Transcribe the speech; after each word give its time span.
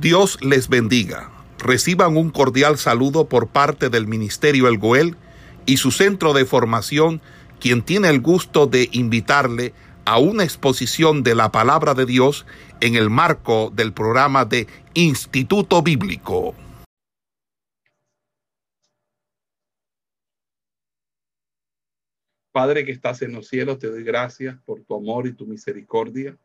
Dios 0.00 0.38
les 0.42 0.68
bendiga. 0.68 1.30
Reciban 1.58 2.18
un 2.18 2.28
cordial 2.28 2.76
saludo 2.76 3.30
por 3.30 3.48
parte 3.48 3.88
del 3.88 4.06
Ministerio 4.06 4.68
El 4.68 4.76
Goel 4.76 5.16
y 5.64 5.78
su 5.78 5.90
centro 5.90 6.34
de 6.34 6.44
formación, 6.44 7.22
quien 7.60 7.80
tiene 7.80 8.10
el 8.10 8.20
gusto 8.20 8.66
de 8.66 8.90
invitarle 8.92 9.72
a 10.04 10.18
una 10.18 10.44
exposición 10.44 11.22
de 11.22 11.34
la 11.34 11.50
palabra 11.50 11.94
de 11.94 12.04
Dios 12.04 12.44
en 12.80 12.94
el 12.94 13.08
marco 13.08 13.72
del 13.74 13.94
programa 13.94 14.44
de 14.44 14.66
Instituto 14.92 15.82
Bíblico. 15.82 16.54
Padre 22.52 22.84
que 22.84 22.92
estás 22.92 23.22
en 23.22 23.32
los 23.32 23.48
cielos, 23.48 23.78
te 23.78 23.88
doy 23.88 24.04
gracias 24.04 24.58
por 24.66 24.82
tu 24.82 24.94
amor 24.94 25.26
y 25.26 25.32
tu 25.32 25.46
misericordia. 25.46 26.36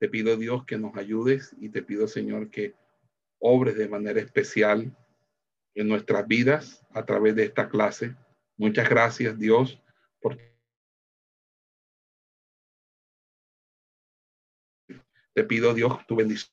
Te 0.00 0.08
pido 0.08 0.38
Dios 0.38 0.64
que 0.64 0.78
nos 0.78 0.96
ayudes 0.96 1.54
y 1.60 1.68
te 1.68 1.82
pido 1.82 2.08
Señor 2.08 2.50
que 2.50 2.74
obres 3.38 3.76
de 3.76 3.86
manera 3.86 4.18
especial 4.18 4.96
en 5.74 5.88
nuestras 5.88 6.26
vidas 6.26 6.86
a 6.94 7.04
través 7.04 7.36
de 7.36 7.44
esta 7.44 7.68
clase. 7.68 8.16
Muchas 8.56 8.88
gracias 8.88 9.38
Dios 9.38 9.82
por 10.22 10.38
te 15.34 15.44
pido 15.44 15.74
Dios 15.74 16.06
tu 16.06 16.16
bendición. 16.16 16.50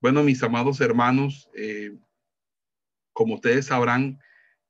Bueno, 0.00 0.24
mis 0.24 0.42
amados 0.42 0.80
hermanos, 0.80 1.48
eh, 1.54 1.96
como 3.12 3.34
ustedes 3.34 3.66
sabrán, 3.66 4.20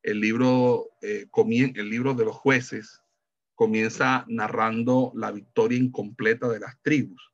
el 0.07 0.21
libro, 0.21 0.93
eh, 1.03 1.27
el 1.75 1.91
libro 1.91 2.15
de 2.15 2.25
los 2.25 2.37
jueces 2.37 3.03
comienza 3.57 4.25
narrando 4.29 5.11
la 5.17 5.33
victoria 5.33 5.79
incompleta 5.79 6.49
de 6.49 6.61
las 6.61 6.81
tribus, 6.81 7.33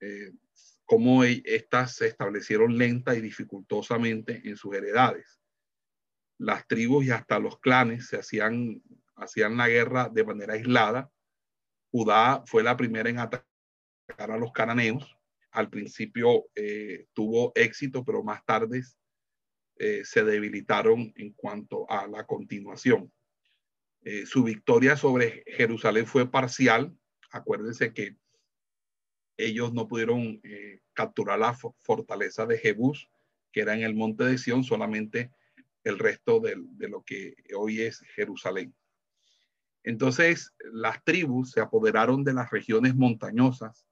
eh, 0.00 0.32
cómo 0.84 1.22
éstas 1.22 1.94
se 1.94 2.08
establecieron 2.08 2.76
lenta 2.76 3.14
y 3.14 3.20
dificultosamente 3.20 4.42
en 4.44 4.56
sus 4.56 4.74
heredades. 4.74 5.40
Las 6.36 6.66
tribus 6.66 7.04
y 7.04 7.12
hasta 7.12 7.38
los 7.38 7.60
clanes 7.60 8.08
se 8.08 8.16
hacían, 8.16 8.82
hacían 9.14 9.56
la 9.56 9.68
guerra 9.68 10.08
de 10.08 10.24
manera 10.24 10.54
aislada. 10.54 11.12
Judá 11.92 12.42
fue 12.44 12.64
la 12.64 12.76
primera 12.76 13.08
en 13.08 13.20
atacar 13.20 13.46
a 14.18 14.36
los 14.36 14.50
cananeos. 14.50 15.16
Al 15.52 15.70
principio 15.70 16.46
eh, 16.56 17.06
tuvo 17.12 17.52
éxito, 17.54 18.04
pero 18.04 18.24
más 18.24 18.44
tarde 18.44 18.82
eh, 19.76 20.04
se 20.04 20.22
debilitaron 20.22 21.12
en 21.16 21.32
cuanto 21.32 21.90
a 21.90 22.06
la 22.06 22.24
continuación. 22.24 23.12
Eh, 24.02 24.26
su 24.26 24.42
victoria 24.42 24.96
sobre 24.96 25.44
Jerusalén 25.46 26.06
fue 26.06 26.30
parcial. 26.30 26.96
Acuérdense 27.30 27.92
que 27.92 28.16
ellos 29.36 29.72
no 29.72 29.88
pudieron 29.88 30.40
eh, 30.44 30.80
capturar 30.92 31.38
la 31.38 31.54
fortaleza 31.54 32.46
de 32.46 32.58
Jebús, 32.58 33.08
que 33.50 33.60
era 33.62 33.74
en 33.74 33.82
el 33.82 33.94
monte 33.94 34.24
de 34.24 34.38
Sión, 34.38 34.62
solamente 34.62 35.30
el 35.84 35.98
resto 35.98 36.40
de, 36.40 36.56
lo 36.88 37.02
que 37.02 37.34
hoy 37.56 37.80
es 37.80 38.00
Jerusalén. 38.14 38.74
Entonces, 39.82 40.52
las 40.72 41.02
tribus 41.02 41.50
se 41.50 41.60
apoderaron 41.60 42.22
de 42.22 42.34
las 42.34 42.50
regiones 42.50 42.94
montañosas 42.94 43.84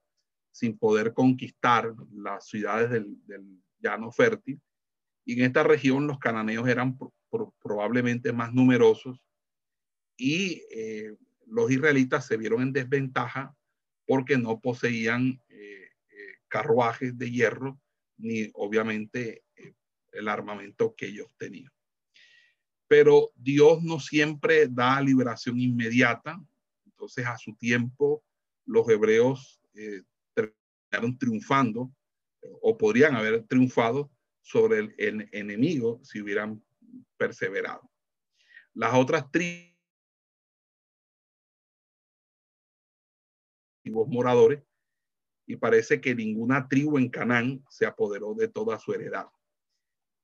sin 0.51 0.77
poder 0.77 1.13
conquistar 1.13 1.93
las 2.13 2.47
ciudades 2.47 2.91
del 2.91 3.61
llano 3.79 4.11
fértil 4.11 4.61
y 5.25 5.39
en 5.39 5.45
esta 5.45 5.63
región 5.63 6.07
los 6.07 6.19
cananeos 6.19 6.67
eran 6.67 6.97
probablemente 7.61 8.33
más 8.33 8.53
numerosos 8.53 9.21
y 10.17 10.63
eh, 10.71 11.15
los 11.45 11.71
israelitas 11.71 12.25
se 12.25 12.37
vieron 12.37 12.61
en 12.61 12.73
desventaja 12.73 13.55
porque 14.05 14.37
no 14.37 14.59
poseían 14.59 15.41
eh, 15.49 15.89
eh, 16.09 16.35
carruajes 16.47 17.17
de 17.17 17.31
hierro 17.31 17.79
ni 18.17 18.49
obviamente 18.53 19.43
el 20.11 20.27
armamento 20.27 20.93
que 20.95 21.07
ellos 21.07 21.27
tenían. 21.37 21.71
Pero 22.87 23.31
Dios 23.35 23.81
no 23.81 23.99
siempre 23.99 24.67
da 24.67 25.01
liberación 25.01 25.59
inmediata, 25.59 26.39
entonces 26.85 27.25
a 27.25 27.37
su 27.37 27.55
tiempo 27.55 28.23
los 28.65 28.87
hebreos 28.89 29.59
terminaron 30.33 31.17
triunfando 31.17 31.91
o 32.61 32.77
podrían 32.77 33.15
haber 33.15 33.43
triunfado 33.43 34.11
sobre 34.41 34.93
el, 34.97 35.29
enemigo 35.31 35.99
si 36.03 36.21
hubieran 36.21 36.63
perseverado. 37.17 37.89
Las 38.73 38.93
otras 38.93 39.31
tribus 39.31 39.71
moradores 44.07 44.63
y 45.45 45.57
parece 45.57 45.99
que 45.99 46.15
ninguna 46.15 46.67
tribu 46.67 46.97
en 46.97 47.09
Canaán 47.09 47.63
se 47.69 47.85
apoderó 47.85 48.33
de 48.33 48.47
toda 48.47 48.79
su 48.79 48.93
heredad. 48.93 49.27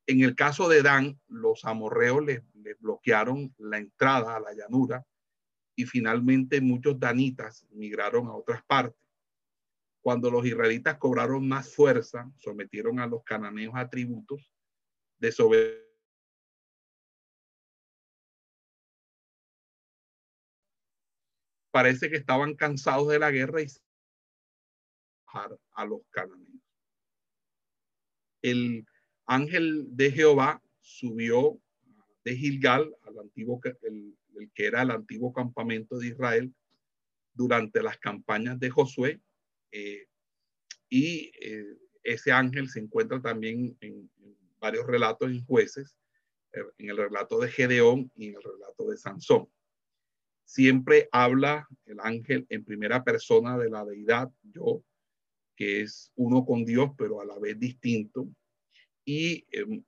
En 0.05 0.21
el 0.21 0.35
caso 0.35 0.69
de 0.69 0.81
Dan, 0.81 1.19
los 1.27 1.65
amorreos 1.65 2.23
les, 2.23 2.41
les, 2.53 2.79
bloquearon 2.79 3.53
la 3.57 3.77
entrada 3.77 4.37
a 4.37 4.39
la 4.39 4.53
llanura 4.53 5.05
y 5.75 5.85
finalmente 5.85 6.61
muchos 6.61 6.97
danitas 6.97 7.65
migraron 7.71 8.27
a 8.27 8.35
otras 8.35 8.63
partes. 8.63 9.06
Cuando 10.07 10.31
los 10.31 10.45
israelitas 10.45 10.97
cobraron 10.99 11.45
más 11.49 11.75
fuerza, 11.75 12.31
sometieron 12.37 13.01
a 13.01 13.07
los 13.07 13.25
cananeos 13.25 13.73
a 13.75 13.89
tributos, 13.89 14.53
desobedecieron 15.17 15.85
parece 21.71 22.09
que 22.09 22.15
estaban 22.15 22.55
cansados 22.55 23.09
de 23.09 23.19
la 23.19 23.31
guerra 23.31 23.61
y 23.61 23.67
a 25.73 25.85
los 25.85 25.99
cananeos. 26.09 26.61
El 28.41 28.87
ángel 29.25 29.87
de 29.89 30.09
Jehová 30.09 30.63
subió 30.79 31.59
de 32.23 32.33
Gilgal 32.33 32.95
al 33.01 33.19
antiguo, 33.19 33.59
el, 33.81 34.17
el 34.37 34.51
que 34.53 34.67
era 34.67 34.83
el 34.83 34.91
antiguo 34.91 35.33
campamento 35.33 35.97
de 35.99 36.07
Israel 36.07 36.55
durante 37.33 37.83
las 37.83 37.97
campañas 37.97 38.57
de 38.57 38.69
Josué 38.69 39.21
eh, 39.71 40.07
y 40.89 41.31
eh, 41.41 41.77
ese 42.03 42.31
ángel 42.31 42.69
se 42.69 42.79
encuentra 42.79 43.21
también 43.21 43.77
en, 43.81 44.09
varios 44.59 44.87
relatos 44.87 45.29
en 45.29 45.45
jueces, 45.45 45.95
eh, 46.53 46.61
en 46.79 46.89
el 46.89 46.97
relato 46.97 47.39
de 47.39 47.49
Gedeón 47.49 48.11
y 48.15 48.29
en 48.29 48.35
el 48.35 48.41
relato 48.41 48.89
de 48.89 48.97
Sansón. 48.97 49.47
Siempre 50.45 51.09
habla 51.11 51.67
el 51.85 51.99
ángel 51.99 52.45
en 52.49 52.63
primera 52.63 53.03
persona 53.03 53.57
de 53.57 53.69
la 53.69 53.85
deidad, 53.85 54.31
yo, 54.41 54.83
que 55.55 55.81
es 55.81 56.11
uno 56.15 56.45
con 56.45 56.65
Dios, 56.65 56.91
pero 56.97 57.21
a 57.21 57.25
la 57.25 57.37
vez 57.37 57.59
distinto. 57.59 58.27
Y 59.05 59.45
em, 59.51 59.83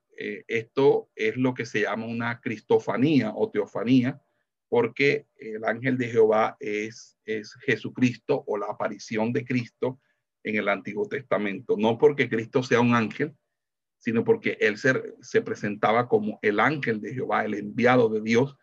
esto 0.47 1.09
es 1.15 1.37
lo 1.37 1.53
que 1.53 1.65
se 1.65 1.81
llama 1.81 2.05
una 2.05 2.41
cristofanía 2.41 3.31
o 3.33 3.49
teofanía, 3.49 4.21
porque 4.69 5.27
el 5.35 5.65
ángel 5.65 5.97
de 5.97 6.09
Jehová 6.09 6.55
es, 6.59 7.17
es 7.25 7.53
Jesucristo 7.65 8.43
o 8.47 8.57
la 8.57 8.67
aparición 8.67 9.33
de 9.33 9.43
Cristo 9.43 9.99
en 10.43 10.55
el 10.55 10.69
Antiguo 10.69 11.07
Testamento. 11.07 11.75
No 11.77 11.97
porque 11.97 12.29
Cristo 12.29 12.63
sea 12.63 12.79
un 12.79 12.93
ángel, 12.93 13.35
sino 13.97 14.23
porque 14.23 14.57
él 14.61 14.77
se, 14.77 15.15
se 15.21 15.41
presentaba 15.41 16.07
como 16.07 16.39
el 16.41 16.59
ángel 16.59 17.01
de 17.01 17.13
Jehová, 17.13 17.43
el 17.43 17.55
enviado 17.55 18.09
de 18.09 18.21
Dios, 18.21 18.55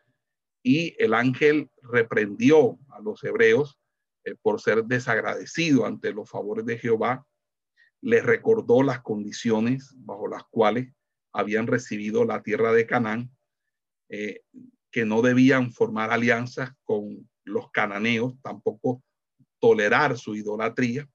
y 0.63 0.95
el 0.99 1.13
ángel 1.15 1.71
reprendió 1.83 2.79
a 2.89 3.01
los 3.01 3.23
hebreos 3.23 3.79
eh, 4.25 4.35
por 4.43 4.61
ser 4.61 4.85
desagradecido 4.85 5.87
ante 5.87 6.13
los 6.13 6.29
favores 6.29 6.65
de 6.65 6.79
Jehová, 6.79 7.27
les 8.01 8.25
recordó 8.25 8.83
las 8.83 9.01
condiciones 9.01 9.95
bajo 9.99 10.29
las 10.29 10.43
cuales 10.51 10.93
habían 11.33 11.67
recibido 11.67 12.25
la 12.25 12.43
tierra 12.43 12.73
de 12.73 12.87
Canaán, 12.87 13.31
eh, 14.09 14.43
que 14.97 15.05
no 15.05 15.21
debían 15.21 15.73
formar 15.73 16.11
alianzas 16.11 16.71
con 16.83 17.29
los 17.45 17.71
cananeos, 17.71 18.33
tampoco 18.41 19.05
tolerar 19.61 20.17
su 20.17 20.35
idolatría. 20.35 21.07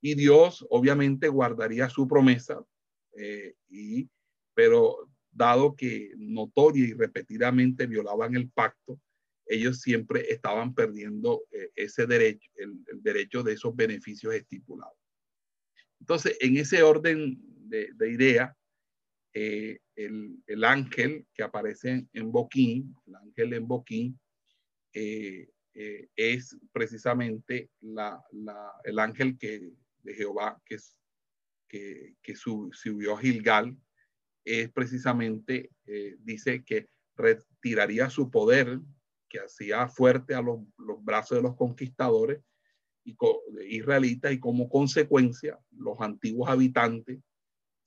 Y 0.00 0.14
Dios 0.14 0.64
obviamente 0.70 1.26
guardaría 1.26 1.90
su 1.90 2.06
promesa, 2.06 2.64
eh, 3.16 3.56
y, 3.66 4.08
pero 4.54 5.10
dado 5.32 5.74
que 5.74 6.12
notoria 6.18 6.84
y 6.84 6.92
repetidamente 6.92 7.88
violaban 7.88 8.36
el 8.36 8.48
pacto, 8.48 9.00
ellos 9.44 9.80
siempre 9.80 10.32
estaban 10.32 10.72
perdiendo 10.72 11.42
eh, 11.50 11.72
ese 11.74 12.06
derecho, 12.06 12.48
el, 12.54 12.78
derecho 13.02 13.42
de 13.42 13.54
esos 13.54 13.74
beneficios 13.74 14.34
estipulados. 14.34 14.96
Entonces, 15.98 16.36
en 16.38 16.58
ese 16.58 16.84
orden 16.84 17.40
de, 17.68 17.90
de 17.92 18.12
idea, 18.12 18.56
eh, 19.32 19.78
el, 19.94 20.64
ángel 20.64 21.26
que 21.34 21.42
aparece 21.42 22.06
en 22.12 22.32
Boquín, 22.32 22.96
el 23.06 23.14
ángel 23.14 23.52
en 23.52 23.68
Boquín, 23.68 24.18
eh, 24.92 25.48
eh, 25.74 26.08
es 26.16 26.56
precisamente 26.72 27.70
el 28.84 28.98
ángel 28.98 29.38
que, 29.38 29.72
de 30.02 30.14
Jehová 30.14 30.60
que 31.68 32.34
subió 32.34 33.16
a 33.16 33.20
Gilgal, 33.20 33.76
es 34.44 34.72
precisamente, 34.72 35.70
dice 36.18 36.64
que 36.64 36.88
retiraría 37.14 38.10
su 38.10 38.30
poder 38.30 38.80
que 39.28 39.38
hacía 39.38 39.86
fuerte 39.88 40.34
a 40.34 40.42
los, 40.42 40.60
los 40.76 41.04
brazos 41.04 41.38
de 41.38 41.42
los 41.42 41.54
conquistadores 41.54 42.42
y, 43.04 43.16
israelitas 43.68 44.32
y 44.32 44.40
como 44.40 44.68
consecuencia 44.68 45.60
los 45.70 46.00
antiguos 46.00 46.50
habitantes 46.50 47.20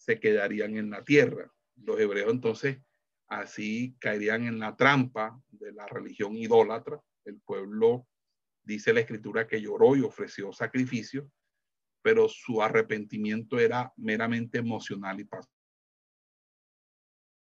se 0.04 0.20
quedarían 0.20 0.76
en 0.76 0.90
la 0.90 1.06
tierra. 1.06 1.50
Los 1.78 1.98
hebreos 1.98 2.30
entonces 2.30 2.82
así 3.28 3.96
caerían 4.00 4.44
en 4.44 4.60
la 4.60 4.76
trampa 4.76 5.42
de 5.50 5.72
la 5.72 5.88
religión 5.88 6.36
idólatra. 6.36 7.02
El 7.24 7.40
pueblo, 7.40 8.06
dice 8.64 8.92
la 8.92 9.00
escritura, 9.00 9.48
que 9.48 9.62
lloró 9.62 9.96
y 9.96 10.02
ofreció 10.02 10.52
sacrificios, 10.52 11.26
pero 12.02 12.28
su 12.28 12.62
arrepentimiento 12.62 13.58
era 13.58 13.94
meramente 13.96 14.58
emocional 14.58 15.22
y 15.22 15.24
pasional. 15.24 15.58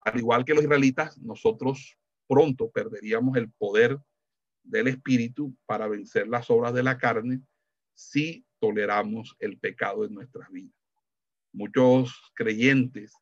Al 0.01 0.17
igual 0.17 0.43
que 0.43 0.55
los 0.55 0.63
israelitas, 0.63 1.19
nosotros 1.19 1.99
pronto 2.27 2.71
perderíamos 2.71 3.37
el 3.37 3.51
poder 3.51 3.99
del 4.63 4.87
espíritu 4.87 5.55
para 5.67 5.87
vencer 5.87 6.27
las 6.27 6.49
obras 6.49 6.73
de 6.73 6.81
la 6.81 6.97
carne 6.97 7.41
si 7.93 8.43
toleramos 8.59 9.35
el 9.37 9.59
pecado 9.59 10.03
en 10.03 10.15
nuestras 10.15 10.49
vidas. 10.49 10.78
Muchos 11.51 12.31
creyentes 12.35 13.13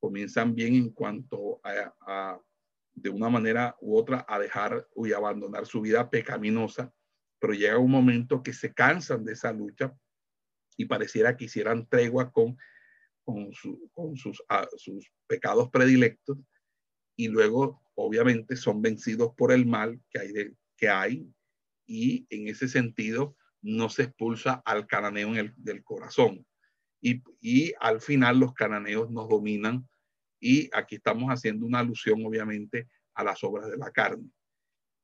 comienzan 0.00 0.54
bien 0.54 0.74
en 0.74 0.90
cuanto 0.90 1.60
a, 1.64 2.38
de 2.94 3.10
una 3.10 3.28
manera 3.28 3.76
u 3.80 3.96
otra 3.96 4.24
a 4.28 4.38
dejar 4.38 4.86
y 4.96 5.12
abandonar 5.12 5.66
su 5.66 5.80
vida 5.80 6.08
pecaminosa, 6.08 6.92
pero 7.38 7.52
llega 7.52 7.78
un 7.78 7.90
momento 7.90 8.42
que 8.42 8.52
se 8.52 8.72
cansan 8.72 9.24
de 9.24 9.34
esa 9.34 9.52
lucha 9.52 9.94
y 10.76 10.86
pareciera 10.86 11.36
que 11.36 11.44
hicieran 11.46 11.86
tregua 11.88 12.30
con, 12.32 12.56
con, 13.24 13.52
sus, 13.52 14.42
pecados 15.26 15.70
predilectos 15.70 16.38
y 17.16 17.28
luego 17.28 17.82
obviamente 17.94 18.56
son 18.56 18.82
vencidos 18.82 19.32
por 19.36 19.52
el 19.52 19.66
mal 19.66 20.00
que 20.10 20.18
hay, 20.18 20.32
que 20.76 20.88
hay 20.88 21.28
y 21.86 22.26
en 22.30 22.48
ese 22.48 22.68
sentido 22.68 23.36
no 23.62 23.88
se 23.88 24.04
expulsa 24.04 24.62
al 24.64 24.86
cananeo 24.86 25.28
en 25.28 25.36
el, 25.36 25.54
del 25.56 25.82
corazón. 25.82 26.46
Y, 27.00 27.72
al 27.78 28.00
final 28.00 28.40
los 28.40 28.52
cananeos 28.52 29.10
nos 29.10 29.28
dominan 29.28 29.88
y 30.40 30.68
aquí 30.72 30.96
estamos 30.96 31.28
haciendo 31.28 31.64
una 31.66 31.78
alusión 31.78 32.24
obviamente 32.24 32.88
a 33.14 33.24
las 33.24 33.42
obras 33.44 33.70
de 33.70 33.76
la 33.76 33.90
carne. 33.90 34.28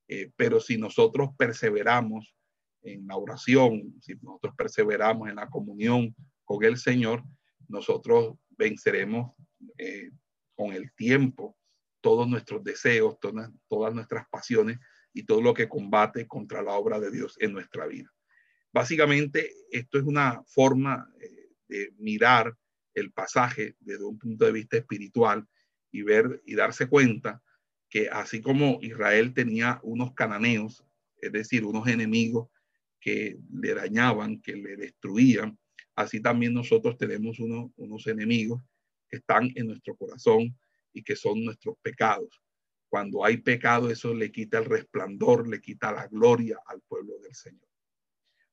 Eh, 0.08 0.30
pero 0.36 0.60
si 0.60 0.76
nosotros 0.76 1.30
perseveramos 1.38 2.34
en 2.82 3.06
la 3.06 3.16
oración, 3.16 3.94
si 4.00 4.14
nosotros 4.20 4.54
perseveramos 4.56 5.28
en 5.28 5.36
la 5.36 5.48
comunión 5.48 6.14
con 6.44 6.64
el 6.64 6.76
Señor, 6.76 7.22
nosotros 7.68 8.36
venceremos 8.50 9.32
eh, 9.78 10.10
con 10.54 10.72
el 10.72 10.92
tiempo 10.94 11.56
todos 12.00 12.28
nuestros 12.28 12.62
deseos, 12.64 13.18
todas, 13.20 13.50
todas 13.68 13.94
nuestras 13.94 14.26
pasiones 14.28 14.78
y 15.14 15.24
todo 15.24 15.40
lo 15.40 15.54
que 15.54 15.68
combate 15.68 16.26
contra 16.26 16.62
la 16.62 16.72
obra 16.72 16.98
de 16.98 17.10
Dios 17.10 17.36
en 17.40 17.52
nuestra 17.52 17.86
vida. 17.86 18.12
Básicamente, 18.72 19.52
esto 19.70 19.98
es 19.98 20.04
una 20.04 20.42
forma 20.46 21.08
eh, 21.20 21.41
mirar 21.98 22.56
el 22.94 23.12
pasaje 23.12 23.76
desde 23.80 24.04
un 24.04 24.18
punto 24.18 24.44
de 24.44 24.52
vista 24.52 24.76
espiritual 24.76 25.46
y 25.90 26.02
ver 26.02 26.42
y 26.46 26.54
darse 26.54 26.88
cuenta 26.88 27.42
que 27.88 28.08
así 28.08 28.40
como 28.40 28.78
Israel 28.80 29.34
tenía 29.34 29.80
unos 29.82 30.14
cananeos, 30.14 30.84
es 31.18 31.32
decir, 31.32 31.64
unos 31.64 31.86
enemigos 31.88 32.48
que 32.98 33.38
le 33.52 33.74
dañaban, 33.74 34.40
que 34.40 34.56
le 34.56 34.76
destruían, 34.76 35.58
así 35.94 36.20
también 36.20 36.54
nosotros 36.54 36.96
tenemos 36.96 37.38
unos 37.38 38.06
enemigos 38.06 38.62
que 39.08 39.18
están 39.18 39.50
en 39.54 39.66
nuestro 39.66 39.94
corazón 39.96 40.56
y 40.92 41.02
que 41.02 41.16
son 41.16 41.44
nuestros 41.44 41.76
pecados. 41.82 42.40
Cuando 42.88 43.24
hay 43.24 43.38
pecado, 43.38 43.90
eso 43.90 44.14
le 44.14 44.30
quita 44.30 44.58
el 44.58 44.66
resplandor, 44.66 45.48
le 45.48 45.60
quita 45.60 45.92
la 45.92 46.06
gloria 46.06 46.58
al 46.66 46.80
pueblo 46.82 47.18
del 47.22 47.34
Señor. 47.34 47.68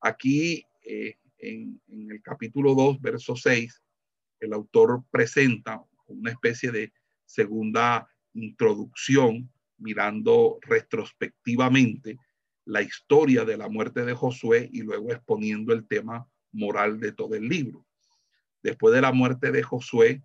Aquí 0.01 0.63
eh, 0.81 1.18
en, 1.39 1.81
el 1.88 2.21
capítulo 2.21 2.75
2, 2.75 3.01
verso 3.01 3.36
6, 3.36 3.81
el 4.39 4.53
autor 4.53 5.03
presenta 5.09 5.81
una 6.07 6.31
especie 6.31 6.71
de 6.71 6.94
segunda 7.25 8.07
introducción 8.33 9.51
mirando 9.77 10.59
retrospectivamente 10.62 12.18
la 12.65 12.81
historia 12.81 13.45
de 13.45 13.57
la 13.57 13.69
muerte 13.69 14.06
de 14.06 14.13
Josué 14.13 14.69
y 14.71 14.81
luego 14.81 15.12
exponiendo 15.12 15.74
el 15.74 15.88
tema 15.88 16.27
moral 16.51 17.00
de 17.00 17.12
todo 17.12 17.36
el 17.36 17.47
libro. 17.47 17.86
Después 18.62 18.94
de 18.94 19.01
la 19.01 19.12
muerte 19.12 19.51
de 19.51 19.63
Josué, 19.63 20.21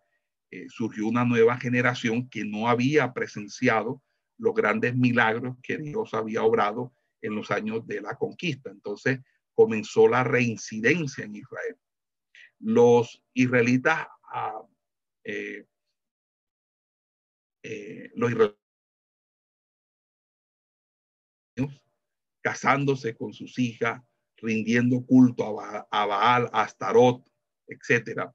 eh, 0.51 0.67
surgió 0.69 1.07
una 1.07 1.25
nueva 1.25 1.57
generación 1.59 2.29
que 2.29 2.45
no 2.45 2.69
había 2.69 3.13
presenciado 3.13 4.03
los 4.39 4.55
grandes 4.55 4.97
milagros 4.97 5.57
que 5.63 5.79
Dios 5.79 6.13
había 6.15 6.43
obrado 6.43 6.93
en 7.23 7.35
los 7.35 7.51
años 7.51 7.87
de 7.87 8.01
la 8.01 8.17
conquista. 8.17 8.71
Entonces 8.71 9.21
comenzó 9.55 10.09
la 10.09 10.25
reincidencia 10.25 11.25
en 11.25 11.37
Israel 11.37 11.79
los 12.65 13.23
israelitas, 13.35 14.07
ah, 14.33 14.63
eh, 15.23 15.67
eh, 17.63 18.11
los 18.15 18.31
israelitas 18.31 18.59
casándose 22.43 23.17
con 23.17 23.33
sus 23.33 23.59
hijas, 23.59 24.03
rindiendo 24.37 25.05
culto 25.05 25.61
a, 25.61 26.07
Baal, 26.07 26.51
a 26.53 26.63
Astarot, 26.63 27.25
etc. 27.67 28.31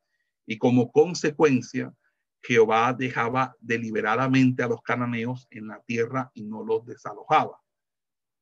Y 0.48 0.58
como 0.58 0.92
consecuencia, 0.92 1.94
Jehová 2.42 2.94
dejaba 2.94 3.56
deliberadamente 3.60 4.64
a 4.64 4.68
los 4.68 4.82
cananeos 4.82 5.48
en 5.52 5.68
la 5.68 5.82
tierra 5.84 6.32
y 6.34 6.44
no 6.44 6.64
los 6.64 6.86
desalojaba. 6.86 7.62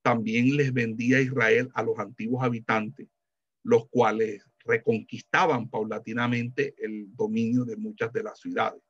También 0.07 0.55
les 0.55 0.71
vendía 0.71 1.19
Israel 1.19 1.69
a 1.73 1.83
los 1.83 1.99
antiguos 1.99 2.41
habitantes, 2.41 3.09
los 3.61 3.89
cuales 3.89 4.41
reconquistaban 4.63 5.69
paulatinamente 5.69 6.75
el 6.77 7.13
dominio 7.13 7.65
de 7.65 7.75
muchas 7.75 8.13
de 8.13 8.23
las 8.23 8.39
ciudades. 8.39 8.81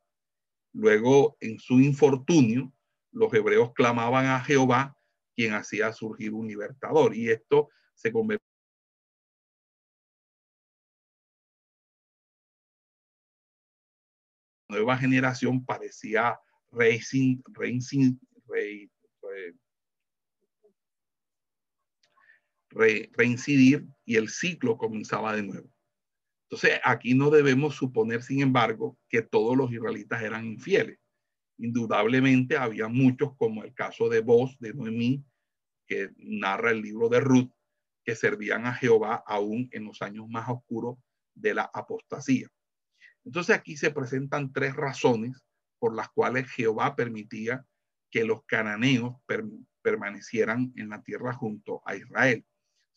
Luego, 0.73 1.35
en 1.39 1.57
su 1.57 1.79
infortunio, 1.79 2.71
los 3.11 3.33
hebreos 3.33 3.73
clamaban 3.73 4.27
a 4.27 4.41
Jehová, 4.41 4.95
quien 5.35 5.55
hacía 5.55 5.91
surgir 5.91 6.35
un 6.35 6.47
libertador, 6.47 7.15
y 7.15 7.31
esto 7.31 7.69
se 7.95 8.11
convirtió 8.11 8.45
nueva 14.69 14.95
generación 14.97 15.65
parecía 15.65 16.39
reincidir 22.77 23.85
y 24.05 24.15
el 24.15 24.29
ciclo 24.29 24.77
comenzaba 24.77 25.35
de 25.35 25.43
nuevo. 25.43 25.69
Entonces, 26.49 26.79
aquí 26.83 27.13
no 27.13 27.29
debemos 27.29 27.75
suponer, 27.75 28.23
sin 28.23 28.41
embargo, 28.41 28.97
que 29.09 29.21
todos 29.21 29.57
los 29.57 29.71
israelitas 29.71 30.21
eran 30.21 30.45
infieles. 30.45 30.97
Indudablemente 31.57 32.55
había 32.55 32.87
muchos, 32.87 33.35
como 33.35 33.63
el 33.63 33.73
caso 33.73 34.07
de 34.07 34.21
Boz, 34.21 34.57
de 34.59 34.73
Noemí, 34.73 35.25
que 35.87 36.11
narra 36.17 36.71
el 36.71 36.81
libro 36.81 37.09
de 37.09 37.19
Ruth, 37.19 37.51
que 38.05 38.15
servían 38.15 38.65
a 38.65 38.73
Jehová 38.73 39.23
aún 39.25 39.67
en 39.71 39.85
los 39.85 40.01
años 40.01 40.29
más 40.29 40.47
oscuros 40.47 40.97
de 41.35 41.53
la 41.53 41.69
apostasía. 41.73 42.47
Entonces 43.25 43.55
aquí 43.55 43.75
se 43.75 43.91
presentan 43.91 44.53
tres 44.53 44.75
razones 44.75 45.43
por 45.79 45.93
las 45.93 46.09
cuales 46.09 46.49
Jehová 46.49 46.95
permitía 46.95 47.65
que 48.09 48.23
los 48.23 48.45
cananeos 48.45 49.15
permanecieran 49.81 50.71
en 50.77 50.89
la 50.89 51.01
tierra 51.03 51.33
junto 51.33 51.81
a 51.85 51.95
Israel. 51.95 52.45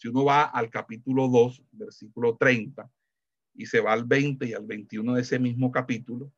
Si 0.01 0.09
uno 0.09 0.25
va 0.25 0.45
al 0.45 0.71
capítulo 0.71 1.29
2, 1.29 1.63
versículo 1.73 2.35
30, 2.35 2.91
y 3.53 3.67
se 3.67 3.81
va 3.81 3.93
al 3.93 4.05
20 4.05 4.47
y 4.47 4.55
al 4.55 4.65
21 4.65 5.13
de 5.13 5.21
ese 5.21 5.39
mismo 5.39 5.71
capítulo, 5.71 6.33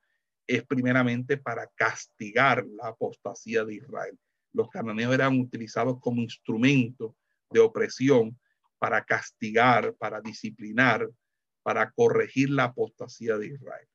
es 0.48 0.64
primeramente 0.64 1.36
para 1.36 1.68
castigar 1.68 2.66
la 2.66 2.88
apostasía 2.88 3.64
de 3.64 3.76
Israel. 3.76 4.18
Los 4.52 4.68
cananeos 4.68 5.14
eran 5.14 5.38
utilizados 5.38 6.00
como 6.00 6.22
instrumento 6.22 7.14
de 7.50 7.60
opresión 7.60 8.36
para 8.80 9.04
castigar, 9.04 9.94
para 9.94 10.20
disciplinar, 10.20 11.08
para 11.62 11.92
corregir 11.92 12.50
la 12.50 12.64
apostasía 12.64 13.38
de 13.38 13.46
Israel. 13.46 13.86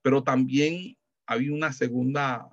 Pero 0.00 0.24
también 0.24 0.96
hay 1.26 1.50
una 1.50 1.70
segunda, 1.74 2.48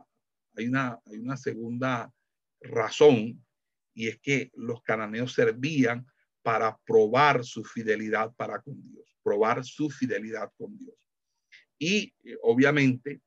hay 0.58 0.68
una, 0.68 1.00
hay 1.06 1.20
una 1.20 1.38
segunda 1.38 2.12
razón, 2.60 3.46
y 3.94 4.10
es 4.10 4.20
que 4.20 4.52
los 4.56 4.82
cananeos 4.82 5.32
servían 5.32 6.06
para 6.44 6.78
probar 6.86 7.44
su 7.44 7.64
fidelidad 7.64 8.34
para 8.36 8.62
con 8.62 8.76
Dios, 8.84 9.18
probar 9.24 9.64
su 9.64 9.90
fidelidad 9.90 10.52
con 10.58 10.78
Dios. 10.78 10.96
Y 11.80 12.14
eh, 12.24 12.38
obviamente, 12.44 13.22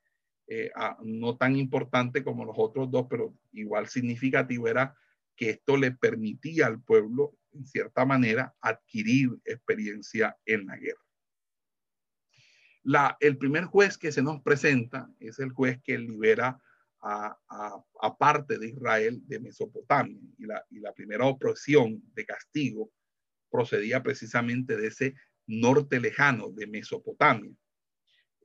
eh, 0.46 0.70
no 1.02 1.36
tan 1.36 1.56
importante 1.56 2.22
como 2.22 2.44
los 2.44 2.54
otros 2.56 2.90
dos, 2.90 3.06
pero 3.10 3.34
igual 3.52 3.88
significativo 3.88 4.68
era 4.68 4.94
que 5.34 5.50
esto 5.50 5.76
le 5.76 5.90
permitía 5.90 6.66
al 6.66 6.80
pueblo, 6.80 7.36
en 7.52 7.66
cierta 7.66 8.04
manera, 8.04 8.54
adquirir 8.60 9.30
experiencia 9.44 10.36
en 10.44 10.66
la 10.66 10.76
guerra. 10.76 11.00
El 13.18 13.36
primer 13.36 13.64
juez 13.64 13.98
que 13.98 14.12
se 14.12 14.22
nos 14.22 14.40
presenta 14.42 15.10
es 15.18 15.40
el 15.40 15.50
juez 15.50 15.80
que 15.82 15.98
libera 15.98 16.60
a, 17.00 17.36
a, 18.00 18.16
parte 18.16 18.58
de 18.58 18.68
Israel 18.68 19.20
de 19.26 19.40
Mesopotamia. 19.40 20.20
Y 20.38 20.46
la, 20.46 20.64
y 20.70 20.78
la 20.78 20.92
primera 20.92 21.26
opresión 21.26 22.02
de 22.14 22.24
castigo 22.24 22.90
procedía 23.50 24.02
precisamente 24.02 24.76
de 24.76 24.88
ese 24.88 25.14
norte 25.46 26.00
lejano 26.00 26.50
de 26.50 26.66
Mesopotamia. 26.66 27.52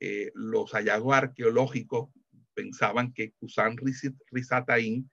Eh, 0.00 0.32
los 0.34 0.72
hallazgos 0.72 1.14
arqueológicos 1.14 2.10
pensaban 2.54 3.12
que 3.12 3.32
Kusan 3.32 3.76
Rizataín 4.30 5.10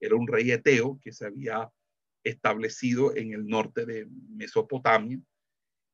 era 0.00 0.16
un 0.16 0.26
rey 0.26 0.50
eteo 0.50 0.98
que 1.00 1.12
se 1.12 1.26
había 1.26 1.70
establecido 2.24 3.16
en 3.16 3.32
el 3.32 3.46
norte 3.46 3.86
de 3.86 4.08
Mesopotamia. 4.30 5.20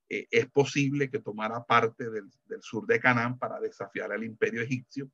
Eh, 0.09 0.27
es 0.31 0.51
posible 0.51 1.11
que 1.11 1.19
tomara 1.19 1.65
parte 1.65 2.11
del, 2.11 2.31
sur 2.63 2.87
de 2.87 3.01
Canaán 3.01 3.39
para 3.39 3.61
desafiar 3.61 4.13
al 4.13 4.25
imperio 4.25 4.63
egipcio, 4.63 5.11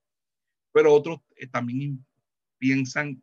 pero 0.73 0.93
otros 0.93 1.21
eh, 1.37 1.49
también 1.49 2.05
piensan 2.59 3.23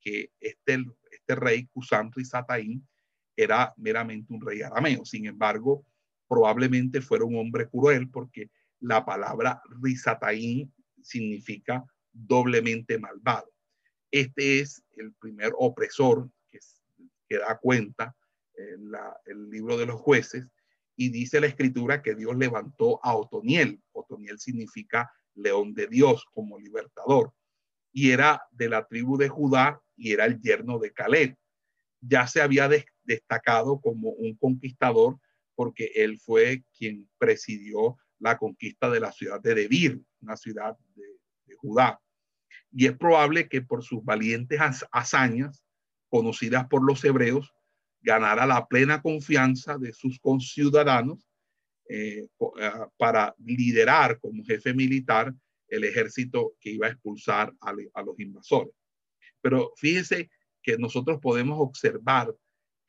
que 0.00 0.32
este, 0.40 0.84
este 1.10 1.34
rey 1.34 1.66
Kusan 1.66 2.10
Rizataín 2.12 2.88
era 3.36 3.72
meramente 3.76 4.32
un 4.32 4.40
rey 4.40 4.62
arameo. 4.62 5.04
Sin 5.04 5.26
embargo, 5.26 5.84
probablemente 6.28 7.00
fuera 7.00 7.24
un 7.24 7.36
hombre 7.36 7.68
cruel 7.68 8.08
porque 8.08 8.50
la 8.80 9.04
palabra 9.04 9.62
Rizataín 9.82 10.72
significa 11.02 11.84
doblemente 12.12 12.98
malvado. 12.98 13.50
Este 14.10 14.60
es 14.60 14.82
el 14.96 15.12
primer 15.14 15.52
opresor 15.56 16.30
que, 16.50 17.38
da 17.38 17.58
cuenta 17.58 18.16
en 18.56 18.90
el 19.26 19.50
libro 19.50 19.78
de 19.78 19.86
los 19.86 20.00
jueces 20.00 20.46
y 20.96 21.10
dice 21.10 21.40
la 21.40 21.46
escritura 21.46 22.02
que 22.02 22.16
Dios 22.16 22.36
levantó 22.36 22.98
a 23.04 23.14
Otoniel. 23.14 23.80
Otoniel 23.92 24.40
significa 24.40 25.10
león 25.36 25.72
de 25.74 25.86
Dios 25.86 26.26
como 26.32 26.58
libertador 26.58 27.32
y 27.92 28.10
era 28.10 28.42
de 28.50 28.68
la 28.68 28.86
tribu 28.86 29.16
de 29.16 29.28
Judá 29.28 29.80
y 29.96 30.12
era 30.12 30.24
el 30.24 30.40
yerno 30.40 30.78
de 30.78 30.92
Caleb. 30.92 31.36
Ya 32.00 32.26
se 32.26 32.40
había 32.40 32.68
destacado 33.04 33.80
como 33.80 34.10
un 34.10 34.36
conquistador 34.36 35.18
porque 35.54 35.92
él 35.94 36.18
fue 36.18 36.64
quien 36.76 37.06
presidió 37.18 37.98
la 38.18 38.38
conquista 38.38 38.88
de 38.88 39.00
la 39.00 39.12
ciudad 39.12 39.40
de 39.40 39.54
Debir, 39.54 40.00
una 40.22 40.36
ciudad 40.36 40.76
de, 40.94 41.04
Judá. 41.58 42.00
Y 42.72 42.86
es 42.86 42.96
probable 42.96 43.46
que 43.46 43.60
por 43.60 43.84
sus 43.84 44.02
valientes 44.02 44.58
hazañas, 44.90 45.62
conocidas 46.08 46.66
por 46.68 46.82
los 46.82 47.04
hebreos, 47.04 47.52
ganara 48.00 48.46
la 48.46 48.66
plena 48.66 49.02
confianza 49.02 49.76
de 49.76 49.92
sus 49.92 50.18
conciudadanos 50.20 51.28
eh, 51.90 52.26
ah, 52.62 52.88
para 52.96 53.34
liderar 53.36 54.18
como 54.18 54.42
jefe 54.44 54.72
militar 54.72 55.34
el 55.68 55.84
ejército 55.84 56.54
que 56.58 56.70
iba 56.70 56.86
a 56.86 56.90
expulsar 56.90 57.52
a, 57.60 57.74
a 57.92 58.02
los 58.02 58.18
invasores. 58.18 58.72
Pero 59.42 59.72
fíjense 59.76 60.30
que 60.62 60.78
nosotros 60.78 61.18
podemos 61.20 61.58
observar 61.60 62.34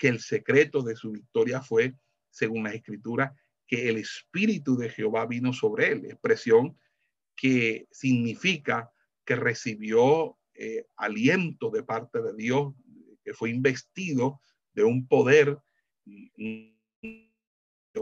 que 0.01 0.08
el 0.08 0.20
secreto 0.20 0.81
de 0.81 0.96
su 0.96 1.12
victoria 1.12 1.62
fue, 1.62 1.93
según 2.31 2.63
la 2.63 2.74
escritura, 2.74 3.36
que 3.67 3.88
el 3.88 3.98
Espíritu 3.98 4.75
de 4.75 4.89
Jehová 4.89 5.27
vino 5.27 5.53
sobre 5.53 5.91
él, 5.91 6.05
expresión 6.05 6.75
que 7.36 7.88
significa 7.91 8.91
que 9.24 9.36
recibió 9.36 10.39
eh, 10.55 10.88
aliento 10.98 11.70
de 11.70 11.84
parte 11.84 12.20
de 12.20 12.34
Dios, 12.34 12.74
que 13.24 13.36
fue 13.36 13.51
investido 13.51 14.41
de 14.74 14.84
un 14.84 15.08
poder 15.08 15.60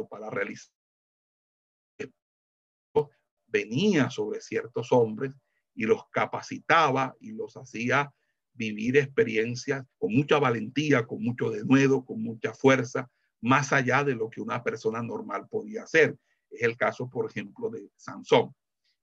para 0.10 0.30
realizar. 0.30 0.74
Venía 3.46 4.10
sobre 4.10 4.40
ciertos 4.40 4.94
hombres 4.94 5.34
y 5.76 5.84
los 5.84 6.08
capacitaba 6.12 7.14
y 7.20 7.34
los 7.34 7.58
hacía 7.58 8.14
vivir 8.60 8.98
experiencias 8.98 9.86
con 9.98 10.14
mucha 10.14 10.38
valentía, 10.38 11.08
con 11.08 11.24
mucho 11.24 11.50
denuedo, 11.50 12.04
con 12.04 12.22
mucha 12.22 12.54
fuerza, 12.54 13.10
más 13.40 13.72
allá 13.72 14.04
de 14.04 14.16
lo 14.16 14.30
que 14.30 14.42
una 14.42 14.62
persona 14.62 15.02
normal 15.02 15.48
podía 15.50 15.84
hacer. 15.84 16.18
Es 16.52 16.64
el 16.64 16.76
caso, 16.76 17.10
por 17.10 17.30
ejemplo, 17.30 17.70
de 17.70 17.90
Sansón. 17.96 18.54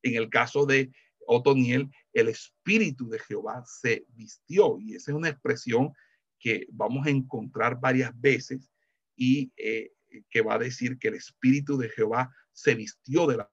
En 0.02 0.14
el 0.14 0.28
caso 0.28 0.66
de 0.66 0.92
Otoniel, 1.26 1.90
el 2.12 2.28
espíritu 2.28 3.08
de 3.08 3.18
Jehová 3.18 3.64
se 3.66 4.04
vistió 4.10 4.78
y 4.78 4.94
esa 4.94 5.10
es 5.10 5.16
una 5.16 5.30
expresión 5.30 5.90
que 6.38 6.66
vamos 6.70 7.06
a 7.06 7.10
encontrar 7.10 7.80
varias 7.80 8.12
veces 8.20 8.70
y 9.16 9.50
eh, 9.56 9.90
que 10.28 10.42
va 10.42 10.54
a 10.54 10.58
decir 10.58 10.98
que 10.98 11.08
el 11.08 11.14
espíritu 11.14 11.78
de 11.78 11.88
Jehová 11.88 12.30
se 12.52 12.74
vistió 12.74 13.26
de 13.26 13.38
la 13.38 13.50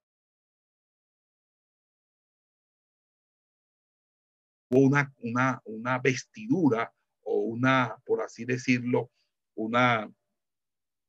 una, 4.79 5.13
una, 5.19 5.61
una 5.65 5.99
vestidura 5.99 6.93
o 7.21 7.39
una, 7.41 7.95
por 8.05 8.21
así 8.21 8.45
decirlo, 8.45 9.11
una, 9.55 10.11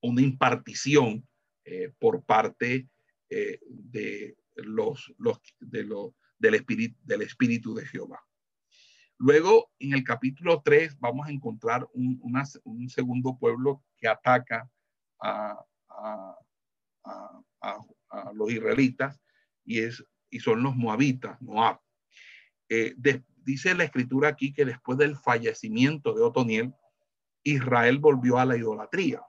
una 0.00 0.22
impartición 0.22 1.26
eh, 1.64 1.92
por 1.98 2.24
parte 2.24 2.88
eh, 3.30 3.58
de 3.68 4.36
los, 4.56 5.12
los, 5.18 5.40
de 5.60 5.88
del, 6.38 6.54
espíritu, 6.54 6.98
del 7.02 7.22
Espíritu 7.22 7.74
de 7.74 7.86
Jehová. 7.86 8.20
Luego, 9.18 9.70
en 9.78 9.94
el 9.94 10.04
capítulo 10.04 10.60
3, 10.62 10.98
vamos 10.98 11.26
a 11.26 11.30
encontrar 11.30 11.88
un, 11.92 12.20
un 12.64 12.90
segundo 12.90 13.38
pueblo 13.38 13.82
que 13.96 14.08
ataca 14.08 14.68
a, 15.20 15.64
a, 15.88 16.36
a, 17.60 18.32
los 18.34 18.52
israelitas 18.52 19.20
y, 19.64 19.80
es, 19.80 20.04
y 20.30 20.40
son 20.40 20.62
los 20.62 20.76
moabitas, 20.76 21.40
Moab. 21.40 21.80
Eh, 22.68 22.94
dice 23.44 23.74
la 23.74 23.84
escritura 23.84 24.28
aquí 24.28 24.52
que 24.52 24.64
después 24.64 24.98
del 24.98 25.16
fallecimiento 25.16 26.14
de 26.14 26.22
Otoniel, 26.22 26.74
Israel 27.42 27.98
volvió 27.98 28.38
a 28.38 28.44
la 28.44 28.56
idolatría. 28.56 29.22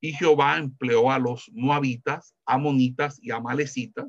Y 0.00 0.12
Jehová 0.14 0.56
empleó 0.58 1.12
a 1.12 1.18
los 1.18 1.50
moabitas, 1.52 2.34
amonitas 2.44 3.18
y 3.22 3.30
amalecitas, 3.30 4.06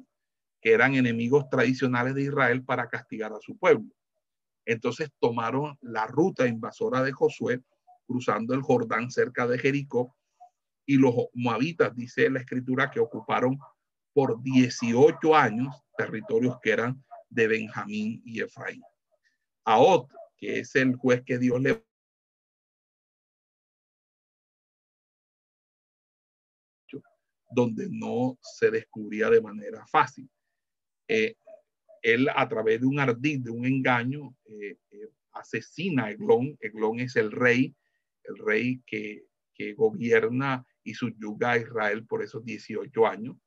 que 0.62 0.74
eran 0.74 0.96
enemigos 0.96 1.50
tradicionales 1.50 2.16
de 2.16 2.24
Israel, 2.24 2.64
para 2.64 2.88
castigar 2.88 3.34
a 3.34 3.40
su 3.42 3.58
pueblo. 3.58 3.92
Entonces 4.66 5.10
tomaron 5.20 5.78
la 5.82 6.08
ruta 6.08 6.48
invasora 6.48 7.04
de 7.04 7.12
Josué, 7.12 7.62
cruzando 8.08 8.54
el 8.54 8.62
Jordán 8.62 9.12
cerca 9.12 9.46
de 9.46 9.60
Jericó, 9.60 10.16
y 10.86 10.98
los 10.98 11.14
moabitas, 11.34 11.96
dice 11.96 12.30
la 12.30 12.40
escritura, 12.40 12.92
que 12.92 13.00
ocuparon 13.00 13.58
por 14.14 14.42
18 14.42 15.36
años 15.36 15.76
territorios 15.98 16.58
que 16.62 16.72
eran 16.72 17.04
de 17.30 17.48
Benjamín 17.48 18.22
y 18.26 18.42
Efraín. 18.42 18.82
Aot, 19.66 20.10
que 20.38 20.60
es 20.60 20.76
el 20.76 20.96
juez 20.96 21.24
que 21.26 21.38
Dios 21.38 21.62
le 21.62 21.84
donde 27.54 27.88
no 27.90 28.38
se 28.42 28.72
descubría 28.72 29.30
de 29.30 29.42
manera 29.42 29.86
fácil. 29.86 30.30
Eh, 31.08 31.36
él 32.02 32.28
a 32.36 32.48
través 32.50 32.82
de 32.82 32.88
un 32.88 33.00
ardid, 33.00 33.42
de 33.42 33.52
un 33.52 33.66
engaño, 33.66 34.36
eh, 34.46 34.78
eh, 34.92 35.10
asesina 35.32 36.06
a 36.06 36.12
Eglón. 36.12 36.58
Eglón 36.60 37.00
es 37.00 37.16
el 37.16 37.32
rey, 37.32 37.76
el 38.24 38.38
rey 38.38 38.82
que, 38.86 39.26
que 39.54 39.74
gobierna 39.74 40.66
y 40.84 40.96
subyuga 40.96 41.52
a 41.52 41.58
Israel 41.58 42.06
por 42.06 42.24
esos 42.24 42.44
18 42.44 43.08
años. 43.08 43.38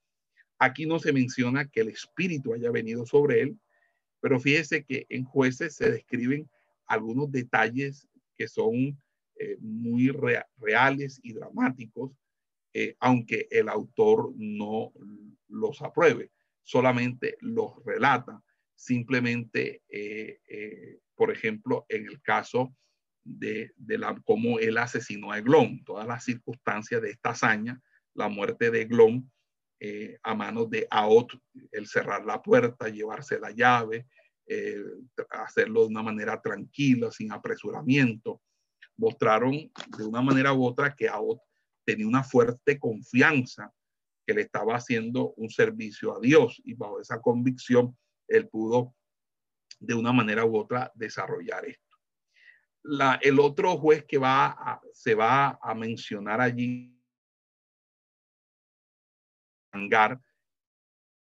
Aquí 0.59 0.87
no 0.87 0.99
se 0.99 1.13
menciona 1.13 1.69
que 1.69 1.81
el 1.81 1.89
espíritu 1.89 2.55
haya 2.55 2.71
venido 2.71 3.05
sobre 3.05 3.43
él, 3.43 3.59
pero 4.27 4.41
fíjese 4.41 4.85
que 4.85 5.07
en 5.09 5.25
jueces 5.25 5.77
se 5.77 5.89
describen 5.89 6.51
algunos 6.89 7.31
detalles 7.31 8.09
que 8.37 8.49
son 8.49 9.01
eh, 9.37 9.57
muy 9.61 10.11
reales 10.59 11.21
y 11.23 11.33
dramáticos, 11.33 12.11
eh, 12.75 12.97
aunque 12.99 13.47
el 13.53 13.69
autor 13.69 14.33
no 14.35 14.93
los 15.47 15.81
apruebe, 15.81 16.33
solamente 16.65 17.37
los 17.41 17.85
relata. 17.85 18.43
Simplemente, 18.75 19.85
eh, 19.89 20.99
por 21.15 21.31
ejemplo, 21.31 21.87
en 21.89 22.09
el 22.09 22.21
caso 22.21 22.75
de, 23.23 23.73
la, 23.77 24.21
cómo 24.25 24.59
él 24.59 24.77
asesinó 24.79 25.31
a 25.31 25.39
Eglón, 25.39 25.85
todas 25.85 26.09
las 26.09 26.25
circunstancias 26.25 27.01
de 27.01 27.11
esta 27.11 27.31
hazaña, 27.31 27.81
la 28.13 28.29
muerte 28.29 28.73
de 28.73 28.83
Eglón, 28.83 29.31
eh, 29.79 30.19
a 30.23 30.35
manos 30.35 30.71
de 30.71 30.87
Aot, 30.91 31.39
el 31.71 31.87
cerrar 31.87 32.25
la 32.25 32.41
puerta, 32.41 32.89
llevarse 32.89 33.39
la 33.39 33.51
llave, 33.51 34.07
eh, 34.47 34.83
hacerlo 35.31 35.83
de 35.83 35.89
una 35.89 36.03
manera 36.03 36.41
tranquila, 36.41 37.11
sin 37.11 37.33
apresuramiento. 37.33 38.43
Mostraron 38.97 39.53
de 39.99 40.05
una 40.05 40.23
manera 40.23 40.53
u 40.53 40.65
otra 40.65 40.95
que 40.95 41.09
Aot 41.09 41.41
tenía 41.85 42.07
una 42.07 42.25
fuerte 42.25 42.79
confianza 42.79 43.73
que 44.27 44.35
le 44.35 44.43
estaba 44.43 44.77
haciendo 44.77 45.35
un 45.35 45.51
servicio 45.51 46.17
a 46.17 46.21
Dios 46.21 46.61
y 46.65 46.75
bajo 46.75 47.01
esa 47.01 47.21
convicción 47.21 47.97
él 48.27 48.49
pudo 48.49 48.95
de 49.79 49.95
una 49.95 50.13
manera 50.13 50.45
u 50.45 50.57
otra 50.57 50.91
desarrollar 50.95 51.65
esto. 51.67 51.83
El 53.21 53.41
otro 53.41 53.77
juez 53.79 54.05
que 54.05 54.19
va 54.19 54.81
se 54.93 55.15
va 55.15 55.59
a 55.61 55.75
mencionar 55.75 56.41
allí 56.41 56.93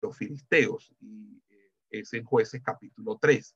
los 0.01 0.17
filisteos 0.17 0.93
y 0.99 1.41
es 1.99 2.13
en 2.13 2.23
jueces 2.23 2.61
capítulo 2.63 3.17
3. 3.21 3.55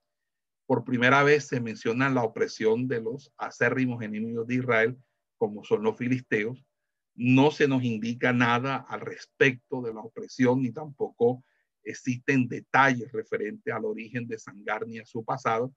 por 0.66 0.84
primera 0.84 1.24
vez 1.24 1.48
se 1.48 1.60
menciona 1.60 2.10
la 2.10 2.24
opresión 2.24 2.88
de 2.88 3.02
los 3.02 3.34
acérrimos 3.38 4.04
enemigos 4.04 4.46
de 4.46 4.56
Israel, 4.56 4.98
como 5.38 5.64
son 5.64 5.82
los 5.82 5.98
filisteos. 5.98 6.64
No 7.16 7.50
se 7.50 7.68
nos 7.68 7.84
indica 7.84 8.34
nada 8.34 8.86
al 8.88 9.02
respecto 9.02 9.82
de 9.82 9.94
la 9.94 10.02
opresión, 10.02 10.62
ni 10.62 10.72
tampoco 10.72 11.44
existen 11.84 12.48
detalles 12.48 13.12
referentes 13.12 13.74
al 13.74 13.86
origen 13.86 14.28
de 14.28 14.38
Sangar 14.38 14.86
ni 14.88 15.00
a 15.00 15.06
su 15.06 15.26
pasado. 15.26 15.74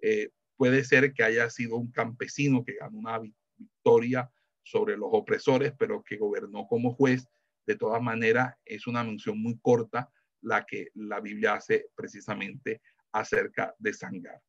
Eh, 0.00 0.30
puede 0.56 0.84
ser 0.84 1.12
que 1.12 1.24
haya 1.24 1.50
sido 1.50 1.76
un 1.76 1.90
campesino 1.90 2.64
que 2.64 2.74
ganó 2.74 2.98
una 2.98 3.20
victoria 3.56 4.30
sobre 4.62 4.96
los 4.96 5.08
opresores, 5.12 5.72
pero 5.78 6.02
que 6.02 6.16
gobernó 6.16 6.66
como 6.68 6.94
juez. 6.94 7.26
De 7.66 7.76
todas 7.76 8.00
maneras, 8.00 8.54
es 8.64 8.86
una 8.86 9.02
mención 9.02 9.40
muy 9.40 9.58
corta 9.58 10.10
la 10.42 10.64
que 10.64 10.88
la 10.94 11.20
Biblia 11.20 11.54
hace 11.54 11.90
precisamente 11.94 12.82
acerca 13.12 13.74
de 13.78 13.92
Sangar. 13.92 14.40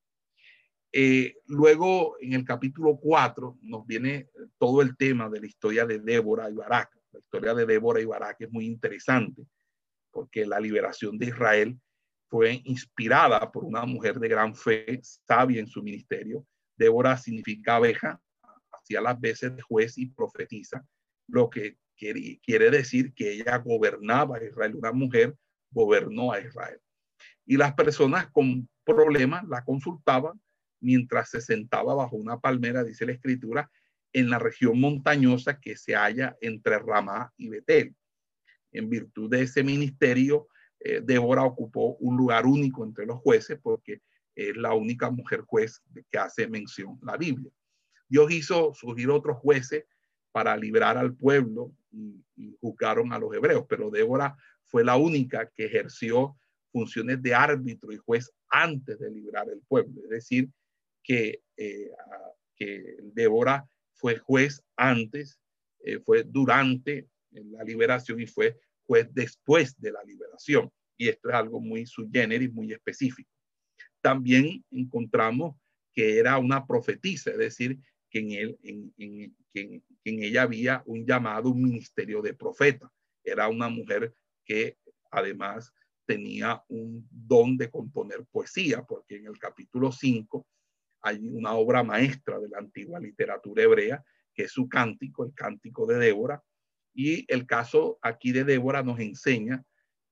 Eh, 0.91 1.35
luego, 1.45 2.17
en 2.19 2.33
el 2.33 2.43
capítulo 2.43 2.97
4, 2.97 3.59
nos 3.61 3.85
viene 3.85 4.29
todo 4.57 4.81
el 4.81 4.97
tema 4.97 5.29
de 5.29 5.39
la 5.39 5.47
historia 5.47 5.85
de 5.85 5.99
Débora 5.99 6.49
y 6.49 6.53
Barak. 6.53 6.89
La 7.11 7.19
historia 7.19 7.53
de 7.53 7.65
Débora 7.65 8.01
y 8.01 8.05
Barak 8.05 8.41
es 8.41 8.51
muy 8.51 8.65
interesante 8.65 9.45
porque 10.11 10.45
la 10.45 10.59
liberación 10.59 11.17
de 11.17 11.27
Israel 11.27 11.79
fue 12.27 12.61
inspirada 12.65 13.51
por 13.51 13.63
una 13.63 13.85
mujer 13.85 14.19
de 14.19 14.27
gran 14.27 14.55
fe, 14.55 14.99
sabia 15.03 15.59
en 15.59 15.67
su 15.67 15.83
ministerio. 15.83 16.45
Débora 16.75 17.17
significa 17.17 17.75
abeja, 17.75 18.19
hacía 18.71 19.01
las 19.01 19.19
veces 19.19 19.55
de 19.55 19.61
juez 19.61 19.97
y 19.97 20.07
profetiza, 20.07 20.85
lo 21.27 21.49
que 21.49 21.77
quiere 21.95 22.71
decir 22.71 23.13
que 23.13 23.33
ella 23.33 23.57
gobernaba 23.57 24.37
a 24.37 24.43
Israel, 24.43 24.75
una 24.75 24.91
mujer 24.91 25.35
gobernó 25.71 26.31
a 26.31 26.39
Israel. 26.39 26.79
Y 27.45 27.57
las 27.57 27.73
personas 27.73 28.29
con 28.31 28.69
problemas 28.83 29.47
la 29.47 29.63
consultaban 29.63 30.39
mientras 30.79 31.29
se 31.29 31.41
sentaba 31.41 31.93
bajo 31.93 32.15
una 32.15 32.39
palmera, 32.39 32.83
dice 32.83 33.05
la 33.05 33.11
escritura, 33.11 33.69
en 34.13 34.29
la 34.29 34.39
región 34.39 34.79
montañosa 34.79 35.59
que 35.59 35.75
se 35.75 35.95
halla 35.95 36.37
entre 36.41 36.79
Ramá 36.79 37.33
y 37.37 37.49
Betel. 37.49 37.95
En 38.71 38.89
virtud 38.89 39.29
de 39.29 39.43
ese 39.43 39.63
ministerio, 39.63 40.47
eh, 40.79 41.01
Débora 41.03 41.43
ocupó 41.43 41.95
un 41.99 42.17
lugar 42.17 42.45
único 42.45 42.83
entre 42.83 43.05
los 43.05 43.19
jueces 43.19 43.59
porque 43.61 44.01
es 44.35 44.55
la 44.55 44.73
única 44.73 45.09
mujer 45.09 45.41
juez 45.41 45.81
que 46.09 46.17
hace 46.17 46.47
mención 46.47 46.97
la 47.01 47.17
Biblia. 47.17 47.51
Dios 48.07 48.31
hizo 48.31 48.73
surgir 48.73 49.09
otros 49.09 49.37
jueces 49.37 49.85
para 50.31 50.55
librar 50.55 50.97
al 50.97 51.15
pueblo 51.15 51.73
y, 51.91 52.23
y 52.35 52.55
juzgaron 52.59 53.13
a 53.13 53.19
los 53.19 53.33
hebreos, 53.33 53.65
pero 53.67 53.89
Débora 53.89 54.35
fue 54.65 54.83
la 54.83 54.95
única 54.97 55.49
que 55.55 55.65
ejerció 55.65 56.37
funciones 56.71 57.21
de 57.21 57.33
árbitro 57.33 57.91
y 57.91 57.97
juez 57.97 58.31
antes 58.49 58.99
de 58.99 59.11
librar 59.11 59.49
el 59.49 59.61
pueblo. 59.67 60.03
Es 60.03 60.09
decir, 60.09 60.49
que, 61.03 61.41
eh, 61.57 61.91
que 62.55 62.97
Débora 63.13 63.67
fue 63.93 64.17
juez 64.17 64.61
antes, 64.75 65.39
eh, 65.83 65.99
fue 65.99 66.23
durante 66.23 67.07
la 67.31 67.63
liberación 67.63 68.19
y 68.19 68.27
fue 68.27 68.59
juez 68.85 69.07
después 69.11 69.79
de 69.79 69.91
la 69.91 70.03
liberación. 70.03 70.71
Y 70.97 71.09
esto 71.09 71.29
es 71.29 71.35
algo 71.35 71.59
muy 71.59 71.85
sui 71.85 72.09
generis, 72.11 72.51
muy 72.51 72.71
específico. 72.71 73.31
También 74.01 74.63
encontramos 74.71 75.55
que 75.93 76.17
era 76.19 76.37
una 76.37 76.65
profetisa, 76.65 77.31
es 77.31 77.37
decir, 77.37 77.79
que 78.09 78.19
en, 78.19 78.31
él, 78.31 78.59
en, 78.63 78.93
en, 78.97 79.35
en, 79.53 79.83
en 80.03 80.23
ella 80.23 80.43
había 80.43 80.83
un 80.85 81.05
llamado, 81.05 81.53
ministerio 81.53 82.21
de 82.21 82.33
profeta. 82.33 82.91
Era 83.23 83.47
una 83.47 83.69
mujer 83.69 84.13
que 84.45 84.77
además 85.11 85.73
tenía 86.05 86.63
un 86.69 87.07
don 87.11 87.57
de 87.57 87.69
componer 87.69 88.25
poesía, 88.31 88.83
porque 88.83 89.17
en 89.17 89.27
el 89.27 89.37
capítulo 89.37 89.91
5 89.91 90.45
hay 91.01 91.19
una 91.29 91.53
obra 91.53 91.83
maestra 91.83 92.39
de 92.39 92.49
la 92.49 92.57
antigua 92.57 92.99
literatura 92.99 93.63
hebrea, 93.63 94.03
que 94.33 94.43
es 94.43 94.51
su 94.51 94.67
cántico, 94.67 95.23
el 95.23 95.33
cántico 95.33 95.85
de 95.85 95.97
Débora. 95.97 96.43
Y 96.93 97.31
el 97.31 97.45
caso 97.45 97.99
aquí 98.01 98.31
de 98.31 98.43
Débora 98.43 98.83
nos 98.83 98.99
enseña 98.99 99.63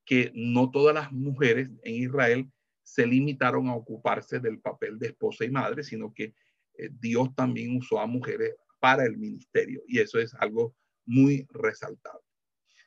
que 0.06 0.32
no 0.36 0.71
todas 0.71 0.93
las 0.93 1.12
mujeres 1.12 1.69
en 1.84 1.95
Israel 1.95 2.50
se 2.84 3.06
limitaron 3.06 3.67
a 3.67 3.76
ocuparse 3.76 4.39
del 4.39 4.60
papel 4.60 4.97
de 4.97 5.08
esposa 5.08 5.43
y 5.43 5.50
madre, 5.50 5.84
sino 5.84 6.13
que 6.13 6.34
eh, 6.78 6.89
Dios 6.91 7.36
también 7.36 7.76
usó 7.76 8.00
a 8.00 8.08
mujeres 8.08 8.56
para 8.80 9.06
el 9.06 9.18
ministerio. 9.18 9.82
Y 9.88 10.00
eso 10.00 10.20
es 10.20 10.34
algo 10.36 10.76
muy 11.06 11.48
resaltable. 11.50 12.22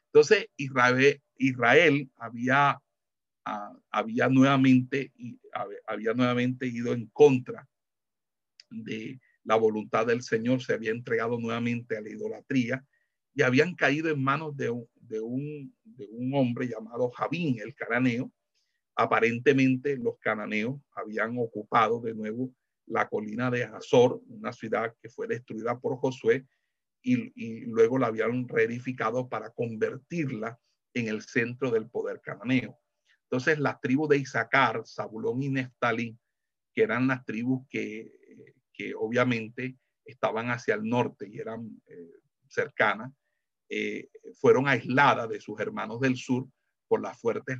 Entonces, 0.06 0.46
Israel, 0.56 2.10
había, 2.16 2.80
ah, 3.44 3.72
había, 3.90 4.28
nuevamente, 4.28 5.12
había 5.86 6.14
nuevamente 6.14 6.66
ido 6.66 6.92
en 6.92 7.06
contra 7.06 7.68
de 8.70 9.20
la 9.44 9.56
voluntad 9.56 10.06
del 10.06 10.22
Señor, 10.22 10.62
se 10.62 10.74
había 10.74 10.90
entregado 10.90 11.38
nuevamente 11.38 11.96
a 11.96 12.00
la 12.00 12.10
idolatría 12.10 12.84
y 13.34 13.42
habían 13.42 13.74
caído 13.74 14.10
en 14.10 14.22
manos 14.22 14.56
de 14.56 14.70
un, 14.70 14.88
de 14.94 15.20
un, 15.20 15.74
de 15.84 16.06
un 16.10 16.34
hombre 16.34 16.68
llamado 16.68 17.10
Javín, 17.10 17.58
el 17.60 17.74
cananeo. 17.74 18.30
Aparentemente 18.96 19.96
los 19.96 20.18
cananeos 20.18 20.80
habían 20.92 21.38
ocupado 21.38 22.00
de 22.00 22.14
nuevo 22.14 22.52
la 22.90 23.08
colina 23.08 23.50
de 23.50 23.64
Azor, 23.64 24.20
una 24.28 24.52
ciudad 24.52 24.94
que 25.00 25.08
fue 25.08 25.26
destruida 25.26 25.78
por 25.78 25.96
Josué, 25.96 26.46
y, 27.02 27.64
luego 27.66 27.98
la 27.98 28.08
habían 28.08 28.46
reedificado 28.46 29.28
para 29.28 29.50
convertirla 29.50 30.58
en 30.92 31.08
el 31.08 31.22
centro 31.22 31.70
del 31.70 31.88
poder 31.88 32.20
cananeo. 32.20 32.78
Entonces 33.22 33.58
las 33.58 33.80
tribus 33.80 34.10
de 34.10 34.18
Isaacar, 34.18 34.82
Zabulón 34.86 35.42
y 35.42 35.48
Neftalí, 35.48 36.18
que 36.74 36.82
eran 36.82 37.06
las 37.06 37.24
tribus 37.24 37.66
que 37.70 38.12
que 38.80 38.94
obviamente 38.94 39.76
estaban 40.06 40.48
hacia 40.48 40.74
el 40.74 40.88
norte 40.88 41.28
y 41.28 41.38
eran 41.38 41.82
eh, 41.86 42.14
cercanas, 42.48 43.12
eh, 43.68 44.08
fueron 44.40 44.68
aisladas 44.68 45.28
de 45.28 45.38
sus 45.38 45.60
hermanos 45.60 46.00
del 46.00 46.16
sur 46.16 46.48
por 46.88 47.02
las 47.02 47.20
fuertes 47.20 47.58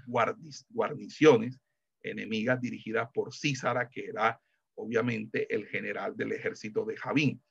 guarniciones 0.70 1.60
enemigas 2.02 2.58
dirigidas 2.62 3.10
por 3.12 3.34
Císara, 3.34 3.90
que 3.90 4.06
era 4.06 4.40
obviamente 4.80 5.52
el 5.54 5.66
general 5.66 6.16
del 6.16 6.32
ejército 6.32 6.84
de 6.84 6.96
Javín. 6.96 7.42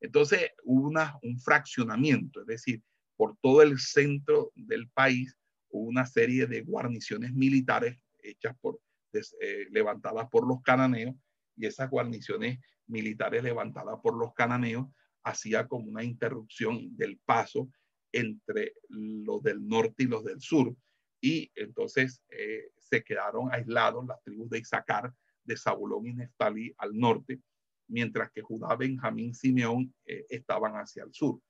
Entonces 0.00 0.50
hubo 0.64 0.88
una, 0.88 1.18
un 1.22 1.38
fraccionamiento, 1.38 2.40
es 2.40 2.46
decir, 2.46 2.82
por 3.16 3.36
todo 3.40 3.62
el 3.62 3.78
centro 3.78 4.52
del 4.54 4.88
país 4.90 5.36
hubo 5.70 5.88
una 5.88 6.06
serie 6.06 6.46
de 6.46 6.62
guarniciones 6.62 7.32
militares 7.32 7.98
hechas 8.22 8.56
por, 8.60 8.80
eh, 9.12 9.66
levantadas 9.70 10.28
por 10.28 10.46
los 10.46 10.62
cananeos 10.62 11.14
y 11.56 11.66
esas 11.66 11.90
guarniciones 11.90 12.58
militares 12.86 13.42
levantadas 13.42 13.98
por 14.02 14.16
los 14.16 14.32
cananeos 14.34 14.86
hacía 15.24 15.68
como 15.68 15.88
una 15.88 16.02
interrupción 16.02 16.96
del 16.96 17.18
paso 17.24 17.70
entre 18.12 18.74
los 18.88 19.42
del 19.42 19.66
norte 19.66 20.04
y 20.04 20.06
los 20.06 20.24
del 20.24 20.40
sur. 20.40 20.74
Y 21.20 21.50
entonces 21.54 22.22
eh, 22.30 22.70
se 22.78 23.04
quedaron 23.04 23.52
aislados 23.52 24.06
las 24.06 24.22
tribus 24.22 24.50
de 24.50 24.58
Isaacar, 24.58 25.12
de 25.44 25.56
Zabulón 25.56 26.06
y 26.06 26.14
Neftalí 26.14 26.74
al 26.78 26.96
norte, 26.98 27.40
mientras 27.88 28.30
que 28.30 28.42
Judá, 28.42 28.76
Benjamín, 28.76 29.34
Simeón 29.34 29.94
eh, 30.04 30.26
estaban 30.28 30.74
hacia 30.74 31.04
el 31.04 31.12
sur. 31.12 31.40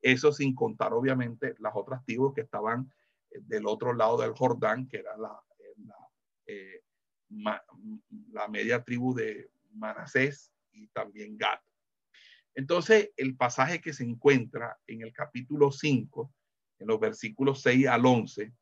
Eso 0.00 0.32
sin 0.32 0.54
contar 0.54 0.92
obviamente 0.92 1.54
las 1.58 1.72
otras 1.74 2.04
tribus 2.04 2.34
que 2.34 2.42
estaban 2.42 2.92
eh, 3.30 3.38
del 3.42 3.66
otro 3.66 3.92
lado 3.92 4.20
del 4.20 4.32
Jordán, 4.32 4.88
que 4.88 4.98
era 4.98 5.16
la, 5.16 5.40
la, 7.28 7.64
la 8.32 8.48
media 8.48 8.82
tribu 8.82 9.14
de 9.14 9.50
Manasés, 9.72 10.52
y 10.72 10.88
también 10.88 11.36
Gad. 11.36 11.58
Entonces, 12.54 13.10
el 13.16 13.36
pasaje 13.36 13.80
que 13.80 13.92
se 13.92 14.04
encuentra 14.04 14.78
en 14.86 15.02
el 15.02 15.12
capítulo 15.12 15.70
5, 15.70 16.32
en 16.78 16.86
los 16.86 17.00
versículos 17.00 17.62
6 17.62 17.86
al 17.86 18.04
11, 18.04 18.52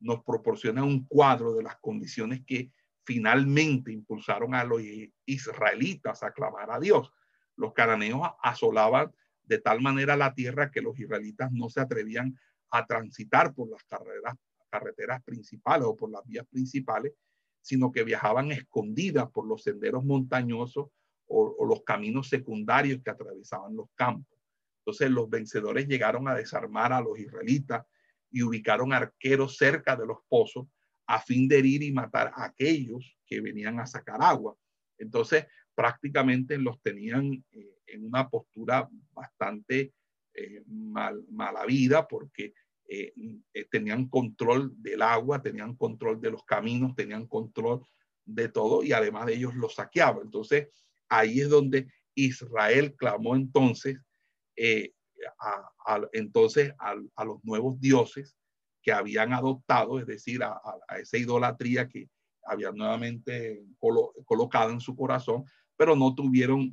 nos 0.00 0.22
proporciona 0.24 0.84
un 0.84 1.06
cuadro 1.06 1.54
de 1.54 1.62
las 1.62 1.76
condiciones 1.76 2.42
que 2.46 2.72
finalmente 3.06 3.92
impulsaron 3.92 4.54
a 4.54 4.64
los 4.64 4.82
israelitas 5.24 6.22
a 6.24 6.32
clamar 6.32 6.70
a 6.72 6.80
Dios. 6.80 7.12
Los 7.54 7.72
cananeos 7.72 8.28
asolaban 8.42 9.14
de 9.44 9.58
tal 9.58 9.80
manera 9.80 10.16
la 10.16 10.34
tierra 10.34 10.72
que 10.72 10.82
los 10.82 10.98
israelitas 10.98 11.52
no 11.52 11.70
se 11.70 11.80
atrevían 11.80 12.36
a 12.70 12.84
transitar 12.84 13.54
por 13.54 13.70
las 13.70 13.84
carreteras 14.68 15.22
principales 15.22 15.86
o 15.86 15.96
por 15.96 16.10
las 16.10 16.26
vías 16.26 16.46
principales, 16.48 17.12
sino 17.62 17.92
que 17.92 18.02
viajaban 18.02 18.50
escondidas 18.50 19.30
por 19.30 19.46
los 19.46 19.62
senderos 19.62 20.04
montañosos 20.04 20.88
o, 21.28 21.64
los 21.64 21.82
caminos 21.84 22.28
secundarios 22.28 23.00
que 23.02 23.10
atravesaban 23.10 23.76
los 23.76 23.86
campos. 23.94 24.36
Entonces 24.80 25.10
los 25.10 25.30
vencedores 25.30 25.86
llegaron 25.86 26.26
a 26.26 26.34
desarmar 26.34 26.92
a 26.92 27.00
los 27.00 27.18
israelitas 27.18 27.86
y 28.32 28.42
ubicaron 28.42 28.92
arqueros 28.92 29.56
cerca 29.56 29.96
de 29.96 30.06
los 30.06 30.18
pozos 30.28 30.66
a 31.06 31.20
fin 31.20 31.48
de 31.48 31.58
herir 31.58 31.82
y 31.82 31.92
matar 31.92 32.32
a 32.34 32.44
aquellos 32.44 33.16
que 33.26 33.40
venían 33.40 33.80
a 33.80 33.86
sacar 33.86 34.22
agua. 34.22 34.56
Entonces 34.98 35.46
prácticamente 35.74 36.58
los 36.58 36.80
tenían 36.80 37.44
eh, 37.52 37.78
en 37.86 38.04
una 38.04 38.28
postura 38.28 38.88
bastante 39.12 39.92
eh, 40.34 40.62
mal, 40.66 41.24
mala 41.30 41.64
vida 41.66 42.08
porque 42.08 42.54
eh, 42.88 43.12
tenían 43.70 44.08
control 44.08 44.72
del 44.76 45.02
agua, 45.02 45.42
tenían 45.42 45.76
control 45.76 46.20
de 46.20 46.30
los 46.30 46.44
caminos, 46.44 46.94
tenían 46.94 47.26
control 47.26 47.86
de 48.24 48.48
todo 48.48 48.82
y 48.82 48.92
además 48.92 49.26
de 49.26 49.34
ellos 49.34 49.54
los 49.54 49.74
saqueaba. 49.74 50.22
Entonces, 50.22 50.68
ahí 51.08 51.40
es 51.40 51.48
donde 51.48 51.88
Israel 52.14 52.94
clamó 52.96 53.36
entonces, 53.36 53.98
entonces 56.12 56.72
a, 56.78 57.24
los 57.24 57.44
nuevos 57.44 57.78
dioses 57.80 58.36
que 58.86 58.92
habían 58.92 59.32
adoptado, 59.32 59.98
es 59.98 60.06
decir, 60.06 60.44
a, 60.44 60.60
esa 61.00 61.18
idolatría 61.18 61.88
que 61.88 62.08
habían 62.44 62.76
nuevamente 62.76 63.66
colocado 64.24 64.70
en 64.70 64.80
su 64.80 64.94
corazón, 64.94 65.44
pero 65.76 65.96
no 65.96 66.14
tuvieron 66.14 66.72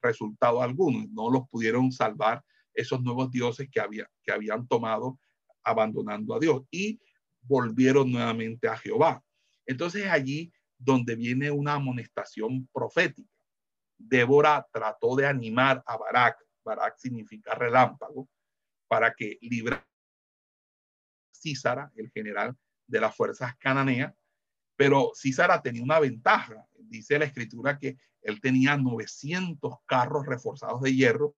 resultado 0.00 0.62
alguno, 0.62 1.04
no 1.10 1.28
los 1.28 1.48
pudieron 1.48 1.90
salvar 1.90 2.44
esos 2.72 3.02
nuevos 3.02 3.32
dioses 3.32 3.68
que, 3.72 3.80
había, 3.80 4.08
que 4.22 4.30
habían 4.30 4.68
tomado 4.68 5.18
abandonando 5.64 6.36
a 6.36 6.38
Dios 6.38 6.62
y 6.70 7.00
volvieron 7.42 8.12
nuevamente 8.12 8.68
a 8.68 8.76
Jehová. 8.76 9.20
Entonces 9.66 10.06
allí 10.06 10.52
donde 10.78 11.16
viene 11.16 11.50
una 11.50 11.74
amonestación 11.74 12.68
profética. 12.72 13.28
Débora 13.98 14.64
trató 14.72 15.16
de 15.16 15.26
animar 15.26 15.82
a 15.84 15.96
Barak, 15.96 16.38
Barak 16.64 16.98
significa 16.98 17.56
relámpago, 17.56 18.28
para 18.86 19.12
que 19.12 19.38
librara 19.40 19.87
Císara, 21.32 21.92
el 21.96 22.10
general 22.10 22.56
de 22.86 23.00
las 23.00 23.14
fuerzas 23.14 23.56
cananeas, 23.58 24.14
pero 24.76 25.12
Císara 25.14 25.60
tenía 25.60 25.82
una 25.82 25.98
ventaja. 25.98 26.66
Dice 26.78 27.18
la 27.18 27.24
escritura 27.24 27.78
que 27.78 27.96
él 28.22 28.40
tenía 28.40 28.76
900 28.76 29.74
carros 29.86 30.26
reforzados 30.26 30.82
de 30.82 30.94
hierro. 30.94 31.34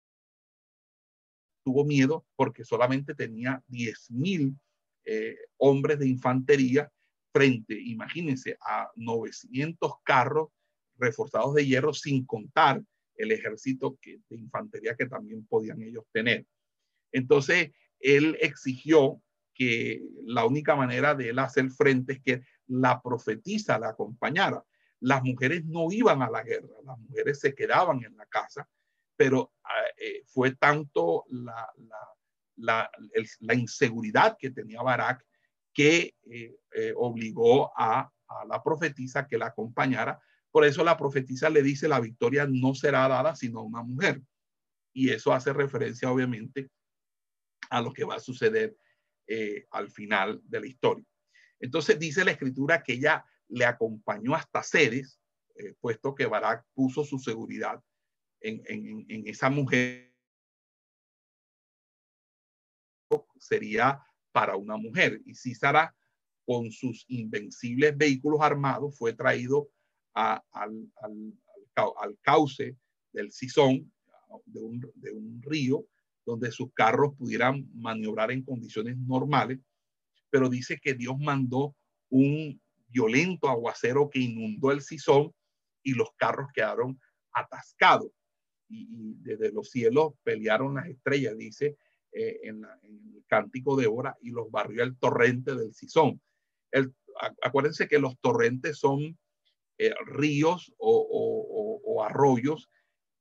Tuvo 1.64 1.85
miedo 1.85 2.26
porque 2.37 2.64
solamente 2.64 3.14
tenía 3.14 3.62
10 3.68 4.11
mil 4.11 4.57
eh, 5.05 5.37
hombres 5.57 5.98
de 5.98 6.09
infantería 6.09 6.90
frente, 7.33 7.81
imagínense, 7.81 8.59
a 8.61 8.90
900 8.96 9.92
carros 10.03 10.50
reforzados 10.96 11.55
de 11.55 11.66
hierro 11.66 11.94
sin 11.94 12.26
contar 12.26 12.83
el 13.14 13.33
ejército 13.33 13.98
de 14.03 14.37
infantería 14.37 14.96
que 14.96 15.07
también 15.07 15.46
podían 15.46 15.83
ellos 15.83 16.05
tener. 16.12 16.46
Entonces, 17.12 17.70
él 18.00 18.37
exigió 18.40 19.22
que 19.61 20.01
la 20.25 20.46
única 20.46 20.75
manera 20.75 21.14
de 21.14 21.29
él 21.29 21.38
hacer 21.38 21.68
frente 21.68 22.14
es 22.14 22.20
que 22.23 22.42
la 22.68 23.03
profetisa 23.03 23.79
la 23.79 23.90
acompañara. 23.90 24.64
Las 25.01 25.23
mujeres 25.23 25.66
no 25.66 25.92
iban 25.92 26.23
a 26.23 26.31
la 26.31 26.42
guerra, 26.42 26.77
las 26.83 26.99
mujeres 26.99 27.40
se 27.40 27.55
quedaban 27.55 28.03
en 28.03 28.16
la 28.16 28.25
casa, 28.25 28.66
pero 29.16 29.53
ah, 29.64 29.70
eh, 29.99 30.23
fue 30.25 30.53
tanto 30.53 31.27
la, 31.29 31.70
la, 32.57 32.90
inseguridad 33.55 34.38
que 34.38 34.51
tenía 34.51 34.81
Barak 34.81 35.27
que 35.75 36.14
eh, 36.23 36.57
eh, 36.73 36.94
obligó 36.96 37.70
a, 37.79 38.11
a, 38.29 38.44
la 38.46 38.62
profetisa 38.62 39.27
que 39.27 39.37
la 39.37 39.49
acompañara. 39.49 40.23
Por 40.51 40.64
eso 40.64 40.83
la 40.83 40.96
profetisa 40.96 41.51
le 41.51 41.62
dice 41.62 41.87
la 41.87 42.01
victoria 42.01 42.46
no 42.49 42.75
será 42.75 43.07
dada 43.09 43.37
sino 43.37 43.59
a 43.59 43.64
una 43.64 43.83
mujer. 43.83 44.23
Y 44.94 45.11
eso 45.11 45.35
hace 45.35 45.53
referencia 45.53 46.11
obviamente 46.11 46.70
a 47.68 47.83
lo 47.83 47.92
que 47.92 48.05
va 48.05 48.14
a 48.14 48.20
suceder 48.20 48.75
eh, 49.31 49.66
al 49.71 49.90
final 49.90 50.40
de 50.45 50.61
la 50.61 50.66
historia. 50.66 51.07
Entonces 51.61 51.99
dice 51.99 52.25
la 52.25 52.33
escritura 52.33 52.83
que 52.83 52.95
ella 52.95 53.25
le 53.49 53.64
acompañó 53.64 54.35
hasta 54.35 54.62
Ceres, 54.62 55.21
puesto 55.79 56.14
que 56.14 56.25
Barak 56.25 56.64
puso 56.73 57.05
su 57.05 57.19
seguridad 57.19 57.83
en, 58.40 58.62
en, 58.66 59.05
en 59.09 59.29
esa 59.29 59.51
mujer 59.51 60.11
sería 63.40 64.01
para 64.33 64.57
una 64.57 64.77
mujer. 64.77 65.21
Y 65.25 65.35
Císara, 65.35 65.95
con 66.47 66.71
sus 66.71 67.05
invencibles 67.09 67.97
vehículos 67.97 68.40
armados, 68.40 68.97
fue 68.97 69.12
traído 69.12 69.71
al, 70.14 70.43
cauce 72.23 72.77
del 73.12 73.33
Sison, 73.33 73.90
de 74.45 74.61
un, 74.61 74.81
de 74.95 75.11
un 75.11 75.43
río, 75.43 75.87
donde 76.25 76.51
sus 76.53 76.73
carros 76.73 77.15
pudieran 77.17 77.69
maniobrar 77.75 78.31
en 78.31 78.43
condiciones 78.43 78.97
normales. 78.97 79.59
Pero 80.31 80.49
dice 80.49 80.79
que 80.83 80.95
Dios 80.95 81.19
mandó 81.19 81.75
un 82.09 82.61
violento 82.89 83.49
aguacero 83.49 84.11
que 84.11 84.21
inundó 84.21 84.73
el 84.73 84.83
Sison 84.83 85.33
y 85.83 85.95
los 85.95 86.11
carros 86.17 86.49
quedaron 86.53 87.01
atascados. 87.33 88.11
Y, 88.69 89.15
desde 89.23 89.53
los 89.53 89.71
cielos 89.71 90.13
pelearon 90.23 90.75
las 90.75 90.87
estrellas, 90.87 91.37
dice, 91.37 91.77
eh, 92.13 92.41
en, 92.45 92.65
el 92.83 93.25
cántico 93.27 93.77
de 93.77 93.87
hora 93.87 94.17
y 94.21 94.31
los 94.31 94.51
barrió 94.51 94.83
el 94.83 94.97
torrente 94.97 95.55
del 95.55 95.75
Sison. 95.75 96.21
El, 96.71 96.95
acuérdense 97.43 97.89
que 97.89 97.99
los 97.99 98.19
torrentes 98.21 98.79
son 98.79 99.19
eh, 99.79 99.95
ríos 100.07 100.73
o, 100.79 102.05
arroyos 102.05 102.71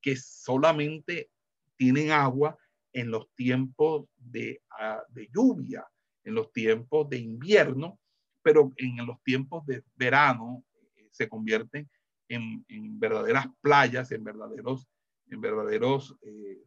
que 0.01 0.15
solamente 0.15 1.29
tienen 1.75 2.11
agua 2.11 2.57
en 2.93 3.11
los 3.11 3.29
tiempos 3.35 4.07
de, 4.17 4.61
ah, 4.79 5.03
de, 5.09 5.29
lluvia, 5.33 5.87
en 6.23 6.35
los 6.35 6.51
tiempos 6.51 7.09
de 7.09 7.17
invierno, 7.17 7.99
pero 8.41 8.71
en 8.77 9.05
los 9.05 9.21
tiempos 9.23 9.65
de 9.65 9.83
verano 9.95 10.63
eh, 10.95 11.07
se 11.11 11.27
convierten 11.27 11.89
en, 12.27 12.65
en, 12.67 12.99
verdaderas 12.99 13.47
playas, 13.61 14.11
en 14.11 14.23
verdaderos, 14.23 14.87
en 15.29 15.41
verdaderos 15.41 16.15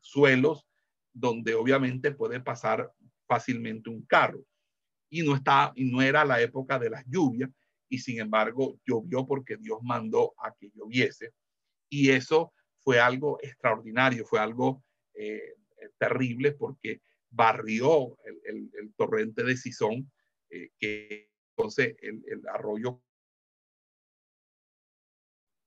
suelos 0.00 0.66
donde 1.12 1.54
obviamente 1.54 2.12
puede 2.12 2.40
pasar 2.40 2.92
fácilmente 3.26 3.90
un 3.90 4.04
carro. 4.06 4.44
Y 5.10 5.22
no, 5.22 5.34
está, 5.34 5.72
y 5.74 5.90
no 5.90 6.00
era 6.00 6.24
la 6.24 6.40
época 6.40 6.78
de 6.78 6.90
las 6.90 7.04
lluvias, 7.06 7.50
y 7.88 7.98
sin 7.98 8.20
embargo 8.20 8.78
llovió 8.86 9.26
porque 9.26 9.56
Dios 9.58 9.78
mandó 9.82 10.34
a 10.38 10.54
que 10.54 10.70
lloviese. 10.74 11.32
Y 11.90 12.10
eso 12.10 12.54
fue 12.78 12.98
algo 12.98 13.38
extraordinario, 13.42 14.24
fue 14.24 14.40
algo 14.40 14.82
eh, 15.14 15.54
terrible 15.98 16.52
porque 16.52 17.00
barrió 17.30 18.18
el, 18.44 18.94
torrente 18.96 19.42
de 19.42 19.56
Sison, 19.56 20.10
eh, 20.50 20.70
que 20.78 21.30
entonces 21.56 21.96
el, 22.00 22.22
el 22.28 22.46
arroyo 22.48 23.02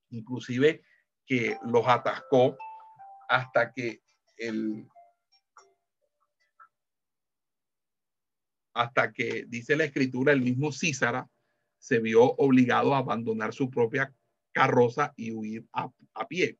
inclusive 0.10 0.84
que 1.25 1.58
los 1.65 1.88
atascó 1.88 2.58
hasta 3.28 3.71
que 3.73 4.01
el, 4.38 4.88
hasta 8.75 9.13
que, 9.13 9.45
dice 9.47 9.75
la 9.75 9.86
escritura, 9.86 10.34
el 10.34 10.41
mismo 10.41 10.71
Císara 10.71 11.30
se 11.80 11.99
vio 11.99 12.23
obligado 12.23 12.93
a 12.93 12.99
abandonar 12.99 13.54
su 13.54 13.69
propia 13.69 14.13
carroza 14.51 15.13
y 15.15 15.32
huir 15.32 15.65
a, 15.73 15.89
pie. 16.28 16.60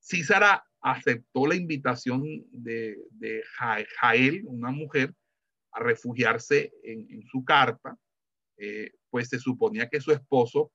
Císara 0.00 0.67
aceptó 0.80 1.46
la 1.46 1.54
invitación 1.54 2.22
de, 2.50 2.96
Jael, 3.98 4.42
una 4.46 4.70
mujer, 4.70 5.14
a 5.72 5.80
refugiarse 5.80 6.72
en, 6.82 7.22
su 7.24 7.44
carta, 7.44 7.96
eh, 8.56 8.92
pues 9.10 9.28
se 9.28 9.38
suponía 9.38 9.88
que 9.88 10.00
su 10.00 10.12
esposo, 10.12 10.72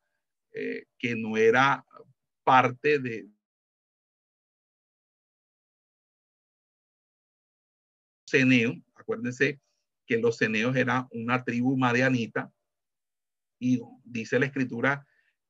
eh, 0.54 0.86
que 0.98 1.16
no 1.16 1.36
era 1.36 1.84
parte 2.44 3.00
de 3.00 3.28
Ceneo, 8.30 8.74
acuérdense 8.96 9.60
que 10.08 10.18
los 10.18 10.38
ceneos 10.38 10.76
eran 10.76 11.08
una 11.12 11.44
tribu 11.44 11.78
madianita 11.78 12.52
y 13.60 13.80
dice 14.04 14.40
la 14.40 14.48
escritura 14.48 15.06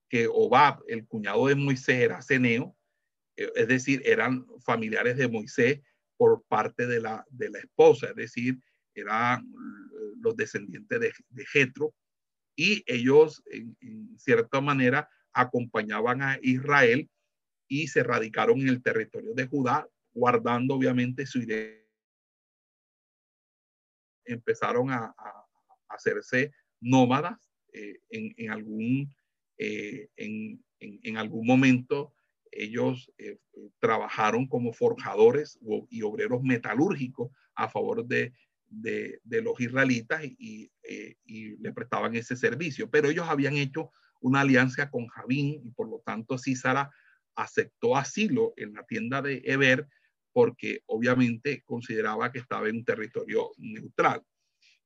que 0.10 0.28
Obab, 0.28 0.84
el 0.88 1.08
cuñado 1.08 1.48
de 1.48 1.56
Moisés, 1.56 1.96
era 1.96 2.22
ceneo, 2.22 2.76
es 3.36 3.68
decir, 3.68 4.02
eran 4.06 4.46
familiares 4.64 5.18
de 5.18 5.28
Moisés 5.28 5.82
por 6.18 6.44
parte 6.48 6.88
de 6.88 7.00
la, 7.00 7.26
de 7.30 7.50
la 7.50 7.60
esposa, 7.60 8.08
es 8.10 8.16
decir, 8.16 8.60
eran 8.94 9.52
los 10.20 10.36
descendientes 10.36 11.00
de, 11.00 11.14
de 11.30 11.46
Jetro 11.46 11.94
y 12.56 12.84
ellos 12.86 13.44
en, 13.52 13.76
cierta 14.18 14.62
manera 14.62 15.10
acompañaban 15.34 16.22
a 16.22 16.38
Israel 16.42 17.10
y 17.68 17.88
se 17.88 18.04
radicaron 18.04 18.62
en 18.62 18.70
el 18.70 18.84
territorio 18.84 19.34
de 19.34 19.48
Judá, 19.48 19.88
guardando 20.14 20.76
obviamente 20.76 21.26
su 21.26 21.40
identidad 21.40 21.84
empezaron 24.26 24.90
a, 24.92 25.14
hacerse 25.90 26.52
nómadas 26.82 27.52
eh, 27.72 28.00
en, 28.10 28.50
algún, 28.50 29.14
eh, 29.58 30.08
en, 30.16 31.18
algún 31.18 31.46
momento. 31.46 32.16
Ellos 32.56 33.12
eh, 33.18 33.38
trabajaron 33.80 34.48
como 34.48 34.74
forjadores 34.74 35.60
y 35.90 36.02
obreros 36.02 36.44
metalúrgicos 36.44 37.32
a 37.56 37.70
favor 37.70 38.06
de, 38.06 38.34
los 39.24 39.60
israelitas 39.60 40.24
y, 40.24 40.72
le 41.26 41.72
prestaban 41.74 42.16
ese 42.16 42.36
servicio. 42.36 42.90
Pero 42.90 43.10
ellos 43.10 43.28
habían 43.28 43.56
hecho 43.56 43.92
una 44.22 44.42
alianza 44.42 44.90
con 44.90 45.08
Javín 45.08 45.62
y 45.64 45.72
por 45.72 45.90
lo 45.90 46.02
tanto 46.06 46.38
Císara 46.38 46.92
aceptó 47.36 47.98
asilo 47.98 48.54
en 48.58 48.74
la 48.74 48.84
tienda 48.84 49.22
de 49.22 49.42
Eber 49.46 49.88
porque 50.32 50.82
obviamente 50.88 51.62
consideraba 51.66 52.32
que 52.32 52.40
estaba 52.40 52.68
en 52.70 52.78
un 52.78 52.86
territorio 52.86 53.52
neutral. 53.58 54.24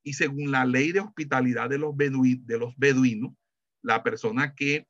Y 0.03 0.13
según 0.13 0.51
la 0.51 0.65
ley 0.65 0.91
de 0.91 0.99
hospitalidad 0.99 1.69
de 1.69 1.77
los, 1.77 1.95
de 1.97 2.57
los 2.59 2.73
beduinos, 2.77 3.33
la 3.81 4.03
persona 4.03 4.53
que 4.55 4.87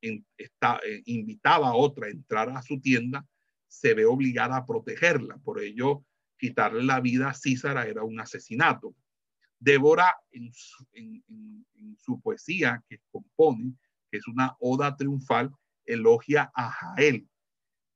invitaba 0.00 1.68
a 1.68 1.74
otra 1.74 2.06
a 2.06 2.10
entrar 2.10 2.50
a 2.50 2.62
su 2.62 2.80
tienda, 2.80 3.26
se 3.66 3.94
ve 3.94 4.04
obligada 4.04 4.56
a 4.56 4.66
protegerla. 4.66 5.38
Por 5.38 5.60
ello, 5.60 6.04
quitarle 6.38 6.82
la 6.82 7.00
vida 7.00 7.28
a 7.28 7.34
Císara 7.34 7.86
era 7.86 8.02
un 8.02 8.20
asesinato. 8.20 8.94
Débora, 9.58 10.14
en 10.30 10.52
su, 11.98 12.20
poesía 12.20 12.82
que 12.88 13.00
compone, 13.10 13.74
que 14.10 14.18
es 14.18 14.28
una 14.28 14.56
oda 14.60 14.96
triunfal, 14.96 15.52
elogia 15.84 16.50
a 16.54 16.70
Jael. 16.70 17.28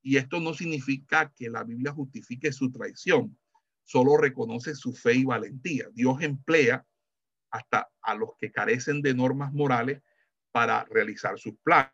Y 0.02 0.16
esto 0.16 0.40
no 0.40 0.54
significa 0.54 1.32
que 1.36 1.48
la 1.48 1.62
Biblia 1.62 1.92
justifique 1.92 2.52
su 2.52 2.72
traición, 2.72 3.38
solo 3.84 4.16
reconoce 4.16 4.74
su 4.74 4.92
fe 4.92 5.14
y 5.14 5.24
valentía. 5.24 5.86
Dios 5.92 6.20
emplea 6.22 6.84
hasta 7.50 7.88
a 8.00 8.14
los 8.14 8.30
que 8.38 8.50
carecen 8.50 9.02
de 9.02 9.14
normas 9.14 9.52
morales 9.52 10.02
para 10.52 10.84
realizar 10.84 11.38
sus 11.38 11.54
planes. 11.62 11.90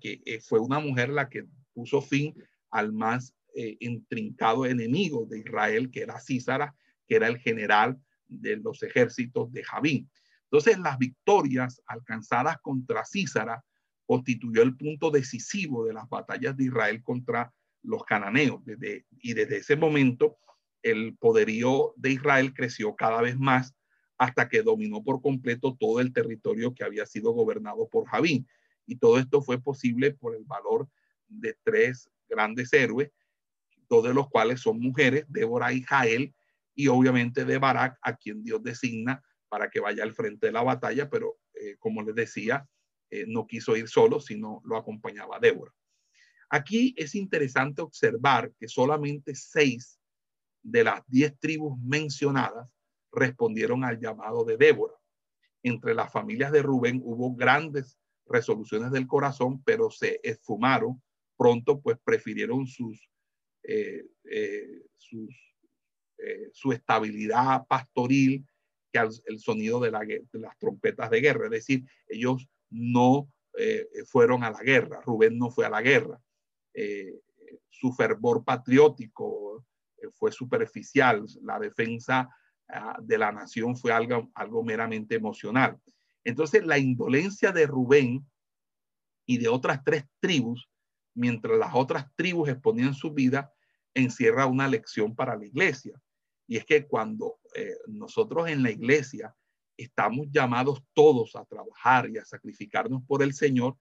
que 0.00 0.20
eh, 0.24 0.40
fue 0.40 0.58
una 0.58 0.80
mujer 0.80 1.10
la 1.10 1.28
que 1.28 1.46
puso 1.72 2.02
fin 2.02 2.34
al 2.70 2.92
más 2.92 3.34
eh, 3.54 3.76
intrincado 3.80 4.66
enemigo 4.66 5.26
de 5.26 5.38
Israel, 5.38 5.90
que 5.90 6.02
era 6.02 6.20
Císara, 6.20 6.74
que 7.06 7.16
era 7.16 7.28
el 7.28 7.38
general 7.38 8.00
de 8.26 8.56
los 8.56 8.82
ejércitos 8.82 9.52
de 9.52 9.64
Javín. 9.64 10.10
Entonces, 10.44 10.78
las 10.78 10.98
victorias 10.98 11.80
alcanzadas 11.86 12.58
contra 12.60 13.04
Císara 13.04 13.64
constituyó 14.06 14.62
el 14.62 14.76
punto 14.76 15.10
decisivo 15.10 15.84
de 15.84 15.92
las 15.92 16.08
batallas 16.08 16.56
de 16.56 16.64
Israel 16.64 17.02
contra 17.02 17.52
los 17.82 18.04
cananeos. 18.04 18.64
Desde, 18.64 19.06
y 19.10 19.34
desde 19.34 19.58
ese 19.58 19.76
momento, 19.76 20.38
el 20.82 21.16
poderío 21.16 21.92
de 21.96 22.12
Israel 22.12 22.54
creció 22.54 22.94
cada 22.96 23.20
vez 23.20 23.38
más 23.38 23.74
hasta 24.18 24.48
que 24.48 24.62
dominó 24.62 25.02
por 25.02 25.22
completo 25.22 25.76
todo 25.78 26.00
el 26.00 26.12
territorio 26.12 26.74
que 26.74 26.84
había 26.84 27.06
sido 27.06 27.32
gobernado 27.32 27.88
por 27.88 28.06
Javín. 28.06 28.46
Y 28.86 28.96
todo 28.96 29.18
esto 29.18 29.40
fue 29.40 29.60
posible 29.60 30.12
por 30.12 30.34
el 30.34 30.44
valor 30.44 30.88
de 31.28 31.56
tres 31.62 32.10
grandes 32.28 32.72
héroes, 32.72 33.10
dos 33.88 34.04
de 34.04 34.14
los 34.14 34.28
cuales 34.28 34.60
son 34.60 34.78
mujeres, 34.78 35.24
Débora 35.28 35.72
y 35.72 35.82
Jael, 35.82 36.34
y 36.74 36.88
obviamente 36.88 37.44
de 37.44 37.58
Barak, 37.58 37.98
a 38.02 38.16
quien 38.16 38.42
Dios 38.42 38.62
designa 38.62 39.22
para 39.48 39.68
que 39.70 39.80
vaya 39.80 40.02
al 40.02 40.14
frente 40.14 40.46
de 40.46 40.52
la 40.52 40.62
batalla, 40.62 41.10
pero 41.10 41.38
eh, 41.54 41.76
como 41.78 42.02
les 42.02 42.14
decía, 42.14 42.68
eh, 43.10 43.24
no 43.26 43.46
quiso 43.46 43.76
ir 43.76 43.88
solo, 43.88 44.20
sino 44.20 44.62
lo 44.64 44.76
acompañaba 44.76 45.40
Débora. 45.40 45.72
Aquí 46.48 46.94
es 46.96 47.14
interesante 47.14 47.82
observar 47.82 48.52
que 48.58 48.68
solamente 48.68 49.34
seis 49.34 49.99
de 50.62 50.84
las 50.84 51.02
diez 51.06 51.38
tribus 51.38 51.78
mencionadas 51.80 52.68
respondieron 53.12 53.84
al 53.84 53.98
llamado 53.98 54.44
de 54.44 54.56
Débora. 54.56 54.94
Entre 55.62 55.94
las 55.94 56.12
familias 56.12 56.52
de 56.52 56.62
Rubén 56.62 57.00
hubo 57.04 57.34
grandes 57.34 57.98
resoluciones 58.26 58.92
del 58.92 59.06
corazón, 59.06 59.62
pero 59.64 59.90
se 59.90 60.20
esfumaron 60.22 61.02
pronto, 61.36 61.80
pues 61.80 61.98
prefirieron 62.04 62.66
sus 62.66 63.10
eh, 63.62 64.04
eh, 64.30 64.82
eh, 66.18 66.50
su 66.52 66.72
estabilidad 66.72 67.66
pastoril 67.66 68.46
que 68.92 68.98
el 68.98 69.38
sonido 69.38 69.80
de, 69.80 69.90
las 69.90 70.58
trompetas 70.58 71.10
de 71.10 71.20
guerra. 71.20 71.44
Es 71.44 71.50
decir, 71.50 71.84
ellos 72.08 72.48
no 72.70 73.28
fueron 74.06 74.44
a 74.44 74.50
la 74.50 74.62
guerra, 74.62 75.00
Rubén 75.02 75.36
no 75.38 75.50
fue 75.50 75.66
a 75.66 75.70
la 75.70 75.82
guerra. 75.82 76.20
su 77.68 77.92
fervor 77.92 78.44
patriótico 78.44 79.64
fue 80.12 80.32
superficial, 80.32 81.24
la 81.42 81.58
defensa 81.58 82.28
ah, 82.68 82.96
de 83.00 83.18
la 83.18 83.32
nación 83.32 83.76
fue 83.76 83.92
algo, 83.92 84.30
algo 84.34 84.62
meramente 84.62 85.14
emocional. 85.14 85.78
Entonces, 86.24 86.64
la 86.64 86.78
indolencia 86.78 87.52
de 87.52 87.66
Rubén 87.66 88.26
y 89.26 89.38
de 89.38 89.48
otras 89.48 89.82
tres 89.84 90.04
tribus 90.20 90.70
mientras 91.14 91.58
las 91.58 91.74
otras 91.74 92.06
tribus 92.16 92.48
exponían 92.48 92.94
su 92.94 93.12
vida, 93.12 93.52
encierra 93.94 94.46
una 94.46 94.68
lección 94.68 95.14
para 95.14 95.36
la 95.36 95.46
iglesia. 95.46 96.00
Y 96.46 96.56
es 96.56 96.64
que 96.64 96.86
cuando 96.86 97.38
eh, 97.54 97.76
nosotros 97.86 98.48
en 98.48 98.62
la 98.62 98.70
iglesia 98.70 99.34
estamos 99.76 100.26
llamados 100.30 100.82
todos 100.92 101.36
a 101.36 101.44
trabajar 101.44 102.08
y 102.10 102.18
a 102.18 102.24
sacrificarnos 102.24 103.02
por 103.06 103.22
el 103.22 103.34
Señor, 103.34 103.76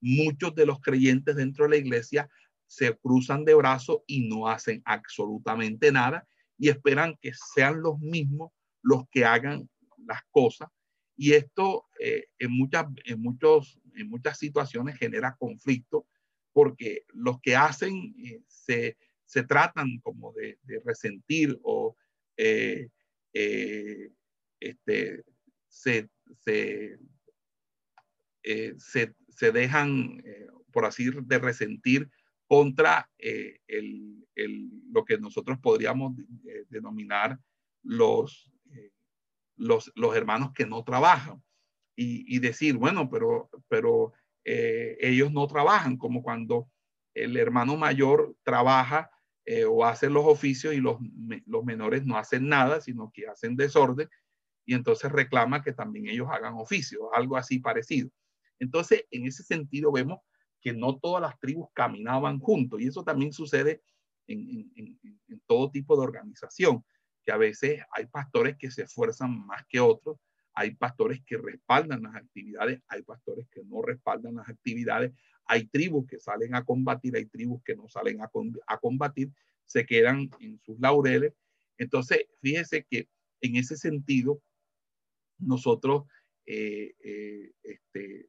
muchos 0.00 0.54
de 0.54 0.66
los 0.66 0.80
creyentes 0.80 1.36
dentro 1.36 1.64
de 1.64 1.70
la 1.70 1.76
iglesia 1.76 2.28
se 2.68 2.96
cruzan 2.96 3.44
de 3.44 3.54
brazos 3.54 4.02
y 4.06 4.28
no 4.28 4.46
hacen 4.46 4.82
absolutamente 4.84 5.90
nada 5.90 6.28
y 6.56 6.68
esperan 6.68 7.16
que 7.20 7.32
sean 7.54 7.82
los 7.82 7.98
mismos 7.98 8.52
los 8.82 9.08
que 9.10 9.24
hagan 9.24 9.68
las 10.06 10.22
cosas. 10.30 10.68
Y 11.16 11.32
esto 11.32 11.86
eh, 11.98 12.26
en, 12.38 12.52
muchas, 12.52 12.86
en, 13.04 13.20
muchos, 13.20 13.80
en 13.96 14.08
muchas 14.08 14.38
situaciones 14.38 14.96
genera 14.96 15.34
conflicto 15.36 16.06
porque 16.58 17.04
los 17.12 17.40
que 17.40 17.54
hacen 17.54 18.14
eh, 18.18 18.42
se, 18.48 18.96
tratan 19.44 19.98
como 19.98 20.32
de, 20.32 20.58
resentir 20.84 21.56
o 21.62 21.96
eh, 22.36 22.88
eh, 23.32 24.10
este, 24.58 25.22
se, 25.68 26.08
se, 26.38 26.98
dejan, 29.52 30.20
por 30.72 30.84
así 30.84 31.10
de 31.10 31.38
resentir 31.38 32.10
contra 32.48 33.08
lo 34.90 35.04
que 35.04 35.18
nosotros 35.18 35.58
podríamos 35.58 36.16
denominar 36.70 37.38
los, 37.82 38.50
los, 39.56 39.92
los, 39.94 40.16
hermanos 40.16 40.52
que 40.54 40.66
no 40.66 40.82
trabajan. 40.82 41.42
Y, 41.94 42.38
decir, 42.38 42.76
bueno, 42.76 43.10
pero, 43.10 43.50
pero 43.68 44.12
eh, 44.44 44.96
ellos 45.00 45.32
no 45.32 45.46
trabajan, 45.46 45.96
como 45.96 46.22
cuando 46.22 46.70
el 47.12 47.36
hermano 47.36 47.76
mayor 47.76 48.36
trabaja 48.44 49.10
eh, 49.44 49.64
o 49.64 49.84
hace 49.84 50.08
los 50.08 50.24
oficios 50.24 50.74
y 50.74 50.78
los, 50.78 50.98
los 51.46 51.64
menores 51.64 52.06
no 52.06 52.16
hacen 52.16 52.48
nada, 52.48 52.80
sino 52.80 53.10
que 53.12 53.26
hacen 53.26 53.56
desorden 53.56 54.08
y 54.68 54.74
entonces 54.74 55.10
reclama 55.10 55.62
que 55.62 55.72
también 55.72 56.08
ellos 56.08 56.28
hagan 56.30 56.54
oficios, 56.54 57.00
algo 57.14 57.38
así 57.38 57.58
parecido. 57.58 58.10
Entonces, 58.58 59.06
en 59.10 59.26
ese 59.26 59.42
sentido 59.42 59.90
vemos 59.90 60.20
que 60.60 60.72
no 60.72 60.98
todas 60.98 61.22
las 61.22 61.38
tribus 61.38 61.68
caminaban 61.72 62.38
juntos 62.38 62.80
y 62.80 62.88
eso 62.88 63.04
también 63.04 63.32
sucede 63.32 63.82
en, 64.26 64.70
en, 64.76 64.98
en, 65.28 65.42
todo 65.46 65.70
tipo 65.70 65.96
de 65.96 66.02
organización, 66.02 66.84
que 67.24 67.32
a 67.32 67.36
veces 67.36 67.80
hay 67.92 68.06
pastores 68.06 68.56
que 68.58 68.70
se 68.70 68.82
esfuerzan 68.82 69.46
más 69.46 69.64
que 69.68 69.80
otros 69.80 70.18
hay 70.58 70.74
pastores 70.74 71.22
que 71.24 71.38
respaldan 71.38 72.02
las 72.02 72.16
actividades, 72.16 72.82
hay 72.88 73.02
pastores 73.02 73.46
que 73.48 73.62
no 73.62 73.80
respaldan 73.80 74.34
las 74.34 74.48
actividades, 74.48 75.12
hay 75.44 75.68
tribus 75.68 76.08
que 76.08 76.18
salen 76.18 76.56
a 76.56 76.64
combatir, 76.64 77.14
hay 77.14 77.26
tribus 77.26 77.62
que 77.62 77.76
no 77.76 77.88
salen 77.88 78.20
a, 78.20 78.78
combatir, 78.78 79.30
se 79.66 79.86
quedan 79.86 80.28
en 80.40 80.58
sus 80.66 80.80
laureles. 80.80 81.32
Entonces, 81.76 82.26
fíjese 82.40 82.84
que 82.90 83.08
en 83.40 83.54
ese 83.54 83.76
sentido, 83.76 84.42
nosotros 85.38 86.06
eh, 86.44 86.92
eh, 87.04 87.52
este, 87.62 88.28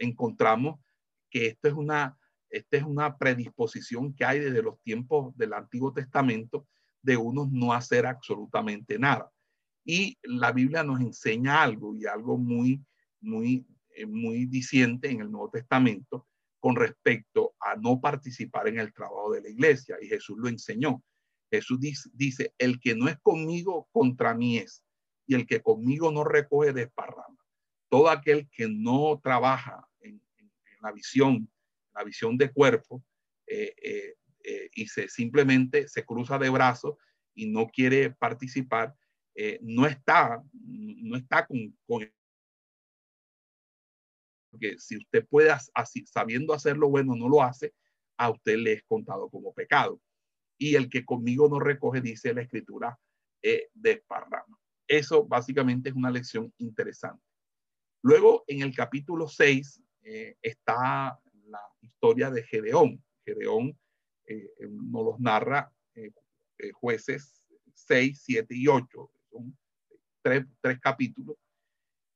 encontramos 0.00 0.80
que 1.30 1.46
esto 1.46 1.68
es 1.68 1.74
una, 1.74 2.16
esta 2.50 2.76
es 2.76 2.82
una 2.82 3.16
predisposición 3.16 4.14
que 4.14 4.24
hay 4.24 4.40
desde 4.40 4.62
los 4.62 4.80
tiempos 4.82 5.36
del 5.36 5.52
Antiguo 5.52 5.92
Testamento 5.92 6.66
de 7.02 7.16
unos 7.16 7.50
no 7.50 7.72
hacer 7.72 8.06
absolutamente 8.06 8.98
nada. 8.98 9.30
Y 9.84 10.18
la 10.22 10.52
Biblia 10.52 10.82
nos 10.82 11.00
enseña 11.00 11.62
algo 11.62 11.96
y 11.96 12.06
algo 12.06 12.36
muy, 12.36 12.84
muy, 13.20 13.66
eh, 13.94 14.06
muy 14.06 14.46
diciente 14.46 15.10
en 15.10 15.20
el 15.20 15.30
Nuevo 15.30 15.50
Testamento 15.50 16.26
con 16.60 16.76
respecto 16.76 17.54
a 17.60 17.76
no 17.76 18.00
participar 18.00 18.68
en 18.68 18.80
el 18.80 18.92
trabajo 18.92 19.32
de 19.32 19.42
la 19.42 19.48
iglesia. 19.48 19.96
Y 20.02 20.08
Jesús 20.08 20.36
lo 20.38 20.48
enseñó. 20.48 21.02
Jesús 21.50 21.78
dice, 22.12 22.52
el 22.58 22.78
que 22.80 22.94
no 22.94 23.08
es 23.08 23.18
conmigo, 23.20 23.88
contra 23.92 24.34
mí 24.34 24.58
es. 24.58 24.82
Y 25.26 25.34
el 25.34 25.46
que 25.46 25.62
conmigo 25.62 26.10
no 26.10 26.24
recoge, 26.24 26.72
desparrama. 26.72 27.38
Todo 27.88 28.10
aquel 28.10 28.48
que 28.50 28.68
no 28.68 29.18
trabaja 29.22 29.87
la 30.80 30.92
visión, 30.92 31.50
la 31.94 32.04
visión 32.04 32.36
de 32.36 32.52
cuerpo, 32.52 33.04
eh, 33.46 33.74
eh, 34.44 34.70
y 34.74 34.86
se 34.86 35.08
simplemente 35.08 35.88
se 35.88 36.04
cruza 36.04 36.38
de 36.38 36.48
brazos 36.48 36.96
y 37.34 37.46
no 37.46 37.68
quiere 37.68 38.10
participar, 38.10 38.94
eh, 39.34 39.58
no 39.62 39.86
está, 39.86 40.42
no 40.52 41.16
está 41.16 41.46
con, 41.46 41.76
con 41.86 42.10
porque 44.50 44.78
si 44.78 44.96
usted 44.96 45.26
puede, 45.28 45.54
así, 45.74 46.06
sabiendo 46.06 46.54
hacer 46.54 46.76
lo 46.76 46.88
bueno, 46.88 47.14
no 47.14 47.28
lo 47.28 47.42
hace, 47.42 47.74
a 48.16 48.30
usted 48.30 48.56
le 48.56 48.72
es 48.72 48.82
contado 48.84 49.28
como 49.28 49.52
pecado. 49.52 50.00
Y 50.58 50.74
el 50.74 50.88
que 50.88 51.04
conmigo 51.04 51.48
no 51.48 51.60
recoge, 51.60 52.00
dice 52.00 52.34
la 52.34 52.42
escritura, 52.42 52.98
eh, 53.42 53.68
desparrama. 53.74 54.58
Eso 54.88 55.24
básicamente 55.26 55.90
es 55.90 55.94
una 55.94 56.10
lección 56.10 56.52
interesante. 56.58 57.22
Luego, 58.02 58.44
en 58.46 58.62
el 58.62 58.74
capítulo 58.74 59.28
6 59.28 59.82
eh, 60.10 60.36
está 60.40 61.20
la 61.46 61.60
historia 61.80 62.30
de 62.30 62.42
Gedeón. 62.44 63.02
Gedeón 63.24 63.78
nos 64.70 65.04
los 65.04 65.20
narra 65.20 65.72
jueces 66.74 67.46
6, 67.74 68.22
7 68.24 68.54
y 68.54 68.68
8 68.68 69.10
son 69.30 69.56
tres, 70.22 70.46
tres 70.60 70.80
capítulos. 70.80 71.36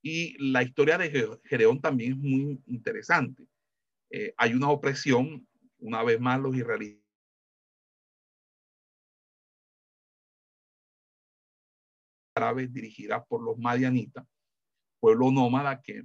Y 0.03 0.37
la 0.39 0.63
historia 0.63 0.99
de 0.99 1.39
Gedeón 1.45 1.81
también 1.81 2.13
es 2.13 2.19
muy 2.19 2.63
interesante. 2.67 3.47
Eh, 4.11 4.35
hay 4.37 4.55
una 4.55 4.69
opresión, 4.71 5.47
una 5.79 6.03
vez 6.03 6.21
más 6.21 6.41
los 6.41 6.57
israelitas 6.57 7.01
árabes 12.35 12.73
dirigidas 12.73 13.25
por 13.29 13.43
los 13.43 13.59
madianitas, 13.59 14.27
pueblo 15.01 15.31
nómada 15.31 15.83
que 15.83 16.03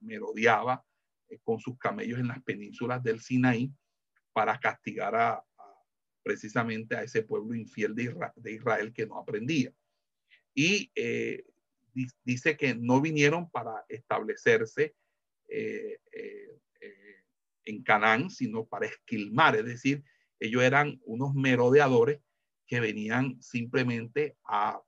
merodeaba 0.00 0.74
eh, 0.74 0.93
con 1.42 1.58
sus 1.60 1.78
camellos 1.78 2.18
en 2.18 2.28
las 2.28 2.42
penínsulas 2.42 3.02
del 3.02 3.20
Sinaí 3.20 3.72
para 4.32 4.58
castigar 4.58 5.14
a, 5.14 5.44
precisamente 6.22 6.96
a 6.96 7.02
ese 7.02 7.22
pueblo 7.22 7.54
infiel 7.54 7.94
de 7.94 8.52
Israel, 8.52 8.92
que 8.92 9.06
no 9.06 9.18
aprendía. 9.18 9.72
Y 10.54 10.90
eh, 10.94 11.44
dice 12.24 12.56
que 12.56 12.74
no 12.74 13.00
vinieron 13.00 13.50
para 13.50 13.84
establecerse 13.88 14.94
eh, 15.48 15.98
en 17.64 17.82
Canaán, 17.82 18.30
sino 18.30 18.66
para 18.66 18.86
esquilmar, 18.86 19.56
es 19.56 19.64
decir, 19.64 20.04
ellos 20.38 20.62
eran 20.62 21.00
unos 21.04 21.34
merodeadores 21.34 22.20
que 22.66 22.80
venían 22.80 23.40
simplemente 23.40 24.36
a 24.44 24.82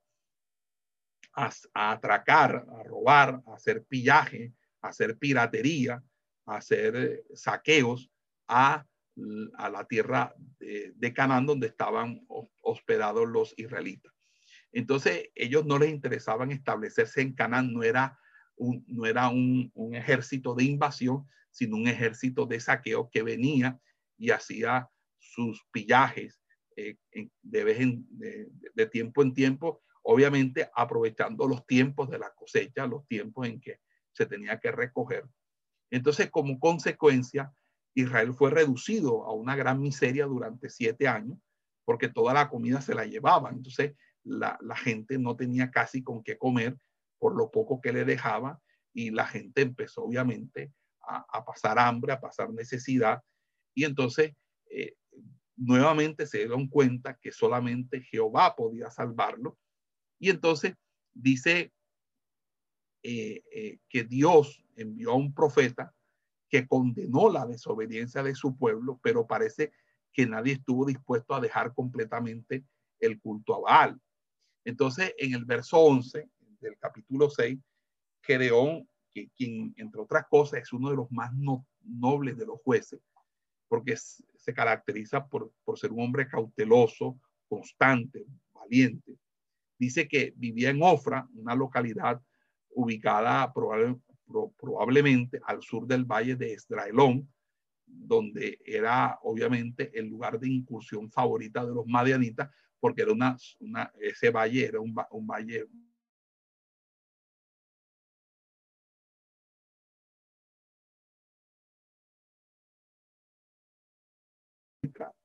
a, 1.37 1.91
atracar, 1.91 2.65
a 2.79 2.83
robar, 2.83 3.41
a 3.45 3.53
hacer 3.53 3.83
pillaje, 3.85 4.53
a 4.81 4.89
hacer 4.89 5.17
piratería, 5.17 5.93
a 5.93 6.03
hacer 6.47 6.95
eh, 6.95 7.23
saqueos 7.33 8.11
a, 8.47 8.85
la 9.15 9.87
tierra 9.87 10.35
de, 10.59 10.93
de, 10.95 11.13
Canaán 11.13 11.47
donde 11.47 11.65
estaban 11.67 12.23
hospedados 12.61 13.27
los 13.27 13.55
israelitas. 13.57 14.13
Entonces, 14.71 15.29
ellos 15.33 15.65
no 15.65 15.79
les 15.79 15.89
interesaban 15.89 16.51
establecerse 16.51 17.21
en 17.21 17.33
Canaán, 17.33 17.73
no 17.73 17.81
era 17.81 18.19
un, 18.55 18.85
no 18.87 19.07
era 19.07 19.29
un, 19.29 19.71
ejército 19.93 20.53
de 20.53 20.65
invasión, 20.65 21.25
sino 21.49 21.77
un 21.77 21.87
ejército 21.87 22.45
de 22.45 22.59
saqueo 22.59 23.09
que 23.09 23.23
venía 23.23 23.79
y 24.19 24.29
hacía 24.29 24.87
sus 25.17 25.65
pillajes 25.71 26.39
eh, 26.75 26.97
de, 27.41 27.63
vez 27.63 27.79
en, 27.79 28.05
de 28.11 28.85
tiempo 28.85 29.23
en 29.23 29.33
tiempo 29.33 29.81
obviamente 30.09 30.69
aprovechando 30.73 31.47
los 31.47 31.67
tiempos 31.67 32.09
de 32.09 32.17
la 32.17 32.33
cosecha, 32.33 32.87
los 32.87 33.05
tiempos 33.07 33.45
en 33.45 33.59
que 33.59 33.81
se 34.13 34.25
tenía 34.25 34.57
que 34.57 34.71
recoger. 34.71 35.25
Entonces, 35.89 36.29
como 36.29 36.59
consecuencia, 36.59 37.51
Israel 37.93 38.33
fue 38.33 38.51
reducido 38.51 39.25
a 39.25 39.33
una 39.33 39.55
gran 39.55 39.81
miseria 39.81 40.25
durante 40.25 40.69
siete 40.69 41.07
años, 41.07 41.37
porque 41.85 42.09
toda 42.09 42.33
la 42.33 42.49
comida 42.49 42.81
se 42.81 42.93
la 42.93 43.05
llevaban. 43.05 43.55
Entonces, 43.55 43.95
la, 44.23 44.57
gente 44.75 45.17
no 45.17 45.35
tenía 45.35 45.71
casi 45.71 46.03
con 46.03 46.21
qué 46.21 46.37
comer 46.37 46.77
por 47.17 47.35
lo 47.35 47.49
poco 47.49 47.81
que 47.81 47.93
le 47.93 48.05
dejaba 48.05 48.61
y 48.93 49.11
la 49.11 49.25
gente 49.25 49.61
empezó 49.61 50.03
obviamente 50.03 50.73
a, 51.01 51.45
pasar 51.45 51.79
hambre, 51.79 52.11
a 52.11 52.19
pasar 52.19 52.51
necesidad. 52.51 53.21
Y 53.73 53.85
entonces, 53.85 54.33
eh, 54.69 54.95
nuevamente 55.55 56.27
se 56.27 56.39
dieron 56.39 56.67
cuenta 56.67 57.17
que 57.21 57.31
solamente 57.31 58.01
Jehová 58.01 58.55
podía 58.55 58.91
salvarlo 58.91 59.57
y 60.19 60.29
entonces 60.29 60.75
dice 61.13 61.71
eh, 63.09 63.41
eh, 63.53 63.79
que 63.87 64.03
Dios 64.03 64.61
envió 64.75 65.11
a 65.11 65.15
un 65.15 65.33
profeta 65.33 65.95
que 66.49 66.67
condenó 66.67 67.29
la 67.31 67.45
desobediencia 67.45 68.21
de 68.21 68.35
su 68.35 68.57
pueblo, 68.57 68.99
pero 69.01 69.25
parece 69.25 69.71
que 70.11 70.25
nadie 70.25 70.55
estuvo 70.55 70.85
dispuesto 70.85 71.33
a 71.33 71.39
dejar 71.39 71.73
completamente 71.73 72.65
el 72.99 73.17
culto 73.21 73.55
a 73.55 73.59
Baal. 73.61 74.01
Entonces, 74.65 75.15
en 75.19 75.35
el 75.35 75.45
verso 75.45 75.79
11 75.79 76.29
del 76.59 76.77
capítulo 76.79 77.29
6, 77.29 77.57
Gedeón, 78.23 78.89
que 79.13 79.29
quien, 79.37 79.73
entre 79.77 80.01
otras 80.01 80.25
cosas, 80.29 80.63
es 80.63 80.73
uno 80.73 80.89
de 80.89 80.97
los 80.97 81.09
más 81.09 81.31
nobles 81.83 82.37
de 82.37 82.45
los 82.45 82.59
jueces, 82.59 82.99
porque 83.69 83.95
se 83.95 84.53
caracteriza 84.53 85.25
por, 85.25 85.53
por 85.63 85.79
ser 85.79 85.93
un 85.93 86.01
hombre 86.01 86.27
cauteloso, 86.27 87.17
constante, 87.47 88.25
valiente, 88.51 89.17
dice 89.79 90.09
que 90.09 90.33
vivía 90.35 90.71
en 90.71 90.83
Ofra, 90.83 91.25
una 91.35 91.55
localidad 91.55 92.21
ubicada 92.77 93.51
probablemente 93.53 95.41
al 95.43 95.63
sur 95.63 95.87
del 95.87 96.05
valle 96.05 96.35
de 96.35 96.53
Esdraelón, 96.53 97.27
donde 97.85 98.59
era 98.63 99.17
obviamente 99.23 99.91
el 99.97 100.07
lugar 100.07 100.39
de 100.39 100.47
incursión 100.47 101.09
favorita 101.09 101.65
de 101.65 101.73
los 101.73 101.87
madianitas, 101.87 102.51
porque 102.79 103.01
era 103.01 103.13
una, 103.13 103.35
ese 103.99 104.29
valle 104.29 104.65
era 104.65 104.79
un, 104.79 104.95
un 105.11 105.25
valle 105.25 105.65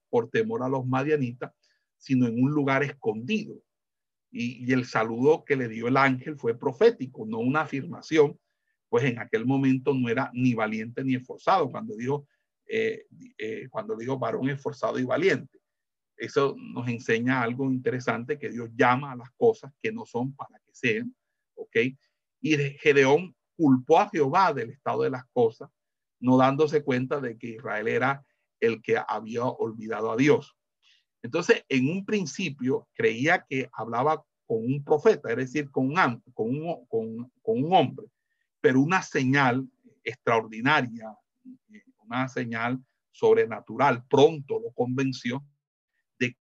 por 0.08 0.30
temor 0.30 0.62
a 0.62 0.68
los 0.68 0.86
madianitas, 0.86 1.52
sino 1.98 2.26
en 2.26 2.42
un 2.42 2.50
lugar 2.50 2.82
escondido, 2.82 3.62
y, 4.32 4.72
el 4.72 4.86
saludo 4.86 5.44
que 5.44 5.56
le 5.56 5.68
dio 5.68 5.88
el 5.88 5.96
ángel 5.96 6.36
fue 6.36 6.58
profético, 6.58 7.26
no 7.26 7.38
una 7.38 7.60
afirmación, 7.62 8.38
pues 8.88 9.04
en 9.04 9.18
aquel 9.18 9.44
momento 9.44 9.94
no 9.94 10.08
era 10.08 10.30
ni 10.32 10.54
valiente 10.54 11.04
ni 11.04 11.14
esforzado, 11.14 11.70
cuando 11.70 11.94
dijo, 11.94 12.26
eh, 12.66 13.06
eh, 13.38 13.68
cuando 13.70 13.94
dijo 13.94 14.18
varón 14.18 14.48
esforzado 14.48 14.98
y 14.98 15.04
valiente. 15.04 15.60
Eso 16.16 16.56
nos 16.58 16.88
enseña 16.88 17.42
algo 17.42 17.70
interesante, 17.70 18.38
que 18.38 18.50
Dios 18.50 18.70
llama 18.74 19.12
a 19.12 19.16
las 19.16 19.30
cosas 19.32 19.72
que 19.82 19.92
no 19.92 20.06
son 20.06 20.34
para 20.34 20.58
que 20.60 20.72
sean, 20.72 21.14
¿ok? 21.54 21.76
Y 22.40 22.56
Gedeón 22.56 23.36
culpó 23.56 24.00
a 24.00 24.08
Jehová 24.08 24.52
del 24.52 24.70
estado 24.70 25.02
de 25.02 25.10
las 25.10 25.24
cosas, 25.32 25.70
no 26.20 26.36
dándose 26.36 26.82
cuenta 26.82 27.20
de 27.20 27.36
que 27.36 27.48
Israel 27.48 27.88
era 27.88 28.24
el 28.60 28.80
que 28.80 28.96
había 29.06 29.44
olvidado 29.44 30.10
a 30.10 30.16
Dios. 30.16 30.56
Entonces, 31.22 31.64
en 31.68 31.88
un 31.88 32.04
principio 32.04 32.88
creía 32.94 33.44
que 33.48 33.70
hablaba 33.72 34.24
con 34.44 34.58
un 34.58 34.84
profeta, 34.84 35.30
es 35.30 35.36
decir, 35.36 35.70
con 35.70 35.86
un, 35.86 36.20
con 36.34 36.48
un, 36.48 36.86
con, 36.88 37.32
un 37.44 37.72
hombre, 37.72 38.06
pero 38.60 38.80
una 38.80 39.02
señal 39.02 39.68
extraordinaria, 40.02 41.16
una 41.98 42.28
señal 42.28 42.84
sobrenatural, 43.12 44.04
pronto 44.06 44.58
lo 44.58 44.72
convenció 44.72 45.44
de 46.18 46.32
que 46.32 46.38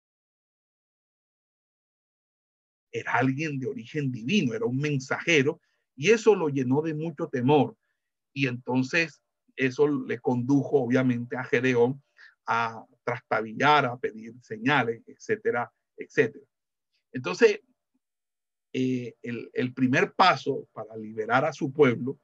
era 2.91 3.15
alguien 3.15 3.59
de 3.59 3.69
origen 3.69 4.11
divino, 4.11 4.55
era 4.55 4.67
un 4.67 4.79
mensajero, 4.79 5.61
y 5.97 6.11
eso 6.11 6.35
lo 6.35 6.49
llenó 6.49 6.83
de 6.83 6.95
mucho 6.95 7.29
temor. 7.29 7.77
Y 8.33 8.49
entonces 8.49 9.23
eso 9.57 9.87
le 9.87 10.19
condujo 10.19 10.83
obviamente 10.83 11.37
a 11.37 11.45
Gedeón 11.45 12.03
a 12.47 12.85
trastabillar, 13.03 13.87
a 13.87 13.97
pedir 13.97 14.35
señales, 14.43 15.03
etcétera, 15.07 15.71
etcétera. 15.97 16.45
Entonces, 17.13 17.61
eh, 18.73 19.15
el, 19.23 19.73
primer 19.73 20.15
paso 20.15 20.69
para 20.73 20.97
liberar 20.97 21.45
a 21.45 21.53
su 21.53 21.73
pueblo 21.73 22.19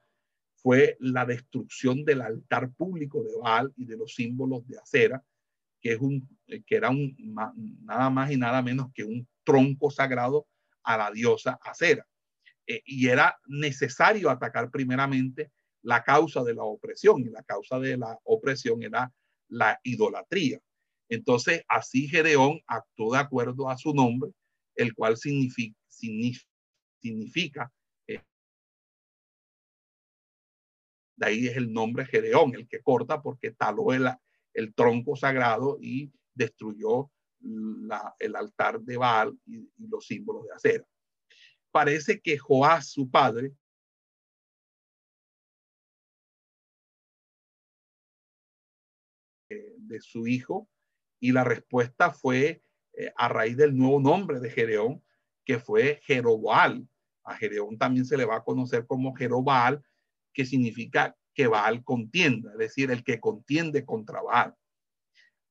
fue 0.57 0.97
la 0.99 1.25
destrucción 1.25 2.05
del 2.05 2.23
altar 2.23 2.73
público 2.73 3.23
de 3.23 3.31
Baal 3.41 3.73
y 3.77 3.85
de 3.85 3.97
los 3.97 4.15
símbolos 4.15 4.67
de 4.67 4.79
acera, 4.79 5.25
que, 5.81 5.93
es 5.93 6.01
un, 6.01 6.29
que 6.67 6.77
era 6.77 6.91
un, 6.91 7.17
nada 7.85 8.11
más 8.11 8.33
y 8.33 8.37
nada 8.37 8.63
menos 8.63 8.89
que 8.93 9.05
un 9.05 9.27
tronco 9.45 9.91
sagrado 9.91 10.47
a 10.83 10.97
la 10.97 11.11
diosa 11.13 11.59
acera. 11.63 12.07
Eh, 12.67 12.83
y 12.85 13.09
era 13.09 13.39
necesario 13.47 14.29
atacar 14.29 14.71
primeramente 14.71 15.53
la 15.83 16.03
causa 16.03 16.43
de 16.43 16.55
la 16.55 16.65
opresión, 16.65 17.21
y 17.21 17.31
la 17.31 17.43
causa 17.45 17.79
de 17.79 17.97
la 17.97 18.19
opresión 18.25 18.83
era 18.83 19.13
la 19.51 19.79
idolatría. 19.83 20.61
Entonces, 21.09 21.65
así 21.69 22.09
Gedeón 22.09 22.61
actuó 22.67 23.13
de 23.13 23.19
acuerdo 23.19 23.69
a 23.69 23.77
su 23.77 23.93
nombre, 23.93 24.31
el 24.75 24.95
cual 24.95 25.17
significa, 25.17 25.77
significa 26.99 27.73
eh, 28.07 28.23
de 31.17 31.27
ahí 31.27 31.47
es 31.49 31.57
el 31.57 31.73
nombre 31.73 32.07
Gedeón, 32.07 32.55
el 32.55 32.69
que 32.69 32.81
corta 32.81 33.21
porque 33.21 33.51
taló 33.51 33.93
el, 33.93 34.09
el 34.55 34.75
tronco 34.75 35.17
sagrado 35.17 35.79
y 35.81 36.13
destruyó 36.35 37.11
el 38.19 38.37
altar 38.37 38.81
de 38.81 38.97
Baal 38.97 39.39
y, 39.47 39.69
los 39.79 40.07
símbolos 40.07 40.45
de 40.45 40.53
acera. 40.53 40.85
Parece 41.71 42.21
que 42.21 42.39
Joás, 42.39 42.91
su 42.91 43.11
padre, 43.11 43.53
de 49.91 50.01
su 50.01 50.27
hijo, 50.27 50.69
y 51.21 51.33
la 51.33 51.45
respuesta 51.45 52.11
fue 52.11 52.63
eh, 52.95 53.13
a 53.17 53.29
raíz 53.29 53.57
del 53.57 53.77
nuevo 53.77 54.01
nombre 54.01 54.41
de 54.41 54.51
Gedeón, 54.51 55.03
que 55.45 55.59
fue 55.59 56.01
Jerobal. 56.05 56.89
A 57.25 57.37
Gedeón 57.37 57.77
también 57.77 58.07
se 58.07 58.17
le 58.17 58.25
va 58.25 58.37
a 58.37 58.45
conocer 58.45 58.87
como 58.87 59.15
Jerobal, 59.15 59.83
que 60.33 60.47
significa 60.47 61.17
que 61.35 61.47
Baal 61.47 61.85
contienda, 61.85 62.53
es 62.53 62.59
decir, 62.59 62.91
el 62.91 63.05
que 63.05 63.21
contiende 63.21 63.85
contra 63.85 64.23
Baal. 64.23 64.55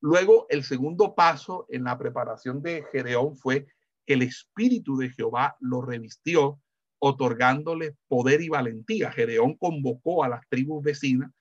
Luego, 0.01 0.47
el 0.49 0.63
segundo 0.63 1.13
paso 1.13 1.65
en 1.69 1.83
la 1.83 1.97
preparación 1.97 2.61
de 2.61 2.83
Gedeón 2.91 3.35
fue 3.35 3.67
que 4.05 4.13
el 4.13 4.21
espíritu 4.21 4.97
de 4.97 5.09
Jehová 5.09 5.57
lo 5.59 5.81
revistió, 5.81 6.61
otorgándole 6.99 7.95
poder 8.07 8.41
y 8.41 8.49
valentía. 8.49 9.11
Gedeón 9.11 9.55
convocó 9.55 10.23
a 10.23 10.29
las 10.29 10.47
tribus 10.49 10.83
vecinas 10.83 11.31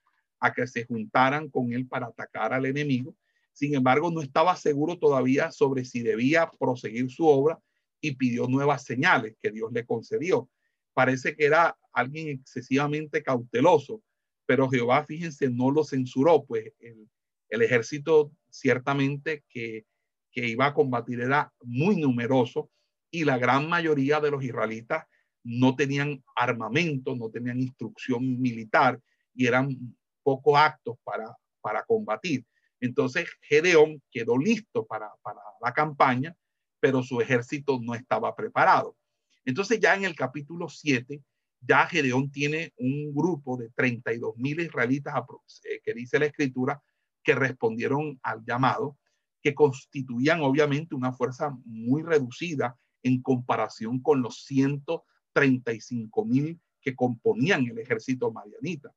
a 0.40 0.52
que 0.52 0.66
se 0.66 0.84
juntaran 0.84 1.48
con 1.48 1.72
él 1.72 1.86
para 1.86 2.06
atacar 2.06 2.52
al 2.52 2.66
enemigo. 2.66 3.16
Sin 3.52 3.74
embargo, 3.74 4.10
no 4.10 4.22
estaba 4.22 4.54
seguro 4.56 4.98
todavía 4.98 5.50
sobre 5.50 5.84
si 5.84 6.02
debía 6.02 6.50
proseguir 6.58 7.10
su 7.10 7.26
obra 7.26 7.58
y 8.00 8.14
pidió 8.14 8.46
nuevas 8.46 8.84
señales 8.84 9.36
que 9.42 9.50
Dios 9.50 9.72
le 9.72 9.84
concedió. 9.84 10.48
Parece 10.94 11.34
que 11.34 11.44
era 11.44 11.76
alguien 11.92 12.28
excesivamente 12.28 13.22
cauteloso, 13.22 14.02
pero 14.46 14.68
Jehová, 14.68 15.04
fíjense, 15.04 15.50
no 15.50 15.70
lo 15.70 15.84
censuró, 15.84 16.44
pues 16.44 16.72
el, 16.78 17.62
ejército 17.62 18.30
ciertamente 18.50 19.44
que, 19.48 19.84
que 20.30 20.46
iba 20.46 20.66
a 20.66 20.74
combatir 20.74 21.20
era 21.20 21.52
muy 21.62 21.96
numeroso 21.96 22.70
y 23.10 23.24
la 23.24 23.38
gran 23.38 23.68
mayoría 23.68 24.20
de 24.20 24.30
los 24.30 24.44
israelitas 24.44 25.06
no 25.42 25.74
tenían 25.76 26.22
armamento, 26.36 27.16
no 27.16 27.30
tenían 27.30 27.58
instrucción 27.60 28.40
militar 28.40 29.00
y 29.34 29.46
eran 29.46 29.96
pocos 30.28 30.58
actos 30.58 30.98
para, 31.04 31.34
para 31.62 31.82
combatir. 31.84 32.44
Entonces 32.80 33.30
Gedeón 33.40 34.02
quedó 34.10 34.36
listo 34.36 34.84
para, 34.84 35.10
para 35.22 35.40
la 35.62 35.72
campaña, 35.72 36.36
pero 36.80 37.02
su 37.02 37.22
ejército 37.22 37.80
no 37.80 37.94
estaba 37.94 38.36
preparado. 38.36 38.94
Entonces 39.46 39.80
ya 39.80 39.94
en 39.94 40.04
el 40.04 40.14
capítulo 40.14 40.68
7, 40.68 41.22
ya 41.62 41.86
Gedeón 41.86 42.30
tiene 42.30 42.74
un 42.76 43.14
grupo 43.14 43.56
de 43.56 43.70
32 43.70 44.36
mil 44.36 44.60
israelitas 44.60 45.14
eh, 45.64 45.80
que 45.82 45.94
dice 45.94 46.18
la 46.18 46.26
escritura 46.26 46.82
que 47.22 47.34
respondieron 47.34 48.20
al 48.22 48.44
llamado, 48.44 48.98
que 49.40 49.54
constituían 49.54 50.42
obviamente 50.42 50.94
una 50.94 51.12
fuerza 51.12 51.56
muy 51.64 52.02
reducida 52.02 52.76
en 53.02 53.22
comparación 53.22 54.02
con 54.02 54.20
los 54.20 54.44
135 54.44 56.24
mil 56.26 56.60
que 56.82 56.94
componían 56.94 57.64
el 57.64 57.78
ejército 57.78 58.30
marianita. 58.30 58.92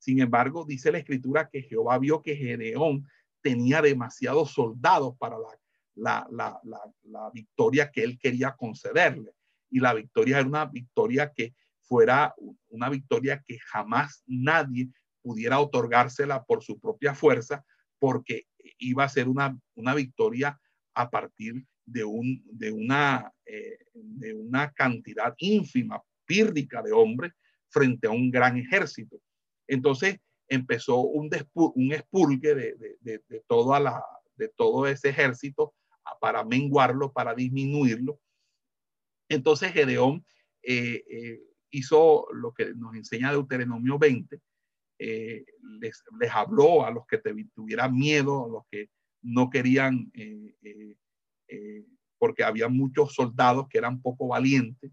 Sin 0.00 0.20
embargo, 0.20 0.64
dice 0.64 0.90
la 0.90 0.98
escritura 0.98 1.50
que 1.50 1.62
Jehová 1.62 1.98
vio 1.98 2.22
que 2.22 2.34
Gedeón 2.34 3.06
tenía 3.42 3.82
demasiados 3.82 4.50
soldados 4.50 5.14
para 5.18 5.36
la, 5.38 6.26
la, 6.30 6.60
la, 6.64 6.80
la, 7.02 7.30
victoria 7.30 7.90
que 7.90 8.02
él 8.02 8.18
quería 8.18 8.56
concederle. 8.56 9.32
Y 9.70 9.78
la 9.78 9.92
victoria 9.92 10.38
era 10.38 10.48
una 10.48 10.64
victoria 10.64 11.32
que 11.34 11.54
fuera 11.82 12.34
una 12.68 12.88
victoria 12.88 13.44
que 13.46 13.58
jamás 13.58 14.22
nadie 14.26 14.88
pudiera 15.20 15.60
otorgársela 15.60 16.44
por 16.44 16.62
su 16.62 16.80
propia 16.80 17.14
fuerza, 17.14 17.62
porque 17.98 18.46
iba 18.78 19.04
a 19.04 19.08
ser 19.08 19.28
una, 19.28 19.58
una 19.74 19.94
victoria 19.94 20.58
a 20.94 21.10
partir 21.10 21.66
de, 21.84 22.04
un, 22.04 22.42
de, 22.46 22.72
una, 22.72 23.30
eh, 23.44 23.78
de 23.92 24.34
una 24.34 24.72
cantidad 24.72 25.34
ínfima, 25.36 26.02
pírrica 26.24 26.80
de 26.82 26.92
hombres 26.92 27.32
frente 27.68 28.06
a 28.06 28.10
un 28.10 28.30
gran 28.30 28.56
ejército. 28.56 29.20
Entonces 29.70 30.18
empezó 30.48 30.98
un, 30.98 31.30
un 31.54 31.92
de, 32.54 34.48
todo 34.56 34.86
ese 34.88 35.10
ejército 35.10 35.74
para 36.20 36.44
menguarlo, 36.44 37.12
para 37.12 37.34
disminuirlo. 37.34 38.18
Entonces 39.28 39.72
Gedeón 39.72 40.26
eh, 40.62 41.04
eh, 41.08 41.40
hizo 41.70 42.26
lo 42.32 42.52
que 42.52 42.74
nos 42.74 42.96
enseña 42.96 43.30
Deuteronomio 43.30 43.96
20, 43.96 44.40
eh, 44.98 45.44
les, 45.78 46.02
habló 46.32 46.84
a 46.84 46.90
los 46.90 47.06
que 47.06 47.18
tuvieran 47.54 47.94
miedo, 47.94 48.44
a 48.44 48.48
los 48.48 48.62
que 48.68 48.90
no 49.22 49.50
querían, 49.50 50.10
porque 52.18 52.42
había 52.42 52.68
muchos 52.68 53.14
soldados 53.14 53.68
que 53.68 53.78
eran 53.78 54.02
poco 54.02 54.26
valientes 54.26 54.90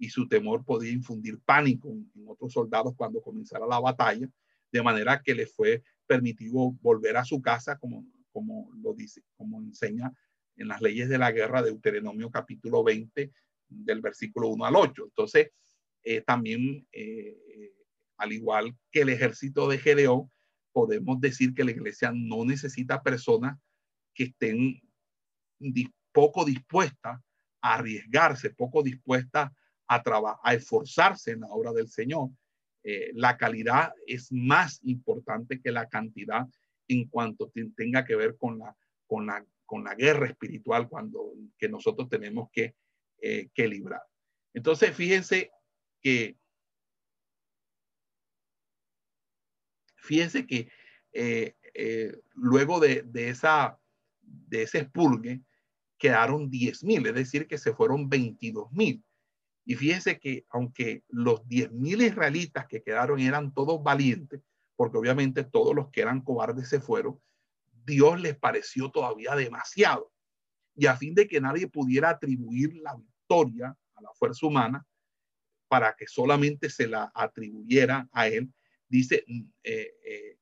y 0.00 0.08
su 0.08 0.26
temor 0.26 0.64
podía 0.64 0.90
infundir 0.90 1.38
pánico 1.40 1.90
en, 1.90 2.10
otros 2.26 2.54
soldados 2.54 2.94
cuando 2.96 3.20
comenzara 3.20 3.66
la 3.66 3.78
batalla, 3.78 4.28
de 4.72 4.82
manera 4.82 5.20
que 5.22 5.34
les 5.34 5.52
fue 5.52 5.82
permitido 6.06 6.72
volver 6.80 7.18
a 7.18 7.24
su 7.24 7.42
casa, 7.42 7.76
como, 7.78 8.06
como 8.32 8.70
lo 8.82 8.94
dice, 8.94 9.22
como 9.36 9.60
enseña 9.60 10.10
en 10.56 10.68
las 10.68 10.80
leyes 10.80 11.08
de 11.10 11.18
la 11.18 11.32
guerra 11.32 11.60
de 11.60 11.70
Deuteronomio 11.70 12.30
capítulo 12.30 12.82
20, 12.82 13.30
del 13.68 14.00
versículo 14.00 14.48
1 14.48 14.64
al 14.64 14.76
8. 14.76 15.04
Entonces, 15.04 15.50
eh, 16.02 16.22
también, 16.22 16.86
eh, 16.92 17.36
al 18.16 18.32
igual 18.32 18.74
que 18.90 19.02
el 19.02 19.10
ejército 19.10 19.68
de 19.68 19.78
Gedeón, 19.78 20.30
podemos 20.72 21.20
decir 21.20 21.52
que 21.52 21.64
la 21.64 21.72
iglesia 21.72 22.10
no 22.14 22.46
necesita 22.46 23.02
personas 23.02 23.58
que 24.14 24.24
estén 24.24 24.80
poco 26.12 26.46
dispuestas 26.46 27.20
a 27.60 27.74
arriesgarse, 27.74 28.48
poco 28.48 28.82
dispuestas 28.82 29.50
a, 29.90 30.40
a 30.42 30.54
esforzarse 30.54 31.32
en 31.32 31.40
la 31.40 31.48
obra 31.48 31.72
del 31.72 31.88
Señor. 31.88 32.30
Eh, 32.82 33.10
la 33.14 33.36
calidad 33.36 33.92
es 34.06 34.32
más 34.32 34.80
importante 34.84 35.60
que 35.60 35.72
la 35.72 35.88
cantidad 35.88 36.46
en 36.88 37.08
cuanto 37.08 37.52
tenga 37.76 38.04
que 38.04 38.16
ver 38.16 38.36
con 38.36 38.58
la, 38.58 38.76
con 39.06 39.26
la, 39.26 39.44
con 39.66 39.84
la 39.84 39.94
guerra 39.94 40.26
espiritual 40.26 40.88
cuando, 40.88 41.32
que 41.58 41.68
nosotros 41.68 42.08
tenemos 42.08 42.48
que, 42.52 42.74
eh, 43.20 43.48
que 43.52 43.68
librar. 43.68 44.02
Entonces, 44.54 44.94
fíjense 44.94 45.50
que, 46.00 46.36
fíjense 49.96 50.46
que 50.46 50.68
eh, 51.12 51.54
luego 52.34 52.80
de, 52.80 53.02
de, 53.02 53.28
esa, 53.28 53.78
de 54.20 54.62
ese 54.62 54.78
expulgue 54.78 55.42
quedaron 55.98 56.50
10 56.50 56.84
mil, 56.84 57.06
es 57.06 57.14
decir, 57.14 57.46
que 57.46 57.58
se 57.58 57.74
fueron 57.74 58.08
22 58.08 58.72
mil. 58.72 59.04
Y 59.64 59.74
fíjese 59.74 60.18
que 60.18 60.46
aunque 60.48 61.04
los 61.08 61.42
10.000 61.46 62.06
israelitas 62.08 62.66
que 62.66 62.82
quedaron 62.82 63.20
eran 63.20 63.52
todos 63.52 63.82
valientes, 63.82 64.40
porque 64.76 64.98
obviamente 64.98 65.44
todos 65.44 65.74
los 65.74 65.90
que 65.90 66.00
eran 66.00 66.22
cobardes 66.22 66.68
se 66.68 66.80
fueron, 66.80 67.20
Dios 67.84 68.20
les 68.20 68.36
pareció 68.36 68.90
todavía 68.90 69.34
demasiado. 69.34 70.12
Y 70.74 70.86
a 70.86 70.96
fin 70.96 71.14
de 71.14 71.28
que 71.28 71.40
nadie 71.40 71.66
pudiera 71.66 72.10
atribuir 72.10 72.74
la 72.76 72.96
victoria 72.96 73.76
a 73.94 74.02
la 74.02 74.10
fuerza 74.14 74.46
humana, 74.46 74.86
para 75.70 75.94
que 75.94 76.08
solamente 76.08 76.68
se 76.68 76.88
la 76.88 77.12
atribuyera 77.14 78.08
a 78.10 78.26
él, 78.26 78.52
dice, 78.88 79.24
eh, 79.62 79.94
eh, 80.04 80.38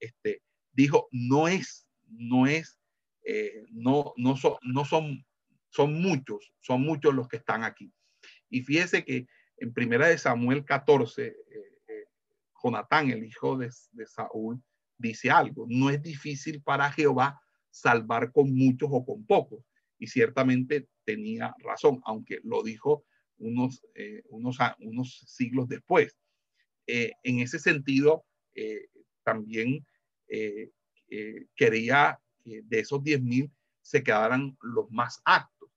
este, 0.00 0.42
dijo, 0.72 1.08
no 1.12 1.46
es, 1.46 1.86
no 2.08 2.48
es, 2.48 2.80
eh, 3.22 3.64
no, 3.70 4.14
no, 4.16 4.36
son, 4.36 4.54
no 4.62 4.84
son, 4.84 5.24
son 5.68 6.02
muchos, 6.02 6.52
son 6.58 6.82
muchos 6.82 7.14
los 7.14 7.28
que 7.28 7.36
están 7.36 7.62
aquí. 7.62 7.92
Y 8.54 8.62
fíjese 8.62 9.04
que 9.04 9.26
en 9.56 9.74
primera 9.74 10.06
de 10.06 10.16
Samuel 10.16 10.64
14, 10.64 11.26
eh, 11.26 11.36
eh, 11.88 12.04
Jonatán, 12.62 13.10
el 13.10 13.24
hijo 13.24 13.58
de, 13.58 13.68
Saúl, 14.06 14.62
dice 14.96 15.28
algo, 15.28 15.66
no 15.68 15.90
es 15.90 16.00
difícil 16.00 16.62
para 16.62 16.92
Jehová 16.92 17.40
salvar 17.70 18.30
con 18.30 18.54
muchos 18.54 18.90
o 18.92 19.04
con 19.04 19.26
pocos. 19.26 19.64
Y 19.98 20.06
ciertamente 20.06 20.88
tenía 21.04 21.52
razón, 21.58 22.00
aunque 22.04 22.38
lo 22.44 22.62
dijo 22.62 23.04
unos, 23.38 23.84
eh, 23.96 24.22
unos, 24.28 24.58
unos 24.78 25.24
siglos 25.26 25.66
después. 25.66 26.16
en 26.86 27.40
ese 27.40 27.58
sentido, 27.58 28.24
también 29.24 29.84
quería 31.56 32.20
que 32.44 32.62
de 32.62 32.78
esos 32.78 33.02
10 33.02 33.20
mil 33.20 33.50
se 33.82 34.04
quedaran 34.04 34.56
los 34.60 34.88
más 34.92 35.20
aptos. 35.24 35.70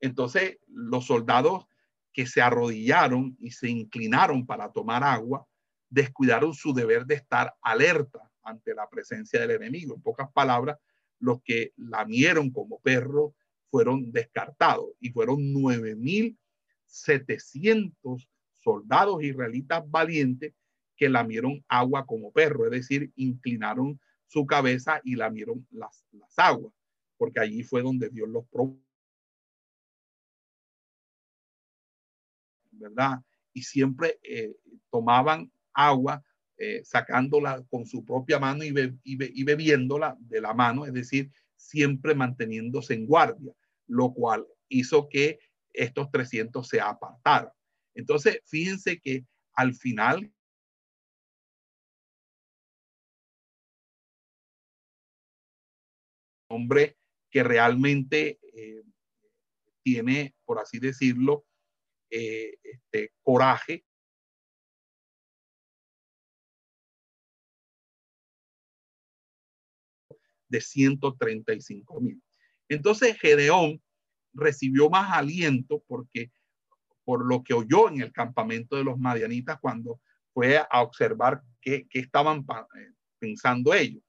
Entonces, 0.00 0.58
los 0.68 1.06
soldados 1.06 1.66
que 2.12 2.26
se 2.26 2.42
arrodillaron 2.42 3.36
y 3.40 3.52
se 3.52 3.68
inclinaron 3.68 4.46
para 4.46 4.72
tomar 4.72 5.04
agua, 5.04 5.46
descuidaron 5.88 6.54
su 6.54 6.72
deber 6.72 7.06
de 7.06 7.16
estar 7.16 7.54
alerta 7.62 8.30
ante 8.42 8.74
la 8.74 8.88
presencia 8.88 9.40
del 9.40 9.50
enemigo. 9.52 9.94
En 9.94 10.02
pocas 10.02 10.30
palabras, 10.32 10.78
los 11.18 11.42
que 11.42 11.72
lamieron 11.76 12.50
como 12.50 12.80
perro 12.80 13.34
fueron 13.70 14.10
descartados 14.10 14.88
y 15.00 15.10
fueron 15.10 15.38
9.700 15.54 18.28
soldados 18.58 19.22
israelitas 19.22 19.88
valientes 19.88 20.52
que 20.96 21.08
lamieron 21.08 21.64
agua 21.68 22.04
como 22.04 22.32
perro, 22.32 22.64
es 22.66 22.72
decir, 22.72 23.12
inclinaron 23.16 24.00
su 24.26 24.44
cabeza 24.46 25.00
y 25.02 25.16
lamieron 25.16 25.66
las, 25.70 26.04
las 26.12 26.38
aguas, 26.38 26.74
porque 27.16 27.40
allí 27.40 27.62
fue 27.62 27.80
donde 27.82 28.10
Dios 28.10 28.28
los 28.28 28.44
probó 28.48 28.78
¿verdad? 32.80 33.18
Y 33.52 33.62
siempre 33.62 34.18
eh, 34.22 34.56
tomaban 34.90 35.52
agua 35.72 36.24
eh, 36.56 36.82
sacándola 36.84 37.64
con 37.70 37.86
su 37.86 38.04
propia 38.04 38.38
mano 38.38 38.64
y, 38.64 38.74
y, 39.04 39.44
bebiéndola 39.44 40.16
de 40.18 40.40
la 40.40 40.52
mano, 40.52 40.84
es 40.86 40.92
decir, 40.92 41.30
siempre 41.56 42.14
manteniéndose 42.14 42.94
en 42.94 43.06
guardia, 43.06 43.54
lo 43.86 44.12
cual 44.12 44.46
hizo 44.68 45.08
que 45.08 45.38
estos 45.72 46.10
300 46.10 46.66
se 46.66 46.80
apartaran. 46.80 47.52
Entonces, 47.94 48.40
fíjense 48.44 49.00
que 49.00 49.24
al 49.54 49.74
final 49.74 50.32
hombre 56.50 56.96
que 57.30 57.42
realmente 57.42 58.40
eh, 58.52 58.82
tiene, 59.82 60.34
por 60.44 60.58
así 60.58 60.78
decirlo, 60.78 61.46
eh, 62.10 62.56
este, 62.62 63.12
coraje 63.22 63.84
de 70.48 70.60
135 70.60 72.00
mil. 72.00 72.22
Entonces 72.68 73.18
Gedeón 73.18 73.80
recibió 74.32 74.90
más 74.90 75.12
aliento 75.12 75.82
porque 75.86 76.30
por 77.04 77.26
lo 77.26 77.42
que 77.42 77.54
oyó 77.54 77.88
en 77.88 78.00
el 78.02 78.12
campamento 78.12 78.76
de 78.76 78.84
los 78.84 78.98
madianitas 78.98 79.58
cuando 79.60 80.00
fue 80.32 80.58
a 80.58 80.82
observar 80.82 81.42
qué, 81.60 81.86
estaban 81.92 82.40
eh, 82.40 82.92
pensando 83.18 83.74
ellos. 83.74 84.02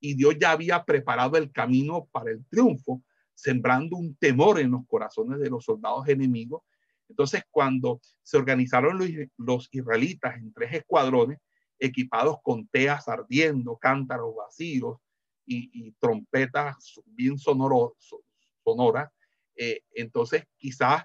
Y 0.00 0.14
Dios 0.14 0.36
ya 0.40 0.52
había 0.52 0.84
preparado 0.84 1.36
el 1.36 1.52
camino 1.52 2.08
para 2.10 2.30
el 2.30 2.44
triunfo, 2.46 3.02
sembrando 3.34 3.96
un 3.96 4.16
temor 4.16 4.58
en 4.58 4.72
los 4.72 4.86
corazones 4.86 5.38
de 5.38 5.50
los 5.50 5.64
soldados 5.64 6.08
enemigos. 6.08 6.62
Entonces, 7.10 7.42
cuando 7.50 8.00
se 8.22 8.36
organizaron 8.38 8.98
los, 9.36 9.68
israelitas 9.72 10.36
en 10.36 10.52
tres 10.52 10.72
escuadrones, 10.74 11.38
equipados 11.78 12.36
con 12.42 12.68
teas 12.68 13.08
ardiendo, 13.08 13.76
cántaros 13.76 14.34
vacíos, 14.36 14.98
y, 15.52 15.90
trompetas 15.98 17.00
bien 17.06 17.36
sonoras, 17.36 19.08
eh, 19.56 19.82
entonces 19.94 20.44
quizás 20.56 21.04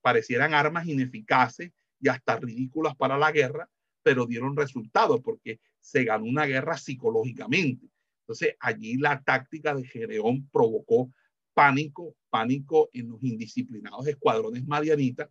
parecieran 0.00 0.54
armas 0.54 0.86
ineficaces 0.86 1.72
y 1.98 2.08
hasta 2.08 2.36
ridículas 2.36 2.94
para 2.94 3.18
la 3.18 3.32
guerra, 3.32 3.68
pero 4.04 4.26
dieron 4.26 4.56
resultados 4.56 5.20
porque 5.24 5.58
se 5.80 6.04
ganó 6.04 6.26
una 6.26 6.46
guerra 6.46 6.76
psicológicamente. 6.76 7.88
Entonces 8.20 8.54
allí 8.60 8.98
la 8.98 9.20
táctica 9.20 9.74
de 9.74 9.84
Gedeón 9.84 10.48
provocó 10.52 11.12
pánico, 11.60 12.16
pánico 12.30 12.88
en 12.94 13.10
los 13.10 13.22
indisciplinados 13.22 14.06
escuadrones 14.06 14.66
madianitas 14.66 15.28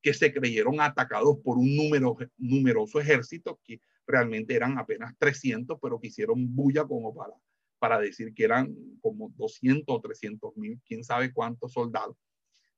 que 0.00 0.14
se 0.14 0.32
creyeron 0.32 0.80
atacados 0.80 1.38
por 1.42 1.58
un 1.58 1.74
número, 1.74 2.16
numeroso 2.38 3.00
ejército 3.00 3.58
que 3.64 3.80
realmente 4.06 4.54
eran 4.54 4.78
apenas 4.78 5.12
300, 5.18 5.80
pero 5.82 5.98
que 5.98 6.06
hicieron 6.06 6.54
bulla 6.54 6.84
como 6.84 7.12
para 7.12 7.34
para 7.80 7.98
decir 7.98 8.32
que 8.32 8.44
eran 8.44 8.72
como 9.00 9.30
200 9.30 9.84
o 9.88 10.00
300 10.00 10.56
mil, 10.56 10.80
quién 10.86 11.02
sabe 11.02 11.32
cuántos 11.32 11.72
soldados. 11.72 12.16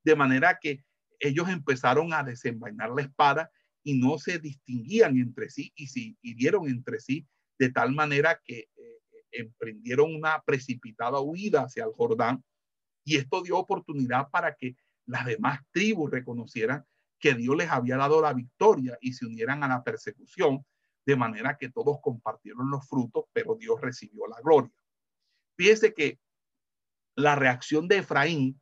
De 0.02 0.16
manera 0.16 0.58
que 0.58 0.82
ellos 1.20 1.50
empezaron 1.50 2.14
a 2.14 2.22
desenvainar 2.22 2.88
la 2.88 3.02
espada 3.02 3.50
y 3.82 3.98
no 3.98 4.16
se 4.16 4.38
distinguían 4.38 5.18
entre 5.18 5.50
sí 5.50 5.74
y 5.76 5.88
se 5.88 6.16
hirieron 6.22 6.70
entre 6.70 7.00
sí 7.00 7.26
de 7.58 7.70
tal 7.70 7.92
manera 7.92 8.40
que 8.42 8.60
eh, 8.60 9.00
emprendieron 9.30 10.14
una 10.14 10.42
precipitada 10.46 11.20
huida 11.20 11.64
hacia 11.64 11.84
el 11.84 11.92
Jordán 11.92 12.42
y 13.04 13.16
esto 13.16 13.42
dio 13.42 13.58
oportunidad 13.58 14.30
para 14.30 14.54
que 14.54 14.76
las 15.06 15.26
demás 15.26 15.60
tribus 15.70 16.10
reconocieran 16.10 16.84
que 17.18 17.34
Dios 17.34 17.56
les 17.56 17.70
había 17.70 17.96
dado 17.96 18.20
la 18.20 18.32
victoria 18.32 18.98
y 19.00 19.12
se 19.12 19.26
unieran 19.26 19.62
a 19.62 19.68
la 19.68 19.82
persecución, 19.82 20.64
de 21.06 21.16
manera 21.16 21.56
que 21.58 21.70
todos 21.70 21.98
compartieron 22.02 22.70
los 22.70 22.88
frutos, 22.88 23.24
pero 23.32 23.54
Dios 23.56 23.80
recibió 23.80 24.26
la 24.26 24.40
gloria. 24.40 24.72
Fíjese 25.56 25.92
que 25.92 26.18
la 27.14 27.34
reacción 27.36 27.86
de 27.88 27.98
Efraín 27.98 28.60